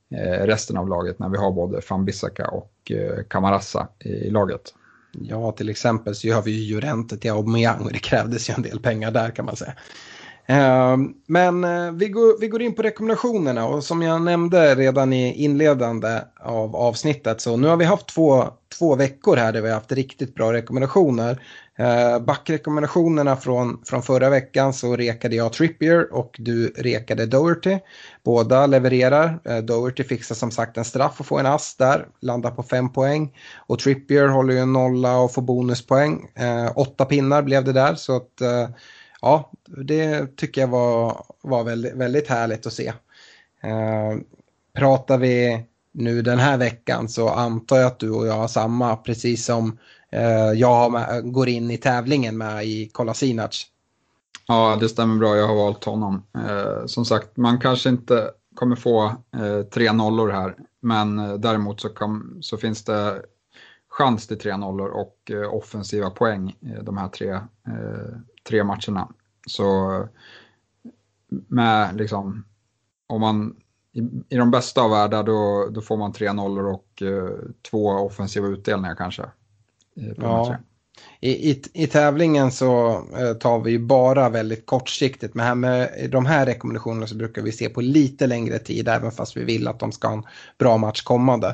Eh, 0.10 0.46
resten 0.46 0.78
av 0.78 0.90
laget 0.90 1.20
när 1.20 1.30
vi 1.30 1.38
har 1.38 1.52
både 1.52 1.82
Fambissaka 1.82 2.48
och 2.48 2.92
Camarasa 3.28 3.88
eh, 4.00 4.12
i 4.12 4.30
laget. 4.30 4.74
Ja, 5.12 5.52
till 5.52 5.70
exempel 5.70 6.16
så 6.16 6.28
gör 6.28 6.42
vi 6.42 6.52
ju 6.52 6.74
Jurente 6.74 7.18
till 7.18 7.32
Aubameyang 7.32 7.82
och 7.82 7.94
det 7.94 8.00
krävdes 8.00 8.50
ju 8.50 8.54
en 8.54 8.62
del 8.62 8.80
pengar 8.80 9.12
där 9.12 9.30
kan 9.30 9.46
man 9.46 9.56
säga. 9.56 9.74
Ehm, 10.50 11.14
men 11.26 11.64
eh, 11.64 11.92
vi 11.92 12.08
går, 12.08 12.40
vi 12.40 12.48
går 12.48 12.62
in 12.62 12.76
på 12.76 12.82
rekommendationerna 12.82 13.68
och 13.68 13.84
som 13.84 14.02
jag 14.02 14.22
nämnde 14.22 14.76
redan 14.76 15.14
i 15.14 15.44
inledande 15.44 16.22
av 16.40 16.76
avsnittet 16.76 17.42
så 17.42 17.58
nu 17.58 17.68
har 17.68 17.78
vi 17.78 17.86
haft 17.86 18.08
två, 18.08 18.46
två 18.80 18.96
veckor 18.96 19.36
här 19.36 19.54
där 19.54 19.62
vi 19.62 19.68
har 19.68 19.76
haft 19.76 19.92
riktigt 19.92 20.36
bra 20.36 20.54
rekommendationer. 20.54 21.42
Eh, 21.80 22.20
backrekommendationerna 22.20 23.36
från, 23.36 23.82
från 23.86 24.04
förra 24.04 24.30
veckan 24.30 24.74
så 24.74 24.96
rekade 24.96 25.36
jag 25.36 25.54
Trippier 25.54 26.14
och 26.14 26.36
du 26.40 26.68
rekade 26.68 27.26
Doherty. 27.26 27.80
Båda 28.24 28.66
levererar. 28.66 29.40
Eh, 29.44 29.58
Doherty 29.58 30.04
fixar 30.04 30.36
som 30.36 30.52
sagt 30.52 30.78
en 30.78 30.86
straff 30.86 31.20
och 31.20 31.26
får 31.26 31.40
en 31.40 31.46
ass 31.46 31.76
där, 31.76 32.08
landar 32.20 32.52
på 32.52 32.64
fem 32.64 32.94
poäng. 32.94 33.34
Och 33.68 33.80
Trippier 33.80 34.28
håller 34.28 34.54
ju 34.54 34.60
en 34.60 34.74
nolla 34.74 35.18
och 35.18 35.34
får 35.34 35.42
bonuspoäng. 35.42 36.28
Eh, 36.36 36.72
åtta 36.76 37.06
pinnar 37.06 37.42
blev 37.42 37.64
det 37.64 37.74
där 37.74 37.96
så 37.96 38.16
att 38.16 38.42
eh, 38.42 38.70
ja, 39.22 39.52
det 39.88 40.38
tycker 40.38 40.62
jag 40.62 40.68
var, 40.68 41.26
var 41.42 41.64
väldigt, 41.64 41.94
väldigt 41.94 42.28
härligt 42.28 42.66
att 42.68 42.74
se. 42.74 42.88
Eh, 43.64 44.18
pratar 44.74 45.18
vi 45.18 45.64
nu 45.92 46.22
den 46.22 46.40
här 46.40 46.58
veckan 46.58 47.10
så 47.10 47.30
antar 47.30 47.78
jag 47.78 47.88
att 47.88 48.00
du 48.00 48.12
och 48.12 48.28
jag 48.28 48.34
har 48.34 48.48
samma, 48.48 48.96
precis 48.96 49.46
som 49.46 49.78
eh, 50.12 50.52
jag 50.52 50.92
med, 50.92 51.32
går 51.32 51.50
in 51.50 51.72
i 51.72 51.78
tävlingen 51.78 52.38
med 52.38 52.66
i 52.66 52.90
Kolasinac. 52.94 53.68
Ja, 54.48 54.78
det 54.80 54.90
stämmer 54.90 55.16
bra. 55.16 55.36
Jag 55.36 55.48
har 55.48 55.56
valt 55.56 55.84
honom. 55.84 56.24
Eh, 56.36 56.86
som 56.86 57.06
sagt, 57.06 57.38
man 57.38 57.60
kanske 57.60 57.90
inte 57.90 58.32
kommer 58.56 58.76
få 58.76 59.06
eh, 59.38 59.62
tre 59.74 59.92
nollor 59.92 60.30
här, 60.30 60.56
men 60.82 61.20
eh, 61.20 61.34
däremot 61.34 61.82
så, 61.82 61.90
kom, 61.90 62.38
så, 62.42 62.58
finns 62.58 62.84
det 62.84 63.22
chans 63.90 64.28
till 64.28 64.40
tre 64.40 64.58
nollor 64.58 64.90
och 64.90 65.32
eh, 65.32 65.54
offensiva 65.54 66.10
poäng 66.10 66.56
eh, 66.62 66.84
de 66.84 66.98
här 66.98 67.08
tre, 67.08 67.30
eh, 67.32 68.18
tre 68.48 68.64
matcherna. 68.64 69.08
Så 69.48 70.08
med 71.30 71.98
liksom, 71.98 72.46
om 73.08 73.22
man 73.22 73.56
i, 73.94 74.00
i 74.30 74.38
de 74.38 74.52
bästa 74.52 74.82
av 74.82 74.92
världar 74.92 75.24
då, 75.24 75.70
då 75.72 75.82
får 75.82 75.98
man 75.98 76.14
tre 76.14 76.34
nollor 76.34 76.66
och 76.66 77.02
eh, 77.02 77.30
två 77.70 77.88
offensiva 77.88 78.48
utdelningar 78.48 78.96
kanske. 78.96 79.24
ja. 80.18 80.58
I, 81.20 81.52
i, 81.52 81.62
I 81.74 81.88
tävlingen 81.88 82.52
så 82.52 82.90
eh, 83.18 83.34
tar 83.34 83.60
vi 83.60 83.72
ju 83.72 83.80
bara 83.80 84.30
väldigt 84.30 84.66
kortsiktigt. 84.66 85.34
Men 85.34 85.46
här 85.46 85.56
med 85.56 86.10
de 86.12 86.26
här 86.26 86.46
rekommendationerna 86.46 87.08
så 87.08 87.16
brukar 87.16 87.42
vi 87.42 87.52
se 87.52 87.70
på 87.70 87.82
lite 87.82 88.28
längre 88.28 88.60
tid. 88.60 88.88
Även 88.88 89.12
fast 89.12 89.38
vi 89.38 89.44
vill 89.44 89.68
att 89.68 89.80
de 89.80 89.92
ska 89.92 90.08
ha 90.08 90.16
en 90.16 90.24
bra 90.58 90.78
match 90.78 91.02
kommande. 91.02 91.48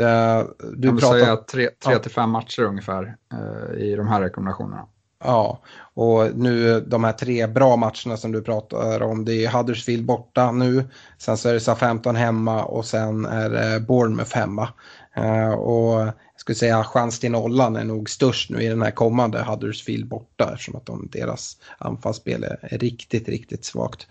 Eh, 0.00 0.42
du 0.76 0.90
pratar... 0.90 1.18
säga 1.18 1.36
tre, 1.36 1.68
tre 1.84 1.92
ja. 1.92 1.98
till 1.98 2.10
fem 2.10 2.30
matcher 2.30 2.62
ungefär 2.62 3.16
eh, 3.32 3.80
i 3.80 3.94
de 3.96 4.08
här 4.08 4.20
rekommendationerna. 4.20 4.86
Ja, 5.24 5.62
och 5.94 6.36
nu 6.36 6.80
de 6.80 7.04
här 7.04 7.12
tre 7.12 7.46
bra 7.46 7.76
matcherna 7.76 8.16
som 8.16 8.32
du 8.32 8.42
pratar 8.42 9.02
om, 9.02 9.24
det 9.24 9.44
är 9.44 9.50
Huddersfield 9.50 10.04
borta 10.04 10.52
nu, 10.52 10.88
sen 11.18 11.36
så 11.36 11.48
är 11.48 11.54
det 11.54 11.60
SA-15 11.60 12.14
hemma 12.14 12.64
och 12.64 12.84
sen 12.84 13.24
är 13.24 13.50
det 13.50 13.80
Bournemouth 13.80 14.36
hemma. 14.36 14.68
Eh, 15.16 15.50
och 15.50 16.00
jag 16.00 16.12
skulle 16.36 16.56
säga 16.56 16.84
chans 16.84 17.20
till 17.20 17.30
nollan 17.30 17.76
är 17.76 17.84
nog 17.84 18.10
störst 18.10 18.50
nu 18.50 18.62
i 18.62 18.68
den 18.68 18.82
här 18.82 18.90
kommande 18.90 19.42
Huddersfield 19.42 20.08
borta 20.08 20.50
eftersom 20.52 20.76
att 20.76 20.86
de, 20.86 21.08
deras 21.12 21.56
anfallsspel 21.78 22.44
är 22.44 22.78
riktigt, 22.78 23.28
riktigt 23.28 23.64
svagt. 23.64 24.06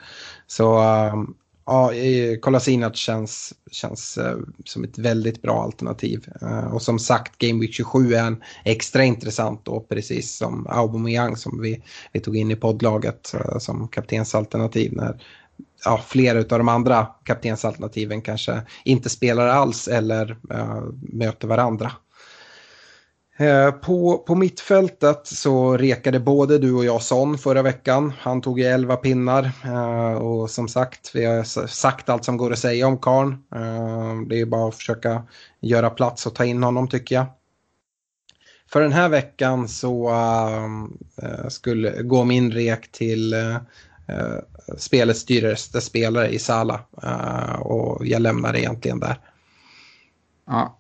Så 0.48 0.80
ehm, 0.80 1.34
ja, 1.68 1.92
Kolasinac 2.42 2.96
känns, 2.96 3.54
känns 3.72 4.18
eh, 4.18 4.38
som 4.66 4.84
ett 4.84 4.98
väldigt 4.98 5.42
bra 5.42 5.64
alternativ. 5.64 6.28
Eh, 6.42 6.74
och 6.74 6.82
som 6.82 7.00
sagt, 7.00 7.38
Game 7.38 7.62
Week 7.62 7.74
27 7.74 8.14
är 8.14 8.24
en 8.24 8.44
extra 8.66 9.04
intressant 9.04 9.66
då, 9.66 9.80
precis 9.80 10.38
som 10.38 10.68
Aubameyang 10.70 11.38
som 11.38 11.62
vi, 11.62 11.84
vi 12.12 12.20
tog 12.20 12.38
in 12.38 12.52
i 12.52 12.56
poddlaget 12.56 13.34
eh, 13.34 13.58
som 13.58 13.88
kaptensalternativ 13.88 14.94
när 14.94 15.22
ja, 15.86 16.02
flera 16.08 16.40
av 16.40 16.46
de 16.46 16.68
andra 16.68 17.08
kaptensalternativen 17.24 18.22
kanske 18.22 18.62
inte 18.84 19.10
spelar 19.10 19.48
alls 19.48 19.88
eller 19.88 20.38
möter 21.14 21.48
varandra. 21.48 21.92
Eh, 23.40 23.72
på, 23.72 24.18
på 24.18 24.36
mittfältet 24.36 25.28
så 25.28 25.78
rekade 25.78 26.20
både 26.20 26.58
du 26.58 26.74
och 26.74 26.86
jag 26.86 27.02
Son 27.02 27.38
förra 27.38 27.62
veckan. 27.62 28.14
Han 28.20 28.42
tog 28.42 28.60
ju 28.60 28.66
11 28.66 28.96
pinnar 28.96 29.52
eh, 29.66 30.14
och 30.14 30.50
som 30.50 30.68
sagt, 30.68 31.12
vi 31.16 31.26
har 31.26 31.68
sagt 31.68 32.10
allt 32.10 32.26
som 32.26 32.38
går 32.38 32.52
att 32.52 32.60
säga 32.60 32.88
om 32.88 32.98
Karn. 32.98 33.32
Eh, 33.32 34.28
det 34.30 34.42
är 34.42 34.46
bara 34.46 34.70
att 34.70 34.76
försöka 34.76 35.24
göra 35.60 35.90
plats 35.90 36.26
och 36.26 36.36
ta 36.36 36.46
in 36.46 36.64
honom 36.64 36.88
tycker 36.88 37.16
jag. 37.16 37.26
För 38.72 38.82
den 38.82 38.92
här 38.92 39.10
veckan 39.10 39.68
så 39.68 40.10
eh, 40.10 40.66
eh, 41.30 41.48
skulle 41.48 42.04
gå 42.04 42.24
min 42.24 42.52
rek 42.52 42.92
till 42.92 43.36
spelets 44.78 45.26
dyraste 45.26 45.82
spelare 45.82 46.30
i 46.30 46.40
Sala 46.40 46.82
och 47.60 48.08
jag 48.08 48.22
lämnar 48.22 48.54
det 48.54 48.60
egentligen 48.60 49.00
där. 49.00 49.20
Ja, 50.46 50.80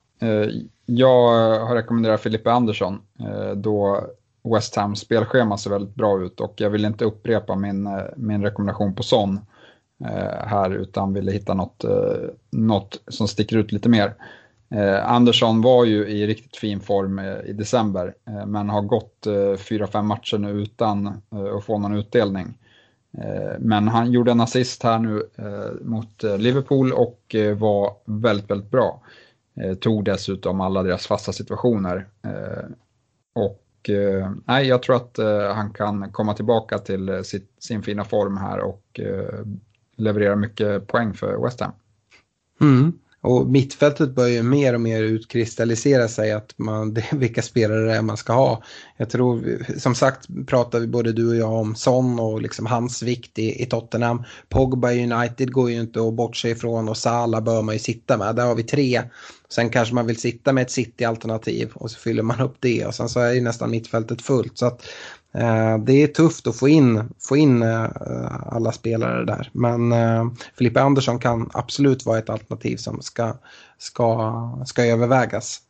jag 0.89 1.53
eh, 1.55 1.67
har 1.67 1.75
rekommenderat 1.75 2.21
Filippa 2.21 2.51
Andersson 2.51 3.01
eh, 3.19 3.51
då 3.51 4.07
West 4.53 4.75
Hams 4.75 4.99
spelschema 4.99 5.57
ser 5.57 5.69
väldigt 5.69 5.95
bra 5.95 6.21
ut 6.21 6.39
och 6.39 6.53
jag 6.57 6.69
vill 6.69 6.85
inte 6.85 7.05
upprepa 7.05 7.55
min, 7.55 7.88
eh, 7.88 8.03
min 8.15 8.43
rekommendation 8.43 8.95
på 8.95 9.03
Son 9.03 9.39
här 10.43 10.71
utan 10.71 11.13
ville 11.13 11.31
hitta 11.31 11.53
något, 11.53 11.85
något 12.51 13.01
som 13.07 13.27
sticker 13.27 13.57
ut 13.57 13.71
lite 13.71 13.89
mer. 13.89 14.13
Andersson 15.03 15.61
var 15.61 15.85
ju 15.85 16.07
i 16.07 16.27
riktigt 16.27 16.57
fin 16.57 16.79
form 16.79 17.19
i 17.19 17.53
december 17.53 18.13
men 18.45 18.69
har 18.69 18.81
gått 18.81 19.25
4-5 19.25 20.01
matcher 20.01 20.38
nu 20.38 20.49
utan 20.49 21.07
att 21.57 21.63
få 21.65 21.77
någon 21.77 21.97
utdelning. 21.97 22.57
Men 23.59 23.88
han 23.88 24.11
gjorde 24.11 24.31
en 24.31 24.41
assist 24.41 24.83
här 24.83 24.99
nu 24.99 25.23
mot 25.81 26.23
Liverpool 26.38 26.93
och 26.93 27.35
var 27.57 27.93
väldigt, 28.05 28.51
väldigt 28.51 28.71
bra. 28.71 29.01
Eh, 29.61 29.73
tog 29.73 30.05
dessutom 30.05 30.61
alla 30.61 30.83
deras 30.83 31.07
fasta 31.07 31.31
situationer. 31.33 32.07
Eh, 32.23 32.65
och 33.35 33.89
eh, 33.89 34.31
nej, 34.45 34.67
jag 34.67 34.83
tror 34.83 34.95
att 34.95 35.19
eh, 35.19 35.53
han 35.53 35.73
kan 35.73 36.11
komma 36.11 36.33
tillbaka 36.33 36.77
till 36.77 37.09
eh, 37.09 37.21
sitt, 37.21 37.51
sin 37.59 37.83
fina 37.83 38.03
form 38.03 38.37
här 38.37 38.59
och 38.59 38.99
eh, 38.99 39.45
leverera 39.95 40.35
mycket 40.35 40.87
poäng 40.87 41.13
för 41.13 41.43
West 41.43 41.59
Ham. 41.59 41.71
Mm. 42.61 42.99
Och 43.22 43.47
mittfältet 43.47 44.15
börjar 44.15 44.43
mer 44.43 44.74
och 44.74 44.82
mer 44.82 45.03
utkristallisera 45.03 46.07
sig 46.07 46.32
att 46.32 46.53
man, 46.57 46.93
det 46.93 47.05
vilka 47.11 47.41
spelare 47.41 47.86
det 47.86 47.95
är 47.95 48.01
man 48.01 48.18
ska 48.18 48.34
ha. 48.34 48.63
Jag 48.97 49.09
tror, 49.09 49.63
som 49.78 49.95
sagt 49.95 50.28
pratar 50.47 50.80
vi 50.80 50.88
både 50.88 51.11
du 51.11 51.30
och 51.30 51.36
jag 51.36 51.53
om 51.53 51.76
Son 51.76 52.20
och 52.20 52.41
liksom 52.41 52.65
hans 52.65 53.03
vikt 53.03 53.39
i, 53.39 53.63
i 53.63 53.65
Tottenham. 53.65 54.24
Pogba 54.49 54.91
United 54.91 55.51
går 55.51 55.72
ju 55.72 55.82
inte 55.82 56.07
att 56.07 56.13
bortse 56.13 56.49
ifrån 56.49 56.89
och 56.89 56.97
Salah 56.97 57.43
bör 57.43 57.61
man 57.61 57.76
ju 57.76 57.80
sitta 57.80 58.18
med. 58.18 58.36
Där 58.36 58.45
har 58.45 58.55
vi 58.55 58.63
tre. 58.63 59.01
Sen 59.49 59.70
kanske 59.70 59.95
man 59.95 60.07
vill 60.07 60.20
sitta 60.20 60.53
med 60.53 60.61
ett 60.61 60.72
City-alternativ 60.72 61.72
och 61.74 61.91
så 61.91 61.99
fyller 61.99 62.24
man 62.24 62.41
upp 62.41 62.55
det 62.59 62.86
och 62.86 62.95
sen 62.95 63.09
så 63.09 63.20
är 63.20 63.34
ju 63.34 63.41
nästan 63.41 63.72
mittfältet 63.72 64.22
fullt. 64.22 64.57
Så 64.57 64.65
att 64.65 64.86
det 65.85 66.03
är 66.03 66.07
tufft 66.07 66.47
att 66.47 66.55
få 66.55 66.67
in, 66.67 67.09
få 67.19 67.38
in 67.38 67.61
eh, 67.61 67.85
alla 68.45 68.71
spelare 68.71 69.25
där. 69.25 69.49
Men 69.53 69.91
eh, 69.91 70.27
Filippa 70.57 70.81
Andersson 70.81 71.19
kan 71.19 71.49
absolut 71.53 72.05
vara 72.05 72.17
ett 72.17 72.29
alternativ 72.29 72.77
som 72.77 73.01
ska, 73.01 73.33
ska, 73.77 74.63
ska 74.65 74.85
övervägas. 74.85 75.61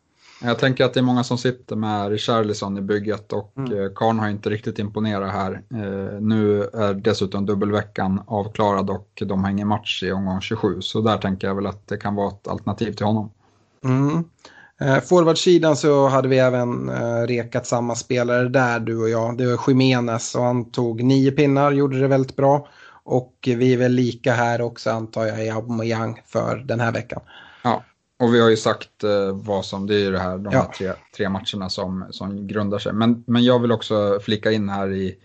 Jag 0.41 0.59
tänker 0.59 0.85
att 0.85 0.93
det 0.93 0.99
är 0.99 1.03
många 1.03 1.23
som 1.23 1.37
sitter 1.37 1.75
med 1.75 2.09
Richarlison 2.09 2.77
i 2.77 2.81
bygget 2.81 3.33
och 3.33 3.53
mm. 3.57 3.95
Karn 3.95 4.19
har 4.19 4.29
inte 4.29 4.49
riktigt 4.49 4.79
imponerat 4.79 5.31
här. 5.31 5.61
Nu 6.19 6.63
är 6.63 6.93
dessutom 6.93 7.45
dubbelveckan 7.45 8.21
avklarad 8.27 8.89
och 8.89 9.23
de 9.25 9.43
har 9.43 9.51
ingen 9.51 9.67
match 9.67 10.03
i 10.03 10.11
omgång 10.11 10.41
27 10.41 10.81
så 10.81 11.01
där 11.01 11.17
tänker 11.17 11.47
jag 11.47 11.55
väl 11.55 11.67
att 11.67 11.87
det 11.87 11.97
kan 11.97 12.15
vara 12.15 12.27
ett 12.27 12.47
alternativ 12.47 12.93
till 12.93 13.05
honom. 13.05 13.31
Mm. 13.83 14.23
Eh, 14.81 14.99
Forwardsidan 14.99 15.75
så 15.75 16.07
hade 16.07 16.27
vi 16.27 16.37
även 16.37 16.89
eh, 16.89 17.21
rekat 17.27 17.67
samma 17.67 17.95
spelare 17.95 18.49
där, 18.49 18.79
du 18.79 19.01
och 19.01 19.09
jag. 19.09 19.37
Det 19.37 19.45
var 19.45 19.59
Jiménez 19.67 20.35
och 20.35 20.43
han 20.43 20.71
tog 20.71 21.03
nio 21.03 21.31
pinnar, 21.31 21.71
gjorde 21.71 21.99
det 21.99 22.07
väldigt 22.07 22.35
bra. 22.35 22.67
Och 23.03 23.33
vi 23.45 23.73
är 23.73 23.77
väl 23.77 23.91
lika 23.91 24.33
här 24.33 24.61
också 24.61 24.89
antar 24.89 25.25
jag 25.25 25.45
i 25.45 25.49
Aubameyang 25.49 26.21
för 26.25 26.55
den 26.55 26.79
här 26.79 26.91
veckan. 26.91 27.21
Ja, 27.63 27.83
och 28.19 28.33
vi 28.33 28.41
har 28.41 28.49
ju 28.49 28.57
sagt 28.57 29.03
eh, 29.03 29.31
vad 29.33 29.65
som, 29.65 29.87
det 29.87 29.95
är 29.95 29.99
ju 29.99 30.11
det 30.11 30.19
här, 30.19 30.37
de 30.37 30.53
ja. 30.53 30.61
här 30.61 30.71
tre, 30.71 30.93
tre 31.17 31.29
matcherna 31.29 31.69
som, 31.69 32.05
som 32.11 32.47
grundar 32.47 32.79
sig. 32.79 32.93
Men, 32.93 33.23
men 33.27 33.43
jag 33.43 33.59
vill 33.59 33.71
också 33.71 34.19
flika 34.21 34.51
in 34.51 34.69
här 34.69 34.93
i 34.93 35.15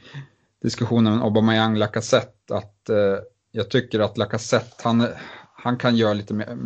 diskussionen 0.63 1.13
om 1.13 1.23
Aubameyang 1.23 1.77
Lacazette 1.77 2.55
att 2.55 2.89
eh, 2.89 2.97
jag 3.53 3.71
tycker 3.71 4.01
att 4.01 4.19
Lacazette, 4.19 4.83
han, 4.83 5.07
han 5.55 5.77
kan 5.77 5.97
göra 5.97 6.13
lite 6.13 6.35
mer 6.35 6.59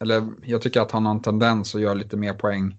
eller 0.00 0.26
jag 0.44 0.62
tycker 0.62 0.80
att 0.80 0.90
han 0.90 1.06
har 1.06 1.12
en 1.12 1.22
tendens 1.22 1.74
att 1.74 1.80
göra 1.80 1.94
lite 1.94 2.16
mer 2.16 2.32
poäng 2.32 2.76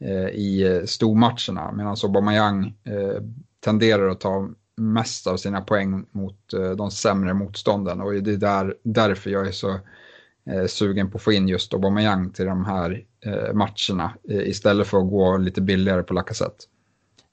eh, 0.00 0.28
i 0.28 0.62
eh, 0.62 0.84
stormatcherna 0.84 1.72
medan 1.72 1.96
Aubameyang 2.04 2.64
eh, 2.84 3.22
tenderar 3.64 4.08
att 4.08 4.20
ta 4.20 4.50
mest 4.76 5.26
av 5.26 5.36
sina 5.36 5.60
poäng 5.60 6.06
mot 6.10 6.52
eh, 6.52 6.70
de 6.70 6.90
sämre 6.90 7.34
motstånden 7.34 8.00
och 8.00 8.12
det 8.12 8.32
är 8.32 8.36
där, 8.36 8.74
därför 8.82 9.30
jag 9.30 9.46
är 9.46 9.52
så 9.52 9.70
eh, 10.50 10.66
sugen 10.66 11.10
på 11.10 11.16
att 11.16 11.22
få 11.22 11.32
in 11.32 11.48
just 11.48 11.74
Aubameyang 11.74 12.30
till 12.30 12.46
de 12.46 12.64
här 12.64 13.04
eh, 13.26 13.54
matcherna 13.54 14.14
eh, 14.28 14.48
istället 14.48 14.86
för 14.86 14.98
att 14.98 15.10
gå 15.10 15.36
lite 15.36 15.60
billigare 15.60 16.02
på 16.02 16.14
Lacazette. 16.14 16.64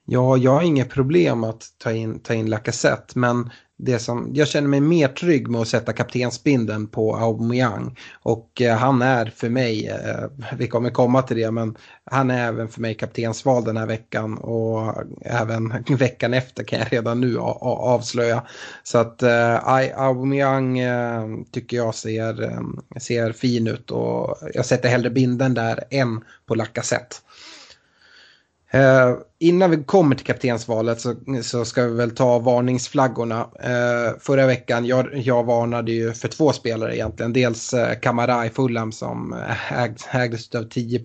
Ja, 0.06 0.38
jag 0.38 0.52
har 0.52 0.62
inga 0.62 0.86
problem 0.86 1.44
att 1.44 1.64
ta 1.78 1.92
in, 1.92 2.20
ta 2.20 2.34
in 2.34 2.50
Lacazette 2.50 3.20
men 3.20 3.50
det 3.82 4.00
som, 4.00 4.32
jag 4.34 4.48
känner 4.48 4.68
mig 4.68 4.80
mer 4.80 5.08
trygg 5.08 5.48
med 5.48 5.62
att 5.62 5.68
sätta 5.68 5.94
kaptensbindeln 5.94 6.88
på 6.88 7.16
Aubameyang. 7.16 7.98
Och 8.22 8.62
eh, 8.62 8.78
han 8.78 9.02
är 9.02 9.26
för 9.36 9.50
mig, 9.50 9.88
eh, 9.88 10.48
vi 10.58 10.68
kommer 10.68 10.90
komma 10.90 11.22
till 11.22 11.38
det, 11.38 11.52
men 11.52 11.78
han 12.06 12.32
är 12.32 12.48
även 12.48 12.68
för 12.68 12.82
mig 12.82 12.96
kaptensval 12.96 13.64
den 13.64 13.78
här 13.78 13.86
veckan. 13.86 14.38
Och 14.38 14.94
även 15.22 15.84
veckan 15.98 16.34
efter 16.34 16.64
kan 16.64 16.80
jag 16.80 16.94
redan 16.94 17.22
nu 17.22 17.38
avslöja. 17.40 18.44
Så 18.84 18.98
att 18.98 19.24
eh, 19.24 19.68
Aubameyang 19.98 20.80
eh, 20.80 21.28
tycker 21.52 21.78
jag 21.78 21.96
ser, 21.96 22.44
eh, 22.44 23.00
ser 23.00 23.32
fin 23.32 23.68
ut 23.68 23.92
och 23.92 24.38
jag 24.54 24.66
sätter 24.66 24.90
hellre 24.90 25.10
binden 25.10 25.54
där 25.54 25.84
än 25.90 26.24
på 26.46 26.56
Lacazette. 26.56 27.16
Eh, 28.72 29.16
innan 29.40 29.72
vi 29.72 29.84
kommer 29.84 30.16
till 30.16 30.26
kaptensvalet 30.26 31.02
så, 31.02 31.16
så 31.44 31.66
ska 31.66 31.84
vi 31.86 31.96
väl 31.96 32.12
ta 32.12 32.40
varningsflaggorna. 32.40 33.50
Eh, 33.60 34.20
förra 34.20 34.46
veckan, 34.46 34.86
jag, 34.86 35.18
jag 35.18 35.44
varnade 35.44 35.92
ju 35.92 36.14
för 36.14 36.28
två 36.28 36.54
spelare 36.54 36.96
egentligen. 36.96 37.34
Dels 37.34 37.74
eh, 37.74 38.00
Kamara 38.00 38.46
i 38.46 38.50
Fulham 38.50 38.92
som 38.92 39.34
eh, 39.34 39.82
äg, 39.84 39.96
ägdes 40.12 40.56
av 40.56 40.64
10 40.64 41.04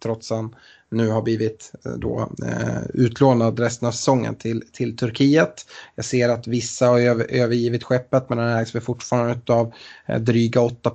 trots 0.00 0.32
att 0.32 0.36
han 0.36 0.54
nu 0.90 1.08
har 1.08 1.22
blivit 1.22 1.72
eh, 1.84 1.92
då, 1.92 2.28
eh, 2.46 2.82
utlånad 2.94 3.60
resten 3.60 3.88
av 3.88 3.92
säsongen 3.92 4.34
till, 4.34 4.62
till 4.72 4.96
Turkiet. 4.96 5.66
Jag 5.94 6.04
ser 6.04 6.28
att 6.28 6.46
vissa 6.46 6.86
har 6.86 7.00
över, 7.00 7.26
övergivit 7.30 7.84
skeppet 7.84 8.28
men 8.28 8.38
den 8.38 8.56
ägs 8.56 8.74
väl 8.74 8.82
fortfarande 8.82 9.52
av 9.52 9.72
eh, 10.06 10.20
dryga 10.20 10.60
8 10.60 10.90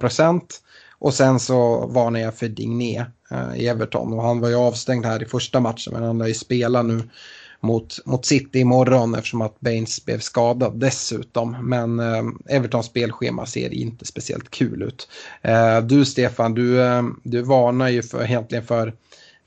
och 1.06 1.14
sen 1.14 1.40
så 1.40 1.88
varnar 1.88 2.20
jag 2.20 2.36
för 2.36 2.48
Digné 2.48 3.06
eh, 3.32 3.56
i 3.56 3.68
Everton 3.68 4.14
och 4.14 4.24
han 4.24 4.40
var 4.40 4.50
ju 4.50 4.56
avstängd 4.56 5.06
här 5.06 5.24
i 5.24 5.26
första 5.26 5.60
matchen 5.60 5.94
men 5.94 6.04
han 6.04 6.18
lär 6.18 6.28
ju 6.28 6.34
spela 6.34 6.82
nu 6.82 7.02
mot, 7.60 8.06
mot 8.06 8.26
City 8.26 8.60
imorgon 8.60 9.16
eftersom 9.16 9.42
att 9.42 9.60
Baines 9.60 10.06
blev 10.06 10.20
skadad 10.20 10.80
dessutom. 10.80 11.58
Men 11.62 12.00
eh, 12.00 12.24
Evertons 12.46 12.86
spelschema 12.86 13.46
ser 13.46 13.74
inte 13.74 14.06
speciellt 14.06 14.52
kul 14.52 14.84
ut. 14.84 15.10
Eh, 15.42 15.82
du 15.82 16.06
Stefan, 16.06 16.54
du, 16.54 16.82
eh, 16.82 17.04
du 17.24 17.42
varnar 17.42 17.90
ju 17.90 18.04
för, 18.04 18.24
egentligen 18.24 18.66
för 18.66 18.94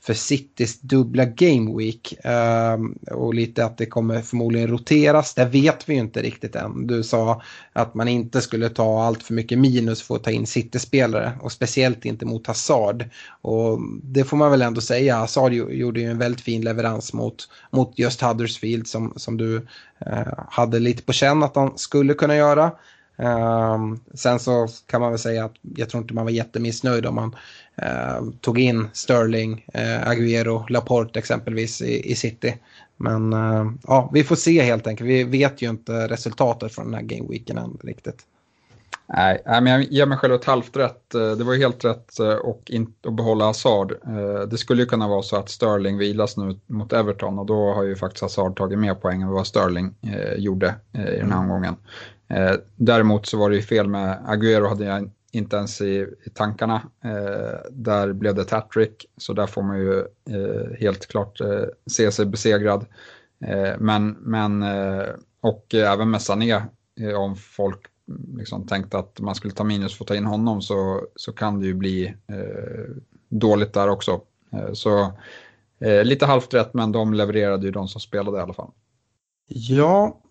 för 0.01 0.13
Citys 0.13 0.81
dubbla 0.81 1.25
Game 1.25 1.77
Week. 1.77 2.13
Ehm, 2.23 2.91
och 3.11 3.33
lite 3.33 3.65
att 3.65 3.77
det 3.77 3.85
kommer 3.85 4.21
förmodligen 4.21 4.67
roteras. 4.67 5.33
Det 5.33 5.45
vet 5.45 5.89
vi 5.89 5.93
ju 5.93 5.99
inte 5.99 6.21
riktigt 6.21 6.55
än. 6.55 6.87
Du 6.87 7.03
sa 7.03 7.41
att 7.73 7.93
man 7.93 8.07
inte 8.07 8.41
skulle 8.41 8.69
ta 8.69 9.03
allt 9.03 9.23
för 9.23 9.33
mycket 9.33 9.59
minus 9.59 10.01
för 10.01 10.15
att 10.15 10.23
ta 10.23 10.31
in 10.31 10.47
City-spelare. 10.47 11.31
Och 11.41 11.51
speciellt 11.51 12.05
inte 12.05 12.25
mot 12.25 12.47
Hazard. 12.47 13.05
Och 13.41 13.79
det 14.03 14.23
får 14.23 14.37
man 14.37 14.51
väl 14.51 14.61
ändå 14.61 14.81
säga. 14.81 15.17
Hazard 15.17 15.53
gjorde 15.53 15.99
ju 15.99 16.11
en 16.11 16.17
väldigt 16.17 16.41
fin 16.41 16.61
leverans 16.61 17.13
mot, 17.13 17.49
mot 17.71 17.99
just 17.99 18.21
Huddersfield 18.21 18.87
som, 18.87 19.13
som 19.15 19.37
du 19.37 19.67
eh, 20.05 20.33
hade 20.49 20.79
lite 20.79 21.03
på 21.03 21.13
känn 21.13 21.43
att 21.43 21.55
han 21.55 21.77
skulle 21.77 22.13
kunna 22.13 22.35
göra. 22.35 22.71
Um, 23.19 23.99
sen 24.13 24.39
så 24.39 24.67
kan 24.85 25.01
man 25.01 25.11
väl 25.11 25.19
säga 25.19 25.45
att 25.45 25.55
jag 25.75 25.89
tror 25.89 26.01
inte 26.01 26.13
man 26.13 26.25
var 26.25 26.31
jättemissnöjd 26.31 27.05
om 27.05 27.15
man 27.15 27.29
uh, 27.29 27.37
tog 28.41 28.59
in 28.59 28.87
Sterling, 28.93 29.65
uh, 29.75 30.09
Aguero, 30.09 30.65
Laporte 30.69 31.19
exempelvis 31.19 31.81
i, 31.81 32.11
i 32.11 32.15
City. 32.15 32.57
Men 32.97 33.33
uh, 33.33 33.71
ja, 33.87 34.09
vi 34.13 34.23
får 34.23 34.35
se 34.35 34.61
helt 34.61 34.87
enkelt. 34.87 35.09
Vi 35.09 35.23
vet 35.23 35.61
ju 35.61 35.69
inte 35.69 36.07
resultatet 36.07 36.75
från 36.75 36.85
den 36.85 36.93
här 36.93 37.01
gameweeken 37.01 37.57
än 37.57 37.77
riktigt. 37.83 38.25
Nej, 39.13 39.41
men 39.45 39.67
jag 39.67 39.83
ger 39.83 40.05
mig 40.05 40.17
själv 40.17 40.33
ett 40.33 40.45
halvt 40.45 40.77
rätt. 40.77 41.09
Det 41.11 41.43
var 41.43 41.53
ju 41.53 41.59
helt 41.59 41.85
rätt 41.85 42.19
och 42.43 42.71
att 43.05 43.13
behålla 43.13 43.45
Hazard. 43.45 43.93
Det 44.49 44.57
skulle 44.57 44.81
ju 44.81 44.85
kunna 44.85 45.07
vara 45.07 45.21
så 45.21 45.35
att 45.35 45.49
Sterling 45.49 45.97
vilas 45.97 46.37
nu 46.37 46.59
mot 46.67 46.93
Everton 46.93 47.39
och 47.39 47.45
då 47.45 47.73
har 47.73 47.83
ju 47.83 47.95
faktiskt 47.95 48.21
Hazard 48.21 48.57
tagit 48.57 48.79
mer 48.79 48.95
poäng 48.95 49.21
än 49.21 49.27
vad 49.27 49.47
Sterling 49.47 49.95
gjorde 50.37 50.75
i 50.93 50.97
den 50.97 51.31
här 51.31 51.39
omgången. 51.39 51.75
Eh, 52.29 52.55
däremot 52.75 53.25
så 53.25 53.37
var 53.37 53.49
det 53.49 53.55
ju 53.55 53.61
fel 53.61 53.87
med 53.87 54.17
Aguero 54.25 54.67
hade 54.67 54.85
jag 54.85 55.09
inte 55.31 55.55
ens 55.55 55.81
i, 55.81 56.07
i 56.25 56.29
tankarna. 56.29 56.81
Eh, 57.03 57.59
där 57.71 58.13
blev 58.13 58.35
det 58.35 58.51
hattrick 58.51 59.05
så 59.17 59.33
där 59.33 59.47
får 59.47 59.61
man 59.61 59.79
ju 59.79 59.99
eh, 60.29 60.79
helt 60.79 61.07
klart 61.07 61.41
eh, 61.41 61.63
se 61.91 62.11
sig 62.11 62.25
besegrad. 62.25 62.85
Eh, 63.45 63.73
men, 63.79 64.09
men 64.11 64.63
eh, 64.63 65.07
och 65.41 65.73
även 65.73 66.11
med 66.11 66.21
Sané, 66.21 66.63
eh, 66.99 67.13
om 67.15 67.35
folk 67.35 67.79
mm, 68.07 68.37
liksom 68.37 68.67
tänkte 68.67 68.97
att 68.97 69.19
man 69.19 69.35
skulle 69.35 69.53
ta 69.53 69.63
minus 69.63 69.97
för 69.97 70.03
att 70.03 70.07
ta 70.07 70.15
in 70.15 70.25
honom 70.25 70.61
så, 70.61 71.07
så 71.15 71.33
kan 71.33 71.59
det 71.59 71.65
ju 71.65 71.73
bli 71.73 72.07
eh, 72.07 72.95
dåligt 73.29 73.73
där 73.73 73.89
också. 73.89 74.21
Eh, 74.51 74.73
så 74.73 75.13
lite 76.03 76.25
halvt 76.25 76.53
rätt 76.53 76.73
men 76.73 76.91
de 76.91 77.13
levererade 77.13 77.65
ju 77.65 77.71
de 77.71 77.87
som 77.87 78.01
spelade 78.01 78.37
i 78.37 78.41
alla 78.41 78.53
fall. 78.53 78.71
Ja, 79.47 80.21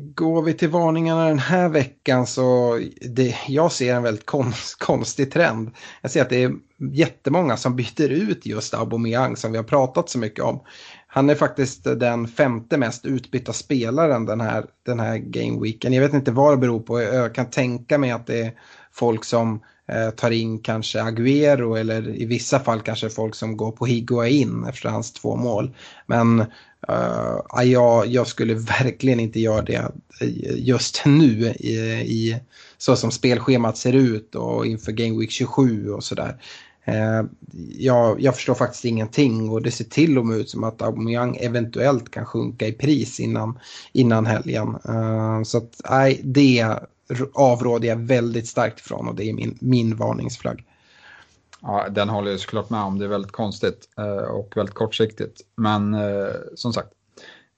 Går 0.00 0.42
vi 0.42 0.54
till 0.54 0.68
varningarna 0.68 1.28
den 1.28 1.38
här 1.38 1.68
veckan 1.68 2.26
så 2.26 2.78
det, 3.00 3.36
jag 3.48 3.72
ser 3.72 3.94
en 3.94 4.02
väldigt 4.02 4.26
konst, 4.26 4.78
konstig 4.78 5.32
trend. 5.32 5.70
Jag 6.02 6.10
ser 6.10 6.22
att 6.22 6.30
det 6.30 6.42
är 6.42 6.52
jättemånga 6.92 7.56
som 7.56 7.76
byter 7.76 8.08
ut 8.08 8.46
just 8.46 8.74
Aubameyang 8.74 9.36
som 9.36 9.52
vi 9.52 9.58
har 9.58 9.64
pratat 9.64 10.08
så 10.08 10.18
mycket 10.18 10.44
om. 10.44 10.60
Han 11.06 11.30
är 11.30 11.34
faktiskt 11.34 11.84
den 11.84 12.28
femte 12.28 12.76
mest 12.76 13.04
utbytta 13.06 13.52
spelaren 13.52 14.26
den 14.26 14.40
här, 14.40 14.64
den 14.86 15.00
här 15.00 15.16
gameweeken. 15.18 15.92
Jag 15.92 16.02
vet 16.02 16.14
inte 16.14 16.32
vad 16.32 16.52
det 16.52 16.56
beror 16.56 16.80
på. 16.80 17.00
Jag 17.00 17.34
kan 17.34 17.50
tänka 17.50 17.98
mig 17.98 18.10
att 18.10 18.26
det 18.26 18.40
är 18.40 18.52
folk 18.92 19.24
som 19.24 19.60
eh, 19.88 20.10
tar 20.10 20.30
in 20.30 20.58
kanske 20.58 21.02
Aguero 21.02 21.74
eller 21.74 22.08
i 22.08 22.24
vissa 22.24 22.60
fall 22.60 22.80
kanske 22.80 23.10
folk 23.10 23.34
som 23.34 23.56
går 23.56 23.72
på 23.72 23.86
Higuain 23.86 24.64
efter 24.68 24.88
hans 24.88 25.12
två 25.12 25.36
mål. 25.36 25.74
Men 26.06 26.44
Uh, 26.90 27.64
jag, 27.64 28.06
jag, 28.06 28.26
skulle 28.26 28.54
verkligen 28.54 29.20
inte 29.20 29.40
göra 29.40 29.62
det 29.62 29.92
just 30.56 31.02
nu 31.06 31.54
i, 31.58 31.76
i, 32.06 32.40
så 32.78 32.96
som 32.96 33.10
spelschemat 33.10 33.76
ser 33.76 33.92
ut 33.92 34.34
och 34.34 34.66
inför 34.66 34.92
Game 34.92 35.18
Week 35.18 35.30
27 35.30 35.90
och 35.90 36.04
sådär. 36.04 36.36
Uh, 36.88 37.28
jag, 37.78 38.20
jag, 38.20 38.34
förstår 38.34 38.54
faktiskt 38.54 38.84
ingenting 38.84 39.50
och 39.50 39.62
det 39.62 39.70
ser 39.70 39.84
till 39.84 40.18
och 40.18 40.26
med 40.26 40.38
ut 40.38 40.50
som 40.50 40.64
att 40.64 40.82
Aubameyang 40.82 41.36
eventuellt 41.36 42.10
kan 42.10 42.26
sjunka 42.26 42.66
i 42.66 42.72
pris 42.72 43.20
innan, 43.20 43.58
innan 43.92 44.26
helgen. 44.26 44.76
Uh, 44.88 45.42
så 45.42 45.58
att 45.58 45.80
nej, 45.90 46.20
det 46.24 46.78
avråder 47.34 47.88
jag 47.88 47.96
väldigt 47.96 48.48
starkt 48.48 48.80
ifrån 48.80 49.08
och 49.08 49.14
det 49.14 49.28
är 49.28 49.32
min, 49.32 49.58
min 49.60 49.96
varningsflagg. 49.96 50.64
Ja, 51.62 51.88
den 51.88 52.08
håller 52.08 52.30
jag 52.30 52.40
såklart 52.40 52.70
med 52.70 52.80
om. 52.80 52.98
Det 52.98 53.04
är 53.04 53.08
väldigt 53.08 53.32
konstigt 53.32 53.88
eh, 53.98 54.30
och 54.30 54.56
väldigt 54.56 54.74
kortsiktigt. 54.74 55.40
Men 55.56 55.94
eh, 55.94 56.34
som 56.54 56.72
sagt, 56.72 56.88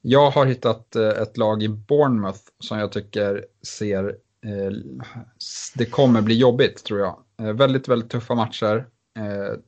jag 0.01 0.31
har 0.31 0.45
hittat 0.45 0.95
eh, 0.95 1.09
ett 1.09 1.37
lag 1.37 1.63
i 1.63 1.69
Bournemouth 1.69 2.39
som 2.59 2.79
jag 2.79 2.91
tycker 2.91 3.45
ser... 3.61 4.17
Det 5.75 5.85
kommer 5.85 6.21
bli 6.21 6.37
jobbigt 6.37 6.83
tror 6.83 6.99
jag. 6.99 7.17
Väldigt, 7.53 7.87
väldigt 7.87 8.09
tuffa 8.09 8.35
matcher, 8.35 8.87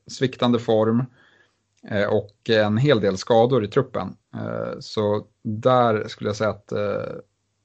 sviktande 0.07 0.59
form 0.59 1.05
och 2.09 2.49
en 2.49 2.77
hel 2.77 3.01
del 3.01 3.17
skador 3.17 3.63
i 3.63 3.67
truppen. 3.67 4.15
Så 4.79 5.25
där 5.43 6.07
skulle 6.07 6.29
jag 6.29 6.35
säga 6.35 6.49
att 6.49 6.67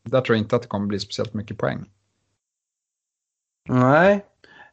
där 0.03 0.21
tror 0.21 0.37
jag 0.37 0.39
inte 0.39 0.57
att 0.57 0.63
det 0.63 0.69
kommer 0.69 0.87
bli 0.87 1.01
speciellt 1.01 1.35
mycket 1.35 1.59
poäng. 1.59 1.91
Nej, 3.69 4.27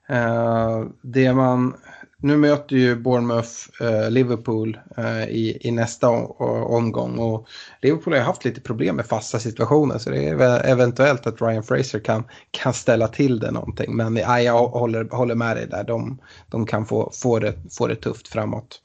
Eh, 0.09 0.83
det 1.01 1.33
man, 1.33 1.75
nu 2.17 2.37
möter 2.37 2.75
ju 2.75 2.95
Bournemouth 2.95 3.51
eh, 3.81 4.11
Liverpool 4.11 4.79
eh, 4.97 5.23
i, 5.23 5.57
i 5.61 5.71
nästa 5.71 6.09
omgång 6.09 7.19
och 7.19 7.47
Liverpool 7.81 8.13
har 8.13 8.21
haft 8.21 8.45
lite 8.45 8.61
problem 8.61 8.95
med 8.95 9.05
fasta 9.05 9.39
situationer 9.39 9.97
så 9.97 10.09
det 10.09 10.27
är 10.27 10.65
eventuellt 10.65 11.27
att 11.27 11.41
Ryan 11.41 11.63
Fraser 11.63 11.99
kan, 11.99 12.23
kan 12.51 12.73
ställa 12.73 13.07
till 13.07 13.39
det 13.39 13.51
någonting. 13.51 13.95
Men 13.95 14.15
ja, 14.15 14.41
jag 14.41 14.67
håller, 14.67 15.09
håller 15.11 15.35
med 15.35 15.57
dig 15.57 15.67
där, 15.67 15.83
de, 15.83 16.21
de 16.47 16.65
kan 16.65 16.85
få, 16.85 17.11
få, 17.13 17.39
det, 17.39 17.53
få 17.71 17.87
det 17.87 17.95
tufft 17.95 18.27
framåt. 18.27 18.81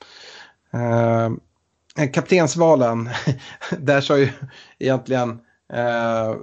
kaptensvalen, 2.13 3.09
där 3.79 4.01
sa 4.01 4.19
ju 4.19 4.29
egentligen, 4.79 5.39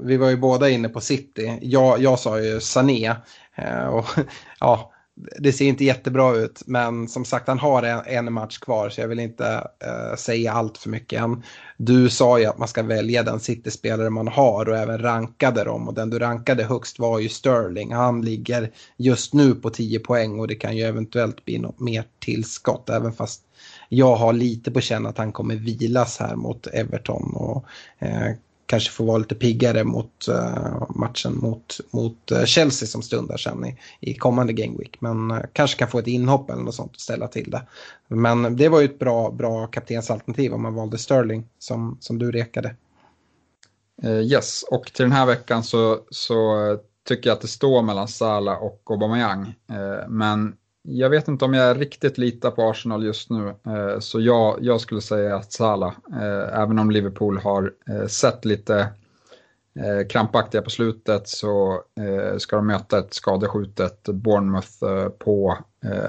vi 0.02 0.18
var 0.18 0.30
ju 0.30 0.38
båda 0.38 0.70
inne 0.70 0.90
på 0.90 1.02
City, 1.02 1.60
jag, 1.62 2.02
jag 2.02 2.20
sa 2.20 2.40
ju 2.40 2.60
Sané. 2.60 3.16
Eh, 3.62 3.88
och, 3.88 4.06
ja, 4.60 4.92
det 5.40 5.54
ser 5.54 5.66
inte 5.66 5.86
jättebra 5.86 6.36
ut, 6.36 6.62
men 6.66 7.08
som 7.08 7.26
sagt 7.26 7.48
han 7.48 7.60
har 7.60 7.84
en, 7.84 8.02
en 8.06 8.34
match 8.34 8.58
kvar 8.58 8.90
så 8.90 9.02
jag 9.02 9.08
vill 9.08 9.20
inte 9.20 9.68
eh, 9.86 10.16
säga 10.16 10.54
allt 10.54 10.78
för 10.78 10.90
mycket 10.90 11.22
än. 11.22 11.44
Du 11.78 12.10
sa 12.10 12.40
ju 12.40 12.46
att 12.46 12.58
man 12.58 12.68
ska 12.68 12.84
välja 12.84 13.24
den 13.24 13.40
City-spelare 13.40 14.10
man 14.10 14.28
har 14.28 14.70
och 14.70 14.78
även 14.78 15.02
rankade 15.02 15.64
dem 15.64 15.88
och 15.88 15.94
den 15.94 16.10
du 16.10 16.20
rankade 16.20 16.64
högst 16.64 17.00
var 17.00 17.20
ju 17.20 17.30
Sterling. 17.30 17.94
Han 17.94 18.22
ligger 18.22 18.72
just 18.98 19.34
nu 19.34 19.56
på 19.56 19.70
10 19.70 20.00
poäng 20.00 20.40
och 20.40 20.48
det 20.48 20.56
kan 20.56 20.78
ju 20.78 20.84
eventuellt 20.84 21.46
bli 21.46 21.58
något 21.58 21.80
mer 21.80 22.04
tillskott 22.20 22.90
även 22.90 23.14
fast 23.14 23.42
jag 23.90 24.16
har 24.16 24.34
lite 24.34 24.72
på 24.72 24.82
känn 24.82 25.06
att 25.06 25.18
han 25.18 25.32
kommer 25.32 25.56
vilas 25.56 26.20
här 26.20 26.36
mot 26.36 26.68
Everton 26.68 27.36
och 27.36 27.66
eh, 28.00 28.32
kanske 28.72 28.92
får 28.92 29.06
vara 29.06 29.18
lite 29.18 29.36
piggare 29.36 29.84
mot 29.84 30.28
uh, 30.30 30.84
matchen 30.96 31.38
mot, 31.38 31.78
mot 31.92 32.32
uh, 32.32 32.44
Chelsea 32.44 32.88
som 32.88 33.02
stundar 33.02 33.38
sen 33.38 33.66
i, 33.66 33.78
i 34.00 34.14
kommande 34.14 34.54
Game 34.54 34.78
Week. 34.78 34.98
Men 35.02 35.32
uh, 35.32 35.40
kanske 35.54 35.78
kan 35.78 35.88
få 35.88 36.00
ett 36.00 36.08
inhopp 36.08 36.50
eller 36.50 36.62
något 36.62 36.76
sånt 36.76 36.96
och 36.96 37.02
ställa 37.02 37.28
till 37.28 37.52
det. 37.52 37.62
Men 38.08 38.56
det 38.56 38.70
var 38.70 38.80
ju 38.80 38.86
ett 38.86 39.00
bra, 39.00 39.32
bra 39.32 39.68
kaptensalternativ 39.68 40.54
om 40.54 40.62
man 40.62 40.74
valde 40.74 40.98
Sterling 40.98 41.48
som, 41.60 41.98
som 42.00 42.20
du 42.20 42.32
rekade. 42.32 42.76
yes, 44.24 44.64
och 44.64 44.86
till 44.94 45.04
den 45.04 45.12
här 45.12 45.26
veckan 45.26 45.64
så, 45.64 46.00
så 46.10 46.78
tycker 47.08 47.30
jag 47.30 47.36
att 47.36 47.42
det 47.42 47.48
står 47.48 47.82
mellan 47.82 48.08
Salah 48.08 48.64
och 48.64 48.82
Aubameyang. 48.90 49.56
men 50.08 50.54
jag 50.84 51.10
vet 51.10 51.28
inte 51.28 51.46
om 51.46 51.54
jag 51.54 51.82
riktigt 51.82 52.18
litar 52.18 52.52
på 52.52 52.70
Arsenal 52.70 53.06
just 53.06 53.30
nu, 53.30 53.48
eh, 53.48 54.00
så 54.00 54.22
jag, 54.22 54.58
jag 54.62 54.82
skulle 54.82 55.02
säga 55.02 55.36
att 55.36 55.52
Salah, 55.52 55.94
eh, 56.12 56.62
även 56.62 56.80
om 56.80 56.92
Liverpool 56.92 57.38
har 57.38 57.74
eh, 57.90 58.08
sett 58.08 58.46
lite 58.46 58.88
krampaktiga 60.10 60.62
på 60.62 60.70
slutet 60.70 61.28
så 61.28 61.82
ska 62.38 62.56
de 62.56 62.68
möta 62.68 63.00
ett 63.00 63.14
skadeskjutet 63.14 64.04
Bournemouth 64.04 65.08
på 65.20 65.58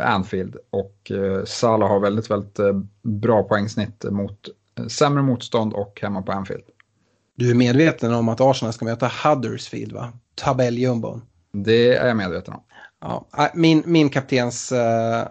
Anfield. 0.01 0.57
Och 0.71 1.13
Salah 1.45 1.89
har 1.89 2.01
väldigt, 2.01 2.31
väldigt 2.31 2.59
bra 3.03 3.43
poängsnitt 3.43 4.05
mot 4.11 4.49
sämre 4.89 5.23
motstånd 5.23 5.73
och 5.73 5.99
hemma 6.03 6.23
på 6.23 6.33
Anfield. 6.33 6.65
Du 7.37 7.51
är 7.51 7.55
medveten 7.55 8.15
om 8.15 8.29
att 8.29 8.41
Arsenal 8.41 8.73
ska 8.73 8.85
möta 8.85 9.11
Huddersfield, 9.25 9.93
va? 9.93 10.13
Tabelljumbon. 10.35 11.23
Det 11.53 11.97
är 11.97 12.09
jag 12.09 12.17
medveten 12.17 12.55
om. 12.55 12.63
Ja, 13.03 13.27
äh, 13.39 13.47
min, 13.55 13.83
min 13.87 14.11
kaptens, 14.11 14.73
uh, 14.73 15.23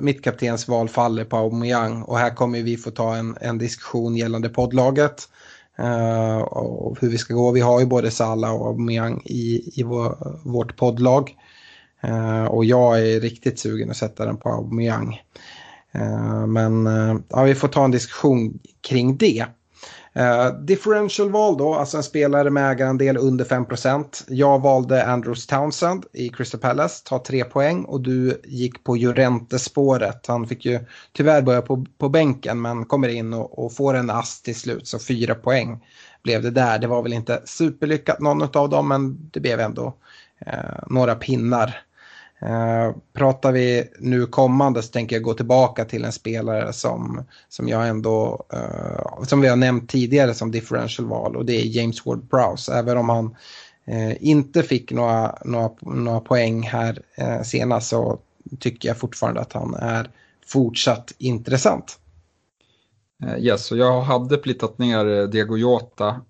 mitt 0.00 0.24
kaptens 0.24 0.68
val 0.68 0.88
faller 0.88 1.24
på 1.24 1.36
Aubameyang 1.36 2.02
och 2.02 2.18
här 2.18 2.34
kommer 2.34 2.62
vi 2.62 2.76
få 2.76 2.90
ta 2.90 3.16
en, 3.16 3.36
en 3.40 3.58
diskussion 3.58 4.16
gällande 4.16 4.48
poddlaget. 4.48 5.28
Uh, 5.80 6.38
och 6.38 6.98
hur 7.00 7.08
vi 7.08 7.18
ska 7.18 7.34
gå. 7.34 7.50
Vi 7.50 7.60
har 7.60 7.80
ju 7.80 7.86
både 7.86 8.10
Salah 8.10 8.54
och 8.54 8.66
Aubameyang 8.66 9.22
i, 9.24 9.80
i 9.80 9.82
vår, 9.82 10.38
vårt 10.44 10.76
poddlag. 10.76 11.36
Uh, 12.04 12.44
och 12.44 12.64
jag 12.64 12.98
är 12.98 13.20
riktigt 13.20 13.58
sugen 13.58 13.90
att 13.90 13.96
sätta 13.96 14.24
den 14.24 14.36
på 14.36 14.48
Aubameyang. 14.48 15.20
men 16.46 16.86
ja, 17.28 17.42
vi 17.42 17.54
får 17.54 17.68
ta 17.68 17.84
en 17.84 17.90
diskussion 17.90 18.58
kring 18.80 19.16
det. 19.16 19.46
Eh, 20.18 20.46
uh, 20.46 20.60
differential 20.60 21.30
val 21.30 21.56
då, 21.56 21.74
alltså 21.74 21.96
en 21.96 22.02
spelare 22.02 22.50
med 22.50 22.70
ägarandel 22.70 23.16
under 23.16 23.44
5%. 23.44 24.24
Jag 24.28 24.62
valde 24.62 25.06
Andrews 25.06 25.46
Townsend 25.46 26.06
i 26.12 26.28
Crystal 26.28 26.60
Palace, 26.60 27.04
tar 27.04 27.18
3 27.18 27.44
poäng 27.44 27.84
och 27.84 28.00
du 28.00 28.40
gick 28.44 28.84
på 28.84 28.96
Jurente-spåret. 28.96 30.26
Han 30.26 30.46
fick 30.46 30.64
ju 30.64 30.80
tyvärr 31.12 31.42
börja 31.42 31.62
på, 31.62 31.86
på 31.98 32.08
bänken 32.08 32.60
men 32.60 32.84
kommer 32.84 33.08
in 33.08 33.34
och, 33.34 33.64
och 33.64 33.72
får 33.72 33.94
en 33.94 34.10
ass 34.10 34.42
till 34.42 34.56
slut, 34.56 34.86
så 34.86 34.98
4 34.98 35.34
poäng 35.34 35.84
blev 36.22 36.42
det 36.42 36.50
där. 36.50 36.78
Det 36.78 36.86
var 36.86 37.02
väl 37.02 37.12
inte 37.12 37.42
superlyckat 37.44 38.20
någon 38.20 38.42
av 38.42 38.68
dem 38.68 38.88
men 38.88 39.30
det 39.30 39.40
blev 39.40 39.60
ändå 39.60 39.94
uh, 40.46 40.82
några 40.86 41.14
pinnar. 41.14 41.80
Uh, 42.42 42.96
pratar 43.12 43.52
vi 43.52 43.84
nu 43.98 44.26
kommande 44.26 44.82
så 44.82 44.92
tänker 44.92 45.16
jag 45.16 45.22
gå 45.22 45.34
tillbaka 45.34 45.84
till 45.84 46.04
en 46.04 46.12
spelare 46.12 46.72
som, 46.72 47.24
som 47.48 47.68
jag 47.68 47.88
ändå, 47.88 48.44
uh, 48.54 49.24
som 49.24 49.40
vi 49.40 49.48
har 49.48 49.56
nämnt 49.56 49.90
tidigare 49.90 50.34
som 50.34 50.50
differential 50.50 51.08
val 51.08 51.36
och 51.36 51.44
det 51.44 51.52
är 51.52 51.64
James 51.64 52.04
Ward-Prowse. 52.04 52.72
Även 52.72 52.96
om 52.96 53.08
han 53.08 53.36
uh, 53.88 54.12
inte 54.20 54.62
fick 54.62 54.92
några, 54.92 55.38
några, 55.44 55.70
några 55.80 56.20
poäng 56.20 56.62
här 56.62 57.02
senast 57.44 57.88
så 57.88 58.18
tycker 58.60 58.88
jag 58.88 58.98
fortfarande 58.98 59.40
att 59.40 59.52
han 59.52 59.74
är 59.74 60.10
fortsatt 60.46 61.12
intressant. 61.18 61.98
Yes, 63.38 63.72
och 63.72 63.78
jag 63.78 64.00
hade 64.00 64.36
plittat 64.36 64.78
ner 64.78 65.26
Diego 65.26 65.56
Jota, 65.56 66.20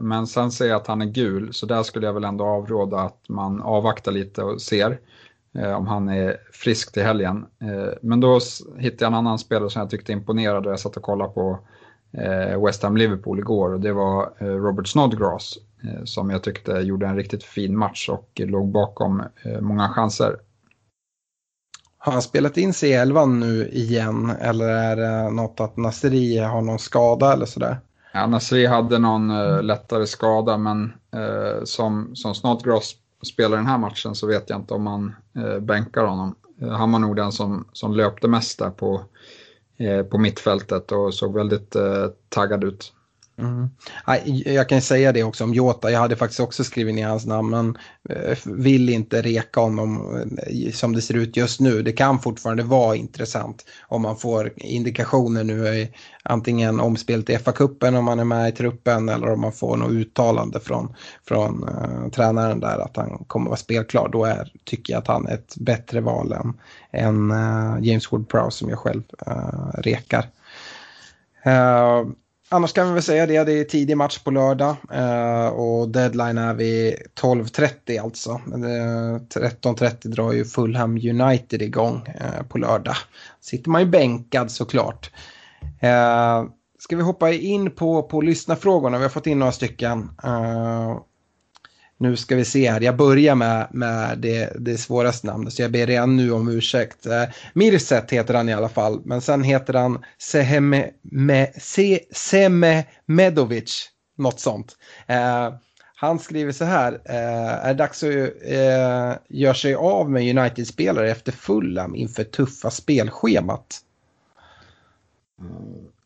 men 0.00 0.26
sen 0.26 0.50
ser 0.50 0.66
jag 0.66 0.76
att 0.76 0.86
han 0.86 1.02
är 1.02 1.06
gul, 1.06 1.54
så 1.54 1.66
där 1.66 1.82
skulle 1.82 2.06
jag 2.06 2.12
väl 2.12 2.24
ändå 2.24 2.44
avråda 2.44 3.00
att 3.00 3.28
man 3.28 3.62
avvaktar 3.62 4.12
lite 4.12 4.42
och 4.42 4.62
ser. 4.62 4.98
Eh, 5.54 5.72
om 5.72 5.86
han 5.86 6.08
är 6.08 6.36
frisk 6.52 6.92
till 6.92 7.02
helgen. 7.02 7.46
Eh, 7.62 7.92
men 8.02 8.20
då 8.20 8.40
hittade 8.78 9.04
jag 9.04 9.08
en 9.08 9.14
annan 9.14 9.38
spelare 9.38 9.70
som 9.70 9.80
jag 9.80 9.90
tyckte 9.90 10.12
imponerade. 10.12 10.70
Jag 10.70 10.80
satt 10.80 10.96
och 10.96 11.02
kollade 11.02 11.30
på 11.30 11.58
eh, 12.12 12.64
West 12.64 12.82
Ham 12.82 12.96
Liverpool 12.96 13.38
igår 13.38 13.72
och 13.72 13.80
det 13.80 13.92
var 13.92 14.32
Robert 14.40 14.86
Snodgrass 14.88 15.58
som 16.04 16.30
jag 16.30 16.42
tyckte 16.42 16.72
gjorde 16.72 17.06
en 17.06 17.16
riktigt 17.16 17.44
fin 17.44 17.78
match 17.78 18.08
och 18.08 18.30
låg 18.34 18.68
bakom 18.68 19.22
många 19.60 19.88
chanser. 19.88 20.36
Har 21.98 22.12
han 22.12 22.22
spelat 22.22 22.56
in 22.56 22.72
sig 22.72 22.90
i 22.90 22.92
elvan 22.92 23.40
nu 23.40 23.68
igen 23.68 24.30
eller 24.40 24.68
är 24.68 24.96
det 24.96 25.30
något 25.30 25.60
att 25.60 25.76
Nasri 25.76 26.38
har 26.38 26.62
någon 26.62 26.78
skada 26.78 27.32
eller 27.32 27.46
sådär? 27.46 27.80
Ja, 28.12 28.26
Nasri 28.26 28.66
hade 28.66 28.98
någon 28.98 29.28
lättare 29.66 30.06
skada 30.06 30.58
men 30.58 30.92
som, 31.64 32.16
som 32.16 32.34
Snodgrass 32.34 32.94
spelar 33.26 33.56
den 33.56 33.66
här 33.66 33.78
matchen 33.78 34.14
så 34.14 34.26
vet 34.26 34.50
jag 34.50 34.58
inte 34.58 34.74
om 34.74 34.82
man 34.82 35.14
eh, 35.36 35.60
bänkar 35.60 36.04
honom. 36.04 36.34
Eh, 36.60 36.68
han 36.68 36.92
var 36.92 36.98
nog 36.98 37.16
den 37.16 37.32
som, 37.32 37.68
som 37.72 37.92
löpte 37.94 38.28
mest 38.28 38.58
där 38.58 38.70
på, 38.70 39.04
eh, 39.76 40.02
på 40.02 40.18
mittfältet 40.18 40.92
och 40.92 41.14
såg 41.14 41.34
väldigt 41.34 41.76
eh, 41.76 42.06
taggad 42.28 42.64
ut. 42.64 42.92
Mm. 43.38 43.68
Jag 44.44 44.68
kan 44.68 44.80
säga 44.80 45.12
det 45.12 45.24
också 45.24 45.44
om 45.44 45.54
Jota, 45.54 45.90
jag 45.90 46.00
hade 46.00 46.16
faktiskt 46.16 46.40
också 46.40 46.64
skrivit 46.64 46.94
ner 46.94 47.08
hans 47.08 47.26
namn 47.26 47.50
men 47.50 47.78
eh, 48.08 48.38
vill 48.44 48.88
inte 48.88 49.22
reka 49.22 49.60
honom 49.60 50.16
eh, 50.46 50.72
som 50.72 50.92
det 50.92 51.02
ser 51.02 51.14
ut 51.14 51.36
just 51.36 51.60
nu. 51.60 51.82
Det 51.82 51.92
kan 51.92 52.18
fortfarande 52.18 52.62
vara 52.62 52.96
intressant 52.96 53.64
om 53.88 54.02
man 54.02 54.16
får 54.16 54.52
indikationer 54.56 55.44
nu 55.44 55.88
antingen 56.22 56.80
omspelet 56.80 57.30
i 57.30 57.36
FA-cupen 57.36 57.96
om 57.96 58.04
man 58.04 58.20
är 58.20 58.24
med 58.24 58.48
i 58.48 58.52
truppen 58.52 59.08
eller 59.08 59.32
om 59.32 59.40
man 59.40 59.52
får 59.52 59.76
något 59.76 59.90
uttalande 59.90 60.60
från, 60.60 60.94
från 61.28 61.64
uh, 61.68 62.10
tränaren 62.10 62.60
där 62.60 62.78
att 62.78 62.96
han 62.96 63.24
kommer 63.26 63.46
vara 63.46 63.56
spelklar. 63.56 64.08
Då 64.08 64.24
är, 64.24 64.52
tycker 64.64 64.92
jag 64.92 65.00
att 65.00 65.08
han 65.08 65.26
är 65.26 65.34
ett 65.34 65.54
bättre 65.56 66.00
val 66.00 66.32
än, 66.32 66.54
än 66.92 67.30
uh, 67.30 67.86
James 67.86 68.08
Wood-Prowse 68.08 68.50
som 68.50 68.68
jag 68.68 68.78
själv 68.78 69.02
uh, 69.28 69.70
rekar. 69.74 70.26
Uh, 71.46 72.12
Annars 72.50 72.72
kan 72.72 72.86
vi 72.88 72.92
väl 72.92 73.02
säga 73.02 73.26
det, 73.26 73.44
det 73.44 73.52
är 73.52 73.64
tidig 73.64 73.96
match 73.96 74.18
på 74.18 74.30
lördag 74.30 74.76
eh, 74.92 75.48
och 75.48 75.88
deadline 75.88 76.38
är 76.38 76.54
vid 76.54 76.94
12.30 77.20 78.02
alltså. 78.02 78.40
13.30 78.46 79.84
eh, 79.84 80.10
drar 80.10 80.32
ju 80.32 80.44
Fulham 80.44 80.96
United 80.96 81.62
igång 81.62 82.06
eh, 82.06 82.46
på 82.48 82.58
lördag. 82.58 82.96
Sitter 83.40 83.70
man 83.70 83.80
ju 83.80 83.86
bänkad 83.86 84.50
såklart. 84.50 85.10
Ska 86.78 86.96
vi 86.96 87.02
hoppa 87.02 87.32
in 87.32 87.70
på, 87.70 88.02
på 88.02 88.20
lyssnarfrågorna? 88.20 88.98
Vi 88.98 89.04
har 89.04 89.10
fått 89.10 89.26
in 89.26 89.38
några 89.38 89.52
stycken 89.52 90.10
nu 91.98 92.16
ska 92.16 92.36
vi 92.36 92.44
se 92.44 92.70
här, 92.70 92.80
jag 92.80 92.96
börjar 92.96 93.34
med, 93.34 93.68
med 93.70 94.18
det, 94.18 94.52
det 94.58 94.78
svåraste 94.78 95.26
namnet 95.26 95.52
så 95.52 95.62
jag 95.62 95.72
ber 95.72 95.86
redan 95.86 96.16
nu 96.16 96.32
om 96.32 96.48
ursäkt. 96.48 97.06
Eh, 97.06 97.24
Mirset 97.52 98.10
heter 98.10 98.34
han 98.34 98.48
i 98.48 98.54
alla 98.54 98.68
fall, 98.68 99.00
men 99.04 99.20
sen 99.20 99.42
heter 99.42 99.74
han 99.74 100.04
Seheme, 100.18 100.90
me, 101.02 101.46
Se, 101.56 102.00
något 104.18 104.40
sånt. 104.40 104.76
Eh, 105.06 105.52
han 105.94 106.18
skriver 106.18 106.52
så 106.52 106.64
här, 106.64 106.92
eh, 107.04 107.66
är 107.66 107.68
det 107.68 107.74
dags 107.74 108.02
att 108.02 108.10
eh, 108.42 109.16
göra 109.28 109.54
sig 109.54 109.74
av 109.74 110.10
med 110.10 110.38
United-spelare 110.38 111.10
efter 111.10 111.32
Fulham 111.32 111.94
inför 111.94 112.24
tuffa 112.24 112.70
spelschemat? 112.70 113.80
Mm. 115.40 115.97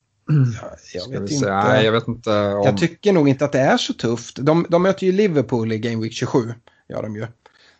Jag, 0.94 1.12
jag 1.12 1.20
vet 1.20 1.30
inte. 1.30 1.64
Nej, 1.64 1.84
jag 1.84 1.92
vet 1.92 2.08
inte 2.08 2.30
om... 2.30 2.62
Jag 2.64 2.78
tycker 2.78 3.12
nog 3.12 3.28
inte 3.28 3.44
att 3.44 3.52
det 3.52 3.60
är 3.60 3.76
så 3.76 3.92
tufft. 3.92 4.36
De, 4.40 4.66
de 4.68 4.82
möter 4.82 5.06
ju 5.06 5.12
Liverpool 5.12 5.72
i 5.72 5.78
Game 5.78 6.02
Week 6.02 6.12
27. 6.12 6.54
Gör 6.88 7.02
de 7.02 7.16
ju. 7.16 7.26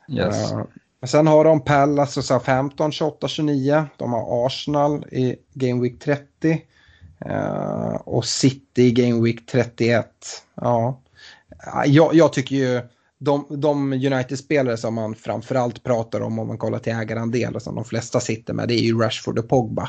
Yes. 0.09 0.53
Uh, 0.53 0.63
sen 1.07 1.27
har 1.27 1.45
de 1.45 1.65
Pallas 1.65 2.17
och 2.17 2.25
Southampton 2.25 2.91
28-29. 2.91 3.85
De 3.97 4.13
har 4.13 4.47
Arsenal 4.47 5.05
i 5.05 5.37
Game 5.55 5.83
Week 5.83 5.99
30. 5.99 6.27
Uh, 7.27 7.33
eh, 7.33 7.95
och 7.95 8.25
City 8.25 8.83
i 8.83 8.93
Game 8.93 9.23
Week 9.23 9.47
31. 9.47 10.07
Ja. 10.55 11.01
Jag, 11.87 12.15
jag 12.15 12.33
tycker 12.33 12.57
ju 12.57 12.81
de, 13.25 13.47
de 13.49 13.93
United-spelare 13.93 14.77
som 14.77 14.95
man 14.95 15.15
framförallt 15.15 15.83
pratar 15.83 16.21
om 16.21 16.39
om 16.39 16.47
man 16.47 16.59
kollar 16.59 16.79
till 16.79 16.93
ägarandel 16.93 17.55
och 17.55 17.63
som 17.63 17.75
de 17.75 17.85
flesta 17.85 18.21
sitter 18.21 18.55
med 18.55 18.69
det 18.69 18.75
är 18.75 18.83
ju 18.83 18.99
Rashford 18.99 19.39
och 19.39 19.49
Pogba. 19.49 19.89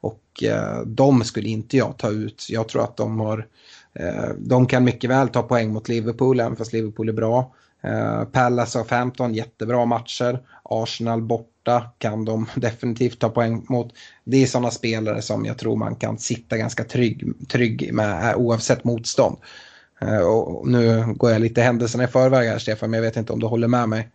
Och 0.00 0.42
eh, 0.42 0.80
de 0.86 1.24
skulle 1.24 1.48
inte 1.48 1.76
jag 1.76 1.96
ta 1.98 2.10
ut. 2.10 2.46
Jag 2.50 2.68
tror 2.68 2.84
att 2.84 2.96
de 2.96 3.20
har 3.20 3.46
eh, 3.94 4.28
de 4.38 4.66
kan 4.66 4.84
mycket 4.84 5.10
väl 5.10 5.28
ta 5.28 5.42
poäng 5.42 5.72
mot 5.72 5.88
Liverpool 5.88 6.40
även 6.40 6.56
fast 6.56 6.72
Liverpool 6.72 7.08
är 7.08 7.12
bra. 7.12 7.54
Eh, 7.82 8.24
Palace 8.24 8.78
och 8.78 8.88
15 8.88 9.34
jättebra 9.34 9.84
matcher. 9.84 10.40
Arsenal 10.62 11.22
borta 11.22 11.90
kan 11.98 12.24
de 12.24 12.46
definitivt 12.54 13.18
ta 13.18 13.28
poäng 13.28 13.66
mot. 13.68 13.92
Det 14.24 14.42
är 14.42 14.46
sådana 14.46 14.70
spelare 14.70 15.22
som 15.22 15.44
jag 15.44 15.58
tror 15.58 15.76
man 15.76 15.96
kan 15.96 16.18
sitta 16.18 16.56
ganska 16.56 16.84
trygg, 16.84 17.48
trygg 17.48 17.92
med 17.92 18.30
eh, 18.30 18.36
oavsett 18.36 18.84
motstånd. 18.84 19.36
Eh, 20.00 20.20
och 20.20 20.68
nu 20.68 21.14
går 21.16 21.30
jag 21.30 21.40
lite 21.40 21.62
händelserna 21.62 22.04
i 22.04 22.06
förväg 22.06 22.48
här 22.48 22.58
Stefan, 22.58 22.90
men 22.90 22.98
jag 22.98 23.04
vet 23.04 23.16
inte 23.16 23.32
om 23.32 23.40
du 23.40 23.46
håller 23.46 23.68
med 23.68 23.88
mig. 23.88 24.08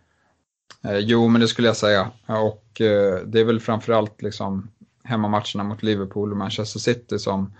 Eh, 0.84 0.98
jo, 0.98 1.28
men 1.28 1.40
det 1.40 1.48
skulle 1.48 1.68
jag 1.68 1.76
säga. 1.76 2.10
Och 2.26 2.80
eh, 2.80 3.18
det 3.26 3.40
är 3.40 3.44
väl 3.44 3.60
framförallt 3.60 4.22
liksom 4.22 4.70
hemmamatcherna 5.04 5.64
mot 5.64 5.82
Liverpool 5.82 6.30
och 6.30 6.36
Manchester 6.36 6.80
City 6.80 7.18
som, 7.18 7.54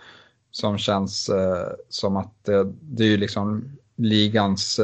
som 0.51 0.79
känns 0.79 1.31
som 1.89 2.17
att 2.17 2.45
det, 2.81 3.05
är 3.05 3.09
ju 3.09 3.17
liksom 3.17 3.65
ligans 3.97 4.81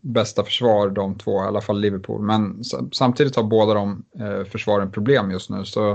bästa 0.00 0.44
försvar 0.44 0.90
de 0.90 1.18
två, 1.18 1.44
i 1.44 1.46
alla 1.46 1.60
fall 1.60 1.80
Liverpool. 1.80 2.22
Men 2.22 2.62
samtidigt 2.92 3.36
har 3.36 3.42
båda 3.42 3.74
de 3.74 4.04
försvaren 4.50 4.90
problem 4.90 5.30
just 5.30 5.50
nu. 5.50 5.64
Så 5.64 5.92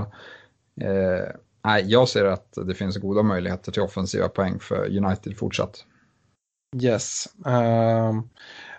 eh, 0.80 1.80
jag 1.84 2.08
ser 2.08 2.24
att 2.24 2.58
det 2.66 2.74
finns 2.74 2.96
goda 2.96 3.22
möjligheter 3.22 3.72
till 3.72 3.82
offensiva 3.82 4.28
poäng 4.28 4.58
för 4.60 4.96
United 5.04 5.36
fortsatt. 5.36 5.84
Yes. 6.82 7.28
Uh, 7.46 8.20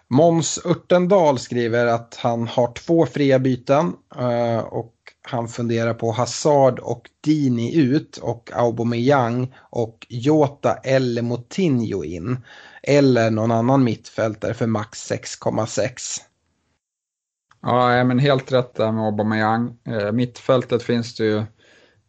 Måns 0.08 0.66
Örtendal 0.66 1.40
skriver 1.40 1.86
att 1.86 2.16
han 2.16 2.48
har 2.48 2.74
två 2.74 3.06
fria 3.06 3.40
byten 3.40 3.94
uh, 4.20 4.58
och 4.58 4.94
han 5.22 5.48
funderar 5.48 5.94
på 5.94 6.12
Hazard 6.12 6.80
och 6.80 7.10
Dini 7.22 7.76
ut 7.76 8.18
och 8.18 8.52
Aubameyang 8.54 9.56
och 9.60 10.08
Jota 10.10 10.74
eller 10.74 11.22
Moutinho 11.22 12.04
in. 12.04 12.38
Eller 12.84 13.32
någon 13.32 13.52
annan 13.52 13.84
mittfältare 13.84 14.54
för 14.54 14.68
max 14.68 15.12
6,6. 15.12 16.22
Ja, 17.62 18.04
men 18.04 18.20
helt 18.20 18.52
rätt 18.52 18.76
där 18.76 18.92
med 18.92 19.06
Aubameyang. 19.06 19.78
Eh, 19.88 20.12
mittfältet 20.12 20.84
finns 20.84 21.16
det 21.16 21.24
ju 21.24 21.38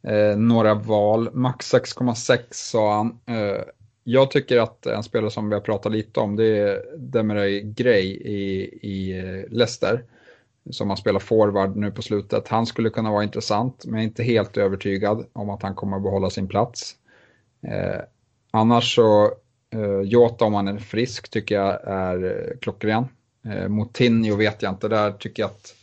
eh, 0.06 0.36
några 0.36 0.74
val. 0.74 1.30
Max 1.34 1.74
6,6 1.74 2.38
sa 2.50 2.96
han. 2.96 3.18
Eh, 3.36 3.62
jag 4.08 4.30
tycker 4.30 4.58
att 4.58 4.86
en 4.86 5.02
spelare 5.02 5.30
som 5.30 5.48
vi 5.48 5.54
har 5.54 5.60
pratat 5.60 5.92
lite 5.92 6.20
om 6.20 6.36
det 6.36 6.58
är 6.58 6.82
Demirey 6.96 7.60
Gray 7.60 8.04
i, 8.06 8.70
i 8.82 9.18
eh, 9.18 9.52
Leicester. 9.56 10.04
Som 10.70 10.88
har 10.88 10.96
spelat 10.96 11.22
forward 11.22 11.76
nu 11.76 11.90
på 11.90 12.02
slutet. 12.02 12.48
Han 12.48 12.66
skulle 12.66 12.90
kunna 12.90 13.10
vara 13.10 13.24
intressant 13.24 13.84
men 13.84 13.94
jag 13.94 14.00
är 14.00 14.08
inte 14.08 14.22
helt 14.22 14.56
övertygad 14.56 15.26
om 15.32 15.50
att 15.50 15.62
han 15.62 15.74
kommer 15.74 15.96
att 15.96 16.02
behålla 16.02 16.30
sin 16.30 16.48
plats. 16.48 16.96
Eh, 17.62 18.00
annars 18.50 18.94
så, 18.94 19.24
eh, 19.70 20.00
Jota 20.04 20.44
om 20.44 20.54
han 20.54 20.68
är 20.68 20.78
frisk 20.78 21.30
tycker 21.30 21.54
jag 21.54 21.80
är 21.84 22.24
eh, 22.24 22.58
klockren. 22.58 23.04
Eh, 23.44 23.68
Moutinho 23.68 24.36
vet 24.36 24.62
jag 24.62 24.72
inte, 24.72 24.88
där 24.88 25.12
tycker 25.12 25.42
jag 25.42 25.50
att 25.50 25.74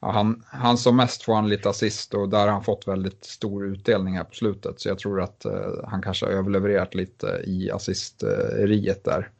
ja, 0.00 0.10
han, 0.10 0.44
han 0.46 0.78
som 0.78 0.96
mest 0.96 1.22
får 1.22 1.34
han 1.34 1.48
lite 1.48 1.68
assist 1.68 2.14
och 2.14 2.28
där 2.28 2.38
har 2.38 2.48
han 2.48 2.64
fått 2.64 2.88
väldigt 2.88 3.24
stor 3.24 3.66
utdelning 3.66 4.16
här 4.16 4.24
på 4.24 4.34
slutet. 4.34 4.80
Så 4.80 4.88
jag 4.88 4.98
tror 4.98 5.22
att 5.22 5.44
eh, 5.44 5.72
han 5.86 6.02
kanske 6.02 6.26
har 6.26 6.32
överlevererat 6.32 6.94
lite 6.94 7.42
i 7.44 7.70
assisteriet 7.70 9.04
där. 9.04 9.30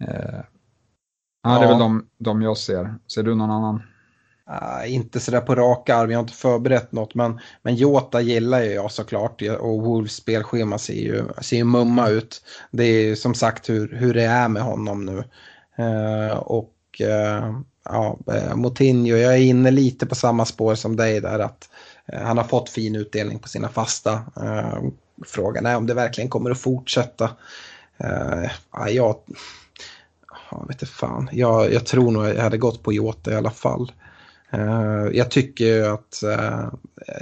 Eh, 0.00 0.40
ja, 1.42 1.58
det 1.58 1.64
är 1.64 1.68
väl 1.68 1.78
de, 1.78 2.06
de 2.18 2.42
jag 2.42 2.56
ser. 2.56 2.94
Ser 3.06 3.22
du 3.22 3.34
någon 3.34 3.50
annan? 3.50 3.82
Uh, 4.50 4.94
inte 4.94 5.20
sådär 5.20 5.40
på 5.40 5.54
rak 5.54 5.88
arm, 5.88 6.10
jag 6.10 6.18
har 6.18 6.22
inte 6.22 6.34
förberett 6.34 6.92
något. 6.92 7.14
Men, 7.14 7.40
men 7.62 7.74
Jota 7.74 8.20
gillar 8.20 8.62
ju 8.62 8.70
jag 8.70 8.92
såklart. 8.92 9.42
Och 9.42 9.82
Wolves 9.82 10.14
spelschema 10.14 10.78
ser 10.78 10.94
ju, 10.94 11.24
ser 11.40 11.56
ju 11.56 11.64
mumma 11.64 12.08
ut. 12.08 12.44
Det 12.70 12.84
är 12.84 13.02
ju 13.02 13.16
som 13.16 13.34
sagt 13.34 13.70
hur, 13.70 13.96
hur 13.96 14.14
det 14.14 14.22
är 14.22 14.48
med 14.48 14.62
honom 14.62 15.04
nu. 15.04 15.24
Uh, 15.84 16.36
och 16.36 16.74
uh, 17.00 17.60
ja, 17.84 18.18
eh, 18.32 18.56
Moutinho, 18.56 19.16
jag 19.16 19.34
är 19.34 19.38
inne 19.38 19.70
lite 19.70 20.06
på 20.06 20.14
samma 20.14 20.44
spår 20.44 20.74
som 20.74 20.96
dig 20.96 21.20
där 21.20 21.38
att 21.38 21.70
eh, 22.06 22.22
han 22.22 22.38
har 22.38 22.44
fått 22.44 22.70
fin 22.70 22.96
utdelning 22.96 23.38
på 23.38 23.48
sina 23.48 23.68
fasta. 23.68 24.12
Eh, 24.12 24.78
frågan 25.26 25.66
är 25.66 25.76
om 25.76 25.86
det 25.86 25.94
verkligen 25.94 26.30
kommer 26.30 26.50
att 26.50 26.60
fortsätta. 26.60 27.30
Ja, 28.72 28.88
jag, 28.88 29.16
jag 30.50 30.66
vet 30.68 30.82
inte 30.82 30.86
fan, 30.86 31.28
jag, 31.32 31.72
jag 31.72 31.86
tror 31.86 32.10
nog 32.10 32.24
jag 32.24 32.42
hade 32.42 32.58
gått 32.58 32.82
på 32.82 32.92
Jota 32.92 33.32
i 33.32 33.34
alla 33.34 33.50
fall. 33.50 33.92
Jag 35.12 35.30
tycker 35.30 35.82
att 35.82 36.22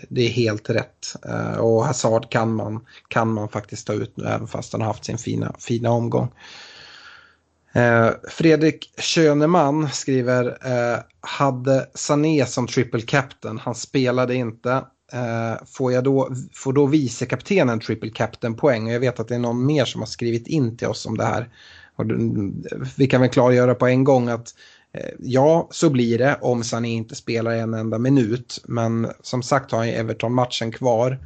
det 0.09 0.23
är 0.23 0.29
helt 0.29 0.71
rätt 0.71 1.15
och 1.59 1.85
Hazard 1.85 2.31
kan 2.31 2.55
man, 2.55 2.87
kan 3.09 3.33
man 3.33 3.49
faktiskt 3.49 3.87
ta 3.87 3.93
ut 3.93 4.17
nu 4.17 4.25
även 4.25 4.47
fast 4.47 4.73
han 4.73 4.81
har 4.81 4.89
haft 4.89 5.05
sin 5.05 5.19
fina, 5.19 5.55
fina 5.59 5.91
omgång. 5.91 6.33
Eh, 7.73 8.11
Fredrik 8.29 8.93
Schöneman 8.97 9.89
skriver, 9.89 10.45
eh, 10.47 10.99
hade 11.21 11.87
Sané 11.95 12.47
som 12.47 12.67
triple 12.67 13.01
captain, 13.01 13.59
han 13.59 13.75
spelade 13.75 14.35
inte. 14.35 14.73
Eh, 15.13 15.65
får, 15.67 15.93
jag 15.93 16.05
då, 16.05 16.31
får 16.55 16.73
då 16.73 16.87
vicekaptenen 16.87 17.81
triple 17.81 18.11
captain 18.11 18.57
poäng? 18.57 18.87
Och 18.87 18.93
jag 18.93 19.01
vet 19.01 19.21
att 19.21 19.29
det 19.29 19.35
är 19.35 19.39
någon 19.39 19.67
mer 19.67 19.85
som 19.85 20.01
har 20.01 20.07
skrivit 20.07 20.47
in 20.47 20.77
till 20.77 20.89
oss 20.89 21.07
om 21.07 21.17
det 21.17 21.25
här. 21.25 21.49
Och 21.97 22.05
vi 22.97 23.07
kan 23.07 23.21
väl 23.21 23.31
klargöra 23.31 23.75
på 23.75 23.87
en 23.87 24.05
gång 24.05 24.29
att 24.29 24.55
eh, 24.93 25.11
ja, 25.19 25.69
så 25.71 25.91
blir 25.91 26.19
det 26.19 26.39
om 26.41 26.65
Sané 26.65 26.89
inte 26.89 27.15
spelar 27.15 27.51
en 27.51 27.75
enda 27.75 27.99
minut. 27.99 28.63
Men 28.65 29.09
som 29.23 29.43
sagt 29.43 29.73
har 29.73 29.79
han 29.79 29.89
Everton-matchen 29.89 30.73
kvar. 30.73 31.19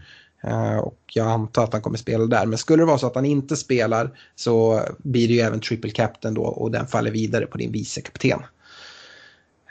Eh, 0.46 0.76
och 0.76 0.98
jag 1.06 1.26
antar 1.26 1.64
att 1.64 1.72
han 1.72 1.82
kommer 1.82 1.98
spela 1.98 2.26
där. 2.26 2.46
Men 2.46 2.58
skulle 2.58 2.82
det 2.82 2.86
vara 2.86 2.98
så 2.98 3.06
att 3.06 3.14
han 3.14 3.24
inte 3.24 3.56
spelar 3.56 4.18
så 4.34 4.82
blir 4.98 5.28
det 5.28 5.34
ju 5.34 5.40
även 5.40 5.60
triple 5.60 5.90
captain 5.90 6.34
då 6.34 6.42
och 6.42 6.70
den 6.70 6.86
faller 6.86 7.10
vidare 7.10 7.46
på 7.46 7.58
din 7.58 7.72
vicekapten. 7.72 8.42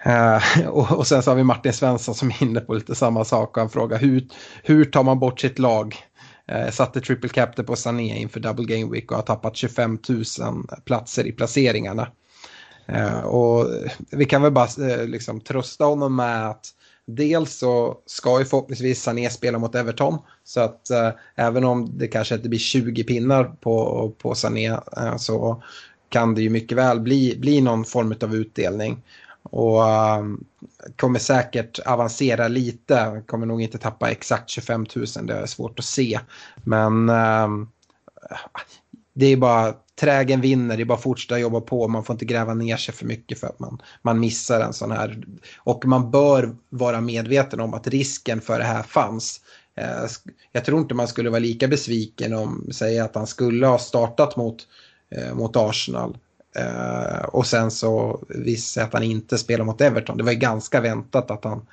Uh, 0.05 0.67
och, 0.67 0.91
och, 0.91 1.07
sen 1.07 1.23
så 1.23 1.31
har 1.31 1.35
vi 1.35 1.43
Martin 1.43 1.73
Svensson 1.73 2.15
som 2.15 2.29
är 2.29 2.43
inne 2.43 2.59
på 2.59 2.73
lite 2.73 2.95
samma 2.95 3.25
sak 3.25 3.57
och 3.57 3.61
han 3.61 3.69
frågar 3.69 3.97
hur, 3.97 4.27
hur 4.63 4.85
tar 4.85 5.03
man 5.03 5.19
bort 5.19 5.39
sitt 5.39 5.59
lag? 5.59 5.95
Uh, 6.51 6.71
satte 6.71 7.01
triple 7.01 7.29
captain 7.29 7.65
på 7.65 7.75
Sané 7.75 8.19
inför 8.19 8.39
double 8.39 8.65
game 8.65 8.91
week 8.91 9.11
och 9.11 9.17
har 9.17 9.23
tappat 9.23 9.55
25 9.55 9.99
000 10.09 10.23
platser 10.85 11.27
i 11.27 11.31
placeringarna. 11.31 12.07
Uh, 12.89 13.19
och 13.19 13.67
vi 14.11 14.25
kan 14.25 14.41
väl 14.41 14.51
bara 14.51 14.67
liksom 15.05 15.41
trösta 15.41 15.85
honom 15.85 16.15
med 16.15 16.49
att 16.49 16.73
Dels 17.05 17.57
så 17.57 17.97
ska 18.05 18.39
ju 18.39 18.45
förhoppningsvis 18.45 19.03
Sané 19.03 19.29
spela 19.29 19.59
mot 19.59 19.75
Everton. 19.75 20.17
Så 20.43 20.61
att 20.61 20.89
eh, 20.89 21.09
även 21.35 21.63
om 21.63 21.97
det 21.97 22.07
kanske 22.07 22.35
inte 22.35 22.49
blir 22.49 22.59
20 22.59 23.03
pinnar 23.03 23.43
på, 23.43 24.11
på 24.17 24.35
Sané 24.35 24.67
eh, 24.97 25.17
så 25.17 25.63
kan 26.09 26.35
det 26.35 26.41
ju 26.41 26.49
mycket 26.49 26.77
väl 26.77 26.99
bli, 26.99 27.35
bli 27.39 27.61
någon 27.61 27.85
form 27.85 28.15
av 28.21 28.35
utdelning. 28.35 29.01
Och 29.43 29.89
eh, 29.89 30.23
kommer 30.95 31.19
säkert 31.19 31.79
avancera 31.85 32.47
lite, 32.47 33.23
kommer 33.27 33.45
nog 33.45 33.61
inte 33.61 33.77
tappa 33.77 34.11
exakt 34.11 34.49
25 34.49 34.85
000, 34.95 35.05
det 35.21 35.33
är 35.33 35.45
svårt 35.45 35.79
att 35.79 35.85
se. 35.85 36.19
Men 36.55 37.09
eh, 37.09 37.47
det 39.13 39.25
är 39.25 39.37
bara 39.37 39.73
trägen 39.99 40.41
vinner, 40.41 40.77
det 40.77 40.83
är 40.83 40.85
bara 40.85 40.97
att 40.97 41.03
fortsätta 41.03 41.39
jobba 41.39 41.61
på. 41.61 41.87
Man 41.87 42.03
får 42.03 42.13
inte 42.13 42.25
gräva 42.25 42.53
ner 42.53 42.77
sig 42.77 42.93
för 42.93 43.05
mycket 43.05 43.39
för 43.39 43.47
att 43.47 43.59
man, 43.59 43.81
man 44.01 44.19
missar 44.19 44.59
en 44.59 44.73
sån 44.73 44.91
här. 44.91 45.23
Och 45.57 45.85
man 45.85 46.11
bör 46.11 46.55
vara 46.69 47.01
medveten 47.01 47.59
om 47.59 47.73
att 47.73 47.87
risken 47.87 48.41
för 48.41 48.57
det 48.57 48.65
här 48.65 48.83
fanns. 48.83 49.41
Eh, 49.75 50.05
jag 50.51 50.65
tror 50.65 50.79
inte 50.79 50.93
man 50.93 51.07
skulle 51.07 51.29
vara 51.29 51.39
lika 51.39 51.67
besviken 51.67 52.33
om, 52.33 52.67
säg 52.71 52.99
att 52.99 53.15
han 53.15 53.27
skulle 53.27 53.67
ha 53.67 53.77
startat 53.77 54.35
mot, 54.35 54.67
eh, 55.15 55.35
mot 55.35 55.55
Arsenal. 55.55 56.17
Eh, 56.55 57.25
och 57.25 57.47
sen 57.47 57.71
så 57.71 58.23
visste 58.29 58.83
att 58.83 58.93
han 58.93 59.03
inte 59.03 59.37
spelar 59.37 59.65
mot 59.65 59.81
Everton. 59.81 60.17
Det 60.17 60.23
var 60.23 60.31
ju 60.31 60.37
ganska 60.37 60.81
väntat 60.81 61.31
att 61.31 61.43
han 61.43 61.65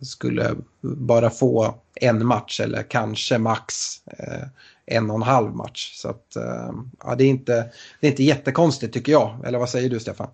skulle 0.00 0.54
bara 0.80 1.30
få 1.30 1.74
en 1.94 2.26
match 2.26 2.60
eller 2.60 2.82
kanske 2.82 3.38
max 3.38 3.74
en 4.86 5.10
och 5.10 5.16
en 5.16 5.22
halv 5.22 5.54
match. 5.54 5.92
Så 5.94 6.08
att, 6.08 6.36
eh, 6.36 6.72
ja, 7.04 7.14
det, 7.14 7.24
är 7.24 7.28
inte, 7.28 7.70
det 8.00 8.06
är 8.06 8.10
inte 8.10 8.24
jättekonstigt 8.24 8.94
tycker 8.94 9.12
jag. 9.12 9.36
Eller 9.44 9.58
vad 9.58 9.68
säger 9.68 9.90
du 9.90 10.00
Stefan? 10.00 10.28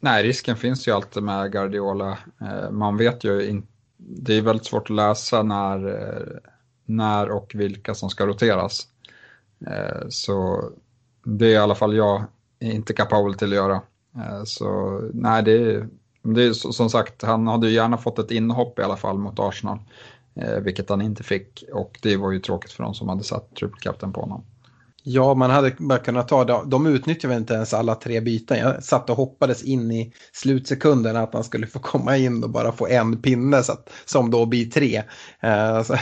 Nej, 0.00 0.22
risken 0.22 0.56
finns 0.56 0.88
ju 0.88 0.92
alltid 0.92 1.22
med 1.22 1.52
Guardiola. 1.52 2.18
Eh, 2.40 2.70
man 2.70 2.96
vet 2.96 3.24
ju 3.24 3.48
inte, 3.48 3.68
det 3.96 4.34
är 4.34 4.42
väldigt 4.42 4.66
svårt 4.66 4.90
att 4.90 4.96
läsa 4.96 5.42
när, 5.42 5.88
eh, 5.88 6.50
när 6.84 7.30
och 7.30 7.52
vilka 7.54 7.94
som 7.94 8.10
ska 8.10 8.26
roteras. 8.26 8.88
Så 10.08 10.70
det 11.24 11.46
är 11.46 11.50
i 11.50 11.56
alla 11.56 11.74
fall 11.74 11.96
jag 11.96 12.24
inte 12.60 12.92
kapabel 12.92 13.34
till 13.34 13.48
att 13.48 13.54
göra. 13.54 13.82
Så 14.44 15.00
nej, 15.14 15.42
det 15.42 15.52
är, 15.52 15.88
det 16.22 16.44
är 16.44 16.52
som 16.52 16.90
sagt, 16.90 17.22
han 17.22 17.46
hade 17.46 17.68
ju 17.68 17.74
gärna 17.74 17.98
fått 17.98 18.18
ett 18.18 18.30
inhopp 18.30 18.78
i 18.78 18.82
alla 18.82 18.96
fall 18.96 19.18
mot 19.18 19.38
Arsenal. 19.38 19.78
Eh, 20.36 20.60
vilket 20.60 20.90
han 20.90 21.02
inte 21.02 21.22
fick 21.22 21.64
och 21.72 21.98
det 22.02 22.16
var 22.16 22.32
ju 22.32 22.38
tråkigt 22.38 22.72
för 22.72 22.82
de 22.82 22.94
som 22.94 23.08
hade 23.08 23.24
satt 23.24 23.54
triple 23.54 23.80
captain 23.80 24.12
på 24.12 24.20
honom. 24.20 24.44
Ja, 25.08 25.34
man 25.34 25.50
hade 25.50 25.74
bara 25.78 25.98
kunnat 25.98 26.28
ta 26.28 26.44
det. 26.44 26.62
De 26.66 26.86
utnyttjade 26.86 27.34
väl 27.34 27.40
inte 27.40 27.54
ens 27.54 27.74
alla 27.74 27.94
tre 27.94 28.20
byten. 28.20 28.58
Jag 28.58 28.84
satt 28.84 29.10
och 29.10 29.16
hoppades 29.16 29.62
in 29.62 29.90
i 29.90 30.12
slutsekunden 30.32 31.16
att 31.16 31.34
han 31.34 31.44
skulle 31.44 31.66
få 31.66 31.78
komma 31.78 32.16
in 32.16 32.44
och 32.44 32.50
bara 32.50 32.72
få 32.72 32.86
en 32.86 33.22
pinne 33.22 33.62
så 33.62 33.72
att, 33.72 33.90
som 34.04 34.30
då 34.30 34.46
blir 34.46 34.70
tre. 34.70 35.02
Eh, 35.40 35.82
så, 35.82 35.96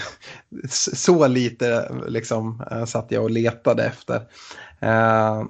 så, 0.94 1.26
lite 1.26 1.94
liksom 2.08 2.64
eh, 2.70 2.84
satt 2.84 3.10
jag 3.10 3.24
och 3.24 3.30
letade 3.30 3.84
efter. 3.84 4.22
Eh, 4.80 5.44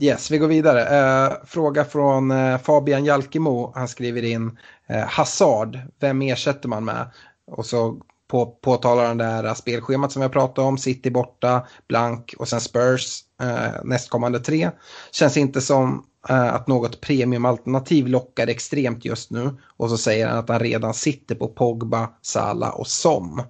yes, 0.00 0.30
vi 0.30 0.38
går 0.38 0.48
vidare. 0.48 0.98
Eh, 0.98 1.32
fråga 1.46 1.84
från 1.84 2.30
eh, 2.30 2.58
Fabian 2.58 3.04
Jalkemo. 3.04 3.72
Han 3.74 3.88
skriver 3.88 4.24
in 4.24 4.58
eh, 4.86 5.06
Hazard. 5.06 5.78
Vem 6.00 6.22
ersätter 6.22 6.68
man 6.68 6.84
med? 6.84 7.10
Och 7.46 7.66
så 7.66 8.00
på, 8.34 8.46
påtalar 8.46 9.04
den 9.04 9.18
där 9.18 9.54
spelschemat 9.54 10.12
som 10.12 10.22
jag 10.22 10.32
pratade 10.32 10.68
om. 10.68 10.78
City 10.78 11.10
borta, 11.10 11.66
blank 11.88 12.34
och 12.38 12.48
sen 12.48 12.60
Spurs 12.60 13.20
eh, 13.42 13.84
nästkommande 13.84 14.40
tre. 14.40 14.70
Känns 15.12 15.36
inte 15.36 15.60
som 15.60 16.06
eh, 16.28 16.54
att 16.54 16.68
något 16.68 17.00
premiumalternativ 17.00 18.06
lockar 18.06 18.46
extremt 18.46 19.04
just 19.04 19.30
nu. 19.30 19.50
Och 19.76 19.90
så 19.90 19.96
säger 19.96 20.28
han 20.28 20.38
att 20.38 20.48
han 20.48 20.60
redan 20.60 20.94
sitter 20.94 21.34
på 21.34 21.48
Pogba, 21.48 22.10
Sala 22.22 22.72
och 22.72 22.86
Som. 22.86 23.42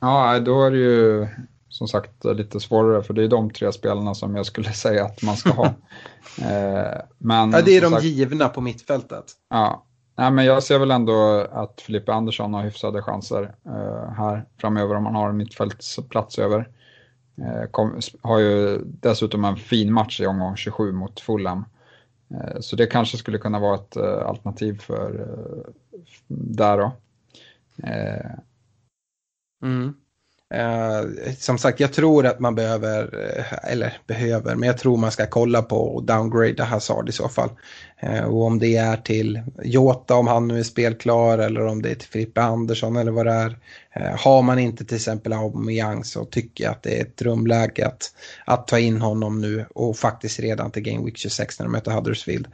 Ja, 0.00 0.38
då 0.38 0.62
är 0.64 0.70
det 0.70 0.78
ju 0.78 1.28
som 1.68 1.88
sagt 1.88 2.24
lite 2.24 2.60
svårare 2.60 3.02
för 3.02 3.14
det 3.14 3.24
är 3.24 3.28
de 3.28 3.50
tre 3.50 3.72
spelarna 3.72 4.14
som 4.14 4.36
jag 4.36 4.46
skulle 4.46 4.72
säga 4.72 5.04
att 5.04 5.22
man 5.22 5.36
ska 5.36 5.50
ha. 5.50 5.66
eh, 6.38 7.00
men, 7.18 7.52
ja, 7.52 7.62
det 7.64 7.76
är 7.76 7.80
de 7.80 7.90
sagt, 7.90 8.04
givna 8.04 8.48
på 8.48 8.60
mittfältet. 8.60 9.24
Ja, 9.50 9.86
Nej, 10.20 10.30
men 10.30 10.44
jag 10.44 10.62
ser 10.62 10.78
väl 10.78 10.90
ändå 10.90 11.46
att 11.52 11.80
Filippe 11.80 12.12
Andersson 12.12 12.54
har 12.54 12.62
hyfsade 12.62 13.02
chanser 13.02 13.54
eh, 13.66 14.12
här 14.12 14.44
framöver 14.58 14.94
om 14.94 15.06
han 15.06 15.14
har 15.14 15.28
en 15.28 15.36
mittfältsplats 15.36 16.38
över. 16.38 16.68
Eh, 17.38 17.70
kom, 17.70 18.00
har 18.22 18.38
ju 18.38 18.78
dessutom 18.84 19.44
en 19.44 19.56
fin 19.56 19.92
match 19.92 20.20
i 20.20 20.26
omgång 20.26 20.56
27 20.56 20.92
mot 20.92 21.20
Fulham. 21.20 21.64
Eh, 22.34 22.60
så 22.60 22.76
det 22.76 22.86
kanske 22.86 23.16
skulle 23.16 23.38
kunna 23.38 23.58
vara 23.58 23.74
ett 23.74 23.96
eh, 23.96 24.26
alternativ 24.26 24.80
för, 24.80 25.20
eh, 25.20 25.72
där 26.28 26.78
då. 26.78 26.92
Eh. 27.88 28.30
Mm. 29.62 29.94
Eh, 30.54 31.32
som 31.38 31.58
sagt, 31.58 31.80
jag 31.80 31.92
tror 31.92 32.26
att 32.26 32.40
man 32.40 32.54
behöver, 32.54 33.14
eller 33.62 33.98
behöver, 34.06 34.54
men 34.54 34.66
jag 34.66 34.78
tror 34.78 34.96
man 34.96 35.10
ska 35.12 35.26
kolla 35.26 35.62
på 35.62 35.76
och 35.76 36.04
downgrade 36.04 36.64
Hazard 36.64 37.08
i 37.08 37.12
så 37.12 37.28
fall. 37.28 37.50
Eh, 38.02 38.24
och 38.24 38.42
om 38.42 38.58
det 38.58 38.76
är 38.76 38.96
till 38.96 39.40
Jota 39.64 40.14
om 40.14 40.26
han 40.26 40.48
nu 40.48 40.58
är 40.58 40.62
spelklar 40.62 41.38
eller 41.38 41.66
om 41.66 41.82
det 41.82 41.90
är 41.90 41.94
till 41.94 42.08
Frippe 42.08 42.42
Andersson 42.42 42.96
eller 42.96 43.12
vad 43.12 43.26
det 43.26 43.32
är. 43.32 43.58
Eh, 43.92 44.18
har 44.18 44.42
man 44.42 44.58
inte 44.58 44.84
till 44.84 44.96
exempel 44.96 45.32
Aubameyang 45.32 46.04
så 46.04 46.24
tycker 46.24 46.64
jag 46.64 46.70
att 46.70 46.82
det 46.82 46.98
är 46.98 47.02
ett 47.02 47.16
drömläge 47.16 47.86
att, 47.86 48.14
att 48.44 48.68
ta 48.68 48.78
in 48.78 49.00
honom 49.00 49.40
nu 49.40 49.66
och 49.74 49.96
faktiskt 49.96 50.40
redan 50.40 50.70
till 50.70 50.82
Game 50.82 51.04
Week 51.04 51.16
26 51.16 51.58
när 51.58 51.66
de 51.66 51.72
möter 51.72 51.90
Huddersfield. 51.90 52.46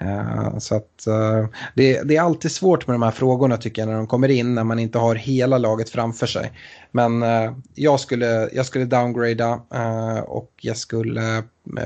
Eh, 0.00 0.58
så 0.58 0.76
att 0.76 1.06
det, 1.74 2.02
det, 2.02 2.16
är 2.16 2.20
alltid 2.20 2.50
svårt 2.50 2.86
med 2.86 2.94
de 2.94 3.02
här 3.02 3.10
frågorna 3.10 3.56
tycker 3.56 3.82
jag 3.82 3.88
när 3.88 3.96
de 3.96 4.06
kommer 4.06 4.28
in 4.28 4.54
när 4.54 4.64
man 4.64 4.78
inte 4.78 4.98
har 4.98 5.14
hela 5.14 5.58
laget 5.58 5.90
framför 5.90 6.26
sig. 6.26 6.52
Men 6.90 7.24
jag, 7.74 8.00
skulle, 8.00 8.48
jag 8.52 8.66
skulle 8.66 8.84
downgrada 8.84 9.60
och 10.26 10.52
jag 10.60 10.76
skulle 10.76 11.42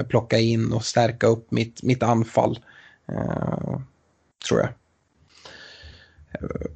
plocka 0.08 0.38
in 0.38 0.72
och 0.72 0.84
stärka 0.84 1.26
upp 1.26 1.50
mitt, 1.50 1.82
mitt 1.82 2.02
anfall 2.02 2.58
tror 4.48 4.60
jag. 4.60 4.68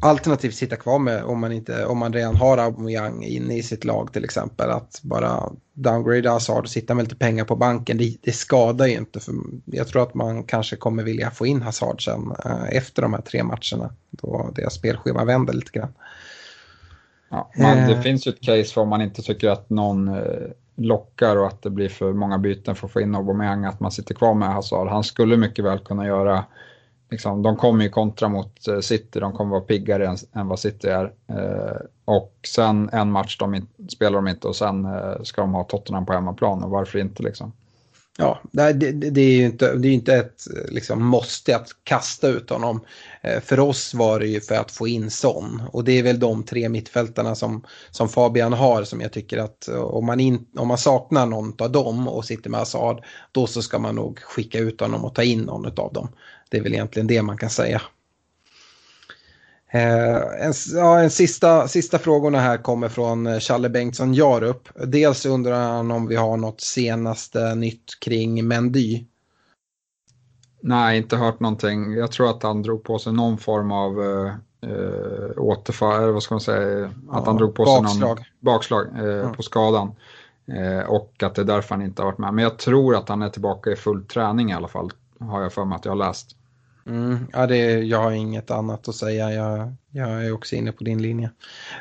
Alternativt 0.01 0.55
sitta 0.55 0.77
kvar 0.77 0.99
med 0.99 1.25
om 1.25 1.41
man, 1.41 1.53
inte, 1.53 1.87
om 1.87 1.99
man 1.99 2.13
redan 2.13 2.37
har 2.37 2.59
Aubameyang 2.59 3.25
inne 3.25 3.57
i 3.57 3.63
sitt 3.63 3.85
lag 3.85 4.13
till 4.13 4.25
exempel. 4.25 4.71
Att 4.71 5.01
bara 5.03 5.53
downgrade 5.75 6.31
Hazard 6.31 6.65
och 6.65 6.71
sitta 6.71 6.95
med 6.95 7.03
lite 7.03 7.17
pengar 7.17 7.45
på 7.45 7.57
banken. 7.57 7.99
Det, 7.99 8.17
det, 8.23 8.33
skadar 8.33 8.87
ju 8.87 8.97
inte. 8.97 9.21
För 9.21 9.35
jag 9.65 9.89
tror 9.89 10.03
att 10.03 10.15
man 10.15 10.45
kanske 10.45 10.77
kommer 10.77 11.03
vilja 11.03 11.31
få 11.31 11.47
in 11.47 11.63
Hazard 11.63 12.05
sen 12.05 12.33
eh, 12.45 12.77
efter 12.77 13.03
de 13.03 13.15
här 13.15 13.21
tre 13.21 13.43
matcherna. 13.43 13.95
Då 14.11 14.51
deras 14.55 14.75
spelschema 14.75 15.25
vänder 15.25 15.53
lite 15.53 15.79
grann. 15.79 15.93
Ja, 17.31 17.51
man, 17.59 17.77
det 17.77 17.95
eh. 17.95 18.01
finns 18.01 18.27
ju 18.27 18.31
ett 18.31 18.41
case 18.41 18.65
för 18.65 18.81
om 18.81 18.89
man 18.89 19.03
inte 19.03 19.23
tycker 19.23 19.49
att 19.49 19.71
någon 19.71 20.09
eh, 20.09 20.51
lockar 20.81 21.37
och 21.37 21.47
att 21.47 21.63
det 21.63 21.71
blir 21.71 21.89
för 21.89 22.13
många 22.13 22.39
byten 22.39 22.75
för 22.75 22.87
att 22.87 22.93
få 22.93 23.01
in 23.01 23.15
Aubameyang 23.15 23.65
att 23.65 23.81
man 23.81 23.91
sitter 23.91 24.15
kvar 24.15 24.35
med 24.35 24.49
Hazard. 24.49 24.89
Han 24.89 25.05
skulle 25.05 25.37
mycket 25.37 25.65
väl 25.65 25.79
kunna 25.79 26.07
göra 26.07 26.45
liksom, 27.11 27.43
de 27.43 27.57
kommer 27.57 27.85
ju 27.85 27.91
kontra 27.91 28.29
mot 28.29 28.69
eh, 28.69 28.81
City, 28.81 29.21
de 29.21 29.33
kommer 29.33 29.51
vara 29.51 29.61
piggare 29.61 30.07
än, 30.07 30.17
än 30.33 30.49
vad 30.49 30.59
City 30.59 30.89
är. 30.89 31.13
Eh, 31.27 31.77
och 32.05 32.35
sen 32.47 32.91
en 32.93 33.13
match 33.13 33.39
de 33.39 33.55
in, 33.55 33.67
spelar 33.89 34.17
de 34.17 34.29
inte 34.29 34.49
och 34.49 34.57
sen 34.57 34.85
eh, 34.85 35.23
ska 35.23 35.41
de 35.41 35.55
ha 35.55 35.65
Tottenham 35.65 36.07
på 36.07 36.13
hemmaplan 36.13 36.65
och 36.65 36.71
varför 36.71 36.99
inte 36.99 37.23
liksom. 37.23 37.53
Ja, 38.19 38.41
det, 38.53 38.73
det, 38.73 38.93
det, 38.93 39.21
är 39.21 39.37
ju 39.37 39.45
inte, 39.45 39.75
det 39.75 39.89
är 39.89 39.93
inte 39.93 40.15
ett 40.15 40.47
liksom, 40.69 41.05
måste 41.05 41.57
att 41.57 41.69
kasta 41.85 42.29
ut 42.29 42.51
honom. 42.51 42.81
Eh, 43.23 43.41
för 43.41 43.61
oss 43.61 43.95
var 43.95 44.21
det 44.21 44.27
ju 44.27 44.41
för 44.41 44.55
att 44.55 44.71
få 44.71 44.89
in 44.89 45.11
Son. 45.11 45.63
Och 45.73 45.85
det 45.85 45.99
är 45.99 46.03
väl 46.03 46.21
de 46.21 46.43
tre 46.43 46.69
mittfältarna 46.69 47.35
som, 47.35 47.65
som 47.91 48.09
Fabian 48.09 48.53
har 48.53 48.85
som 48.85 49.01
jag 49.01 49.13
tycker 49.13 49.39
att 49.39 49.69
eh, 49.69 49.81
om 49.81 50.07
man, 50.07 50.21
in, 50.21 50.47
om 50.57 50.69
man 50.69 50.79
saknar 50.79 51.27
någon 51.27 51.55
av 51.59 51.73
dem 51.73 52.09
och 52.09 52.25
sitter 52.25 52.51
med 52.51 52.61
Assad, 52.61 53.05
då 53.33 53.47
så 53.47 53.63
ska 53.63 53.79
man 53.79 53.95
nog 53.95 54.19
skicka 54.19 54.59
ut 54.59 54.81
honom 54.81 55.05
och 55.05 55.15
ta 55.15 55.23
in 55.23 55.41
någon 55.41 55.67
av 55.67 55.93
dem. 55.93 56.09
Det 56.49 56.59
är 56.59 56.63
väl 56.63 56.73
egentligen 56.73 57.07
det 57.07 57.23
man 57.23 57.37
kan 57.37 57.51
säga. 57.51 57.83
Eh, 59.73 60.47
en, 60.47 60.53
ja, 60.75 61.01
en 61.01 61.11
sista, 61.11 61.69
sista 61.69 61.99
frågorna 61.99 62.39
här 62.39 62.57
kommer 62.57 62.89
från 62.89 63.27
eh, 63.27 63.39
Challe 63.39 63.69
Bengtsson 63.69 64.15
Jarup. 64.15 64.69
Dels 64.87 65.27
undrar 65.27 65.73
han 65.73 65.91
om 65.91 66.07
vi 66.07 66.17
har 66.17 66.37
något 66.37 66.61
senaste 66.61 67.55
nytt 67.55 68.01
kring 68.01 68.49
Mendy. 68.49 69.05
Nej, 70.63 70.99
inte 70.99 71.17
hört 71.17 71.41
någonting. 71.41 71.93
Jag 71.93 72.13
tror 72.13 72.31
att 72.31 72.43
han 72.43 72.63
drog 72.63 72.85
på 72.85 72.99
sig 72.99 73.13
någon 73.13 73.39
form 73.39 73.73
av 73.73 74.03
eh, 74.03 74.35
eh 74.71 75.31
återfall, 75.37 76.13
vad 76.13 76.23
ska 76.23 76.35
man 76.35 76.41
säga, 76.41 76.87
att 76.87 76.93
ja, 77.09 77.23
han 77.27 77.37
drog 77.37 77.55
på 77.55 77.65
bakslag. 77.65 77.91
sig 77.91 78.01
någon 78.01 78.19
bakslag 78.41 78.87
eh, 78.99 79.05
ja. 79.05 79.33
på 79.33 79.43
skadan. 79.43 79.93
Eh, 80.47 80.89
och 80.89 81.23
att 81.23 81.35
det 81.35 81.43
är 81.43 81.47
därför 81.47 81.75
han 81.75 81.85
inte 81.85 82.03
har 82.03 82.07
varit 82.07 82.19
med. 82.19 82.35
Men 82.35 82.45
jag 82.45 82.59
tror 82.59 82.97
att 82.97 83.09
han 83.09 83.23
är 83.23 83.29
tillbaka 83.29 83.71
i 83.71 83.77
full 83.77 84.05
träning 84.05 84.51
i 84.51 84.55
alla 84.55 84.69
fall, 84.69 84.91
har 85.21 85.43
jag 85.43 85.53
för 85.53 85.65
mig 85.65 85.77
att 85.77 85.85
jag 85.85 85.93
har 85.93 85.97
läst. 85.97 86.37
Mm, 86.91 87.27
ja, 87.33 87.47
det, 87.47 87.57
jag 87.79 88.03
har 88.03 88.11
inget 88.11 88.51
annat 88.51 88.89
att 88.89 88.95
säga. 88.95 89.33
Jag, 89.33 89.73
jag 89.91 90.27
är 90.27 90.33
också 90.33 90.57
inne 90.57 90.73
på 90.73 90.85
din 90.85 91.03
linje. 91.03 91.31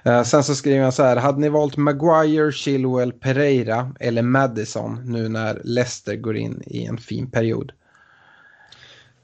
Uh, 0.08 0.24
sen 0.24 0.44
så 0.44 0.56
skriver 0.56 0.84
jag 0.84 0.94
så 0.94 1.04
här. 1.04 1.16
Hade 1.16 1.40
ni 1.40 1.50
valt 1.50 1.78
Maguire, 1.78 2.52
Chilwell, 2.52 3.12
Pereira 3.12 3.92
eller 4.00 4.22
Madison 4.22 5.02
nu 5.06 5.30
när 5.30 5.62
Leicester 5.64 6.16
går 6.16 6.38
in 6.38 6.64
i 6.66 6.86
en 6.86 6.98
fin 6.98 7.32
period? 7.32 7.72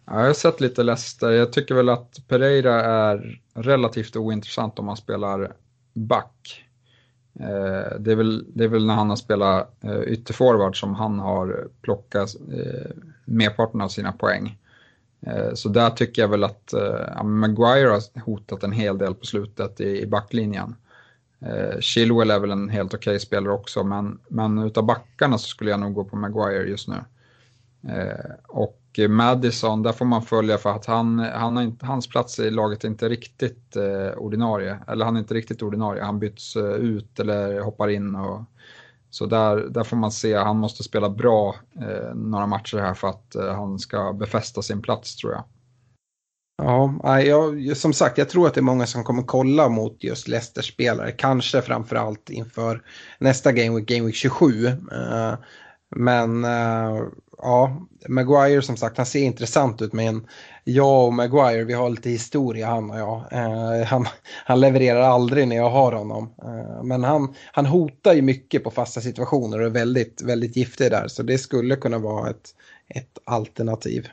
Ja, 0.05 0.19
jag 0.19 0.27
har 0.27 0.33
sett 0.33 0.61
lite 0.61 0.83
Leicester. 0.83 1.31
Jag 1.31 1.53
tycker 1.53 1.75
väl 1.75 1.89
att 1.89 2.27
Pereira 2.27 2.83
är 2.83 3.41
relativt 3.53 4.15
ointressant 4.15 4.79
om 4.79 4.86
man 4.86 4.97
spelar 4.97 5.53
back. 5.93 6.63
Uh, 7.39 7.99
det, 7.99 8.11
är 8.11 8.15
väl, 8.15 8.45
det 8.53 8.63
är 8.63 8.67
väl 8.67 8.86
när 8.86 8.93
han 8.93 9.09
har 9.09 9.15
spelat 9.15 9.77
uh, 9.83 10.03
ytterforward 10.03 10.79
som 10.79 10.95
han 10.95 11.19
har 11.19 11.67
plockat 11.81 12.36
uh, 12.53 12.91
merparten 13.25 13.81
av 13.81 13.88
sina 13.88 14.11
poäng. 14.11 14.57
Eh, 15.26 15.53
så 15.53 15.69
där 15.69 15.89
tycker 15.89 16.21
jag 16.21 16.30
väl 16.30 16.43
att 16.43 16.73
eh, 16.73 17.23
Maguire 17.23 17.89
har 17.89 18.21
hotat 18.21 18.63
en 18.63 18.71
hel 18.71 18.97
del 18.97 19.15
på 19.15 19.26
slutet 19.26 19.82
i, 19.82 20.01
i 20.01 20.07
backlinjen. 20.07 20.76
Uh, 21.45 21.80
Chilwell 21.80 22.32
är 22.32 22.39
väl 22.39 22.51
en 22.51 22.69
helt 22.69 22.93
okej 22.93 23.11
okay 23.11 23.19
spelare 23.19 23.53
också, 23.53 23.84
men, 23.84 24.19
men 24.28 24.57
utav 24.57 24.86
backarna 24.86 25.38
så 25.38 25.47
skulle 25.47 25.71
jag 25.71 25.80
nog 25.80 25.93
gå 25.93 26.03
på 26.03 26.15
Maguire 26.15 26.69
just 26.69 26.88
nu. 26.88 26.95
Och 28.47 28.99
Madison, 29.09 29.84
där 29.84 29.91
får 29.91 30.05
man 30.05 30.21
följa 30.21 30.57
för 30.57 30.69
att 30.69 30.86
han, 30.86 31.19
han 31.19 31.55
har 31.55 31.63
inte, 31.63 31.86
hans 31.86 32.09
plats 32.09 32.39
i 32.39 32.49
laget 32.49 32.84
är 32.84 32.88
inte 32.88 33.09
riktigt 33.09 33.78
ordinarie. 34.17 34.80
Eller 34.88 35.05
han 35.05 35.15
är 35.15 35.19
inte 35.19 35.34
riktigt 35.34 35.61
ordinarie, 35.61 36.03
han 36.03 36.19
byts 36.19 36.57
ut 36.80 37.19
eller 37.19 37.59
hoppar 37.59 37.88
in. 37.88 38.15
Och, 38.15 38.41
så 39.16 39.26
där, 39.26 39.55
där 39.57 39.84
får 39.84 39.97
man 39.97 40.11
se, 40.11 40.36
han 40.36 40.57
måste 40.57 40.84
spela 40.84 41.09
bra 41.09 41.55
eh, 41.82 42.16
några 42.16 42.47
matcher 42.47 42.78
här 42.78 42.93
för 42.93 43.07
att 43.07 43.36
eh, 43.36 43.55
han 43.55 43.80
ska 43.80 44.13
befästa 44.13 44.61
sin 44.61 44.82
plats 44.82 45.16
tror 45.16 45.34
jag. 45.34 45.43
Ja, 46.57 47.22
jag, 47.22 47.78
som 47.78 47.93
sagt, 47.93 48.18
jag 48.18 48.30
tror 48.30 48.47
att 48.47 48.53
det 48.53 48.59
är 48.59 48.63
många 48.63 48.86
som 48.86 49.03
kommer 49.03 49.24
kolla 49.24 49.70
mot 49.70 50.03
just 50.03 50.28
Leicester-spelare, 50.28 51.11
Kanske 51.11 51.61
framförallt 51.61 52.30
inför 52.30 52.82
nästa 53.20 53.51
Game 53.51 53.76
Week, 53.76 53.88
Game 53.88 54.05
Week 54.05 54.16
27. 54.16 54.68
Eh, 54.68 55.34
men 55.95 56.45
eh, 56.45 57.03
ja, 57.38 57.82
Maguire 58.07 58.61
som 58.61 58.78
sagt, 58.78 58.97
han 58.97 59.05
ser 59.05 59.24
intressant 59.24 59.82
ut 59.82 59.93
med 59.93 60.07
en 60.07 60.28
jag 60.68 61.05
och 61.05 61.13
Maguire, 61.13 61.63
vi 61.63 61.74
har 61.74 61.89
lite 61.89 62.09
historia 62.09 62.68
han 62.68 62.91
och 62.91 62.99
jag. 62.99 63.26
Eh, 63.32 63.86
han, 63.86 64.07
han 64.45 64.59
levererar 64.59 65.01
aldrig 65.01 65.47
när 65.47 65.55
jag 65.55 65.70
har 65.70 65.91
honom. 65.91 66.34
Eh, 66.43 66.84
men 66.84 67.03
han, 67.03 67.34
han 67.51 67.66
hotar 67.66 68.13
ju 68.13 68.22
mycket 68.22 68.63
på 68.63 68.72
fasta 68.72 69.01
situationer 69.01 69.59
och 69.59 69.66
är 69.66 69.70
väldigt, 69.70 70.22
väldigt 70.22 70.55
giftig 70.55 70.91
där. 70.91 71.07
Så 71.07 71.24
det 71.24 71.38
skulle 71.38 71.76
kunna 71.76 71.97
vara 71.97 72.30
ett, 72.30 72.55
ett 72.88 73.18
alternativ. 73.24 74.07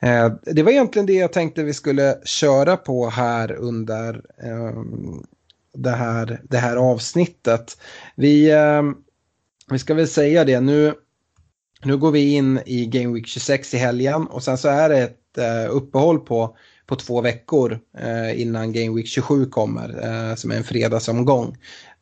Eh, 0.00 0.32
det 0.42 0.62
var 0.62 0.72
egentligen 0.72 1.06
det 1.06 1.12
jag 1.12 1.32
tänkte 1.32 1.62
vi 1.62 1.74
skulle 1.74 2.18
köra 2.24 2.76
på 2.76 3.08
här 3.08 3.52
under 3.52 4.22
ehm, 4.42 5.26
det, 5.74 5.90
här, 5.90 6.40
det 6.44 6.58
här 6.58 6.76
avsnittet. 6.76 7.78
Vi, 8.16 8.50
ehm, 8.50 8.96
vi 9.70 9.78
ska 9.78 9.94
väl 9.94 10.08
säga 10.08 10.44
det 10.44 10.60
nu. 10.60 10.94
Nu 11.84 11.96
går 11.96 12.10
vi 12.10 12.34
in 12.34 12.60
i 12.66 12.86
Game 12.86 13.14
Week 13.14 13.26
26 13.26 13.74
i 13.74 13.76
helgen 13.76 14.26
och 14.26 14.42
sen 14.42 14.58
så 14.58 14.68
är 14.68 14.88
det 14.88 15.12
ett 15.38 15.70
uppehåll 15.70 16.18
på, 16.18 16.56
på 16.86 16.96
två 16.96 17.20
veckor 17.20 17.80
eh, 17.98 18.40
innan 18.40 18.72
Game 18.72 18.96
Week 18.96 19.06
27 19.06 19.46
kommer, 19.46 19.88
eh, 20.04 20.34
som 20.34 20.50
är 20.50 20.56
en 20.56 20.64
fredagsomgång. 20.64 21.56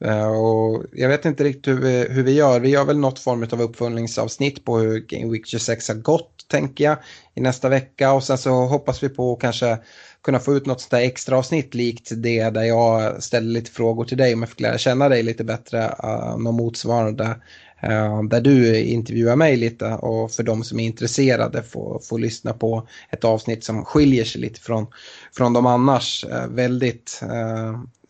Eh, 0.05 0.29
och 0.29 0.85
jag 0.93 1.09
vet 1.09 1.25
inte 1.25 1.45
riktigt 1.45 1.67
hur 1.67 1.81
vi, 1.81 2.07
hur 2.11 2.23
vi 2.23 2.33
gör. 2.33 2.61
Vi 2.61 2.69
gör 2.69 2.85
väl 2.85 2.99
något 2.99 3.19
form 3.19 3.47
av 3.53 3.63
uppföljningsavsnitt 3.63 4.65
på 4.65 4.79
hur 4.79 5.01
Game 5.01 5.33
Week 5.33 5.47
26 5.47 5.89
har 5.89 5.95
gått, 5.95 6.49
tänker 6.49 6.85
jag, 6.85 6.97
i 7.35 7.41
nästa 7.41 7.69
vecka. 7.69 8.13
Och 8.13 8.25
sen 8.25 8.39
så 8.39 8.51
hoppas 8.51 9.03
vi 9.03 9.09
på 9.09 9.33
att 9.33 9.41
kanske 9.41 9.79
kunna 10.25 10.39
få 10.39 10.55
ut 10.55 10.67
något 10.67 10.81
sånt 10.81 10.91
där 10.91 11.01
extra 11.01 11.39
avsnitt 11.39 11.75
likt 11.75 12.11
det 12.17 12.51
där 12.51 12.63
jag 12.63 13.23
ställer 13.23 13.51
lite 13.51 13.71
frågor 13.71 14.05
till 14.05 14.19
dig 14.19 14.35
om 14.35 14.43
jag 14.43 14.49
fick 14.49 14.61
lära 14.61 14.79
känna 14.79 15.09
dig 15.09 15.23
lite 15.23 15.45
bättre. 15.45 15.95
Uh, 16.05 16.39
något 16.39 16.55
motsvarande 16.55 17.37
Eh, 17.81 18.23
där 18.23 18.41
du 18.41 18.81
intervjuar 18.81 19.37
mig 19.37 19.57
lite 19.57 19.87
och 19.87 20.31
för 20.31 20.43
de 20.43 20.65
som 20.65 20.81
är 20.81 20.85
intresserade 20.85 21.63
får, 21.63 21.99
får 21.99 22.19
lyssna 22.19 22.53
på 22.53 22.89
ett 23.11 23.25
avsnitt 23.25 23.65
som 23.65 23.85
skiljer 23.85 24.25
sig 24.25 24.41
lite 24.41 24.61
från, 24.61 24.87
från 25.33 25.53
de 25.53 25.67
annars 25.67 26.25
eh, 26.25 26.47
väldigt 26.47 27.21
eh, 27.23 27.69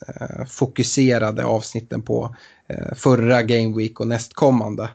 eh, 0.08 0.46
fokuserade 0.48 1.44
avsnitten 1.44 2.02
på 2.02 2.36
förra 2.96 3.42
Game 3.42 3.76
Week 3.76 4.00
och 4.00 4.06
nästkommande. 4.06 4.88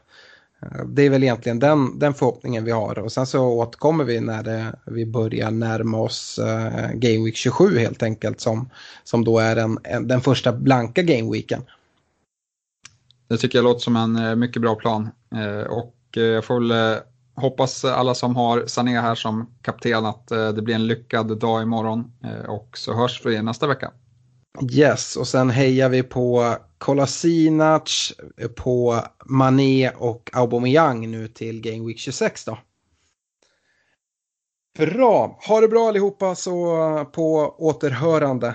Det 0.86 1.02
är 1.02 1.10
väl 1.10 1.22
egentligen 1.22 1.58
den, 1.58 1.98
den 1.98 2.14
förhoppningen 2.14 2.64
vi 2.64 2.70
har 2.70 2.98
och 2.98 3.12
sen 3.12 3.26
så 3.26 3.46
återkommer 3.46 4.04
vi 4.04 4.20
när 4.20 4.42
det, 4.42 4.74
vi 4.86 5.06
börjar 5.06 5.50
närma 5.50 5.98
oss 5.98 6.40
Game 6.94 7.24
Week 7.24 7.36
27 7.36 7.78
helt 7.78 8.02
enkelt 8.02 8.40
som, 8.40 8.70
som 9.04 9.24
då 9.24 9.38
är 9.38 9.56
en, 9.56 9.78
en, 9.84 10.08
den 10.08 10.20
första 10.20 10.52
blanka 10.52 11.02
Game 11.02 11.32
Weeken. 11.32 11.62
Det 13.32 13.38
tycker 13.38 13.58
jag 13.58 13.64
låter 13.64 13.80
som 13.80 13.96
en 13.96 14.16
eh, 14.16 14.36
mycket 14.36 14.62
bra 14.62 14.74
plan. 14.74 15.08
Eh, 15.34 15.66
och 15.72 15.96
eh, 16.16 16.22
jag 16.22 16.44
får 16.44 16.60
väl 16.60 17.00
hoppas 17.34 17.84
alla 17.84 18.14
som 18.14 18.36
har 18.36 18.66
Sané 18.66 19.00
här 19.00 19.14
som 19.14 19.54
kapten 19.62 20.06
att 20.06 20.28
det 20.28 20.62
blir 20.62 20.74
en 20.74 20.86
lyckad 20.86 21.38
dag 21.38 21.62
imorgon 21.62 22.12
och 22.48 22.78
så 22.78 22.94
hörs 22.94 23.26
vi 23.26 23.42
nästa 23.42 23.66
vecka. 23.66 23.90
Yes, 24.72 25.16
och 25.16 25.28
sen 25.28 25.50
hejar 25.50 25.88
vi 25.88 26.02
på 26.02 26.56
Kolasinac, 26.78 28.12
på 28.56 29.00
Mané 29.24 29.90
och 29.90 30.30
Aubameyang 30.32 31.10
nu 31.10 31.28
till 31.28 31.60
Game 31.60 31.86
Week 31.86 31.98
26 31.98 32.44
då. 32.44 32.58
Bra, 34.78 35.38
ha 35.48 35.60
det 35.60 35.68
bra 35.68 35.88
allihopa 35.88 36.34
så 36.34 36.76
på 37.12 37.54
återhörande. 37.58 38.54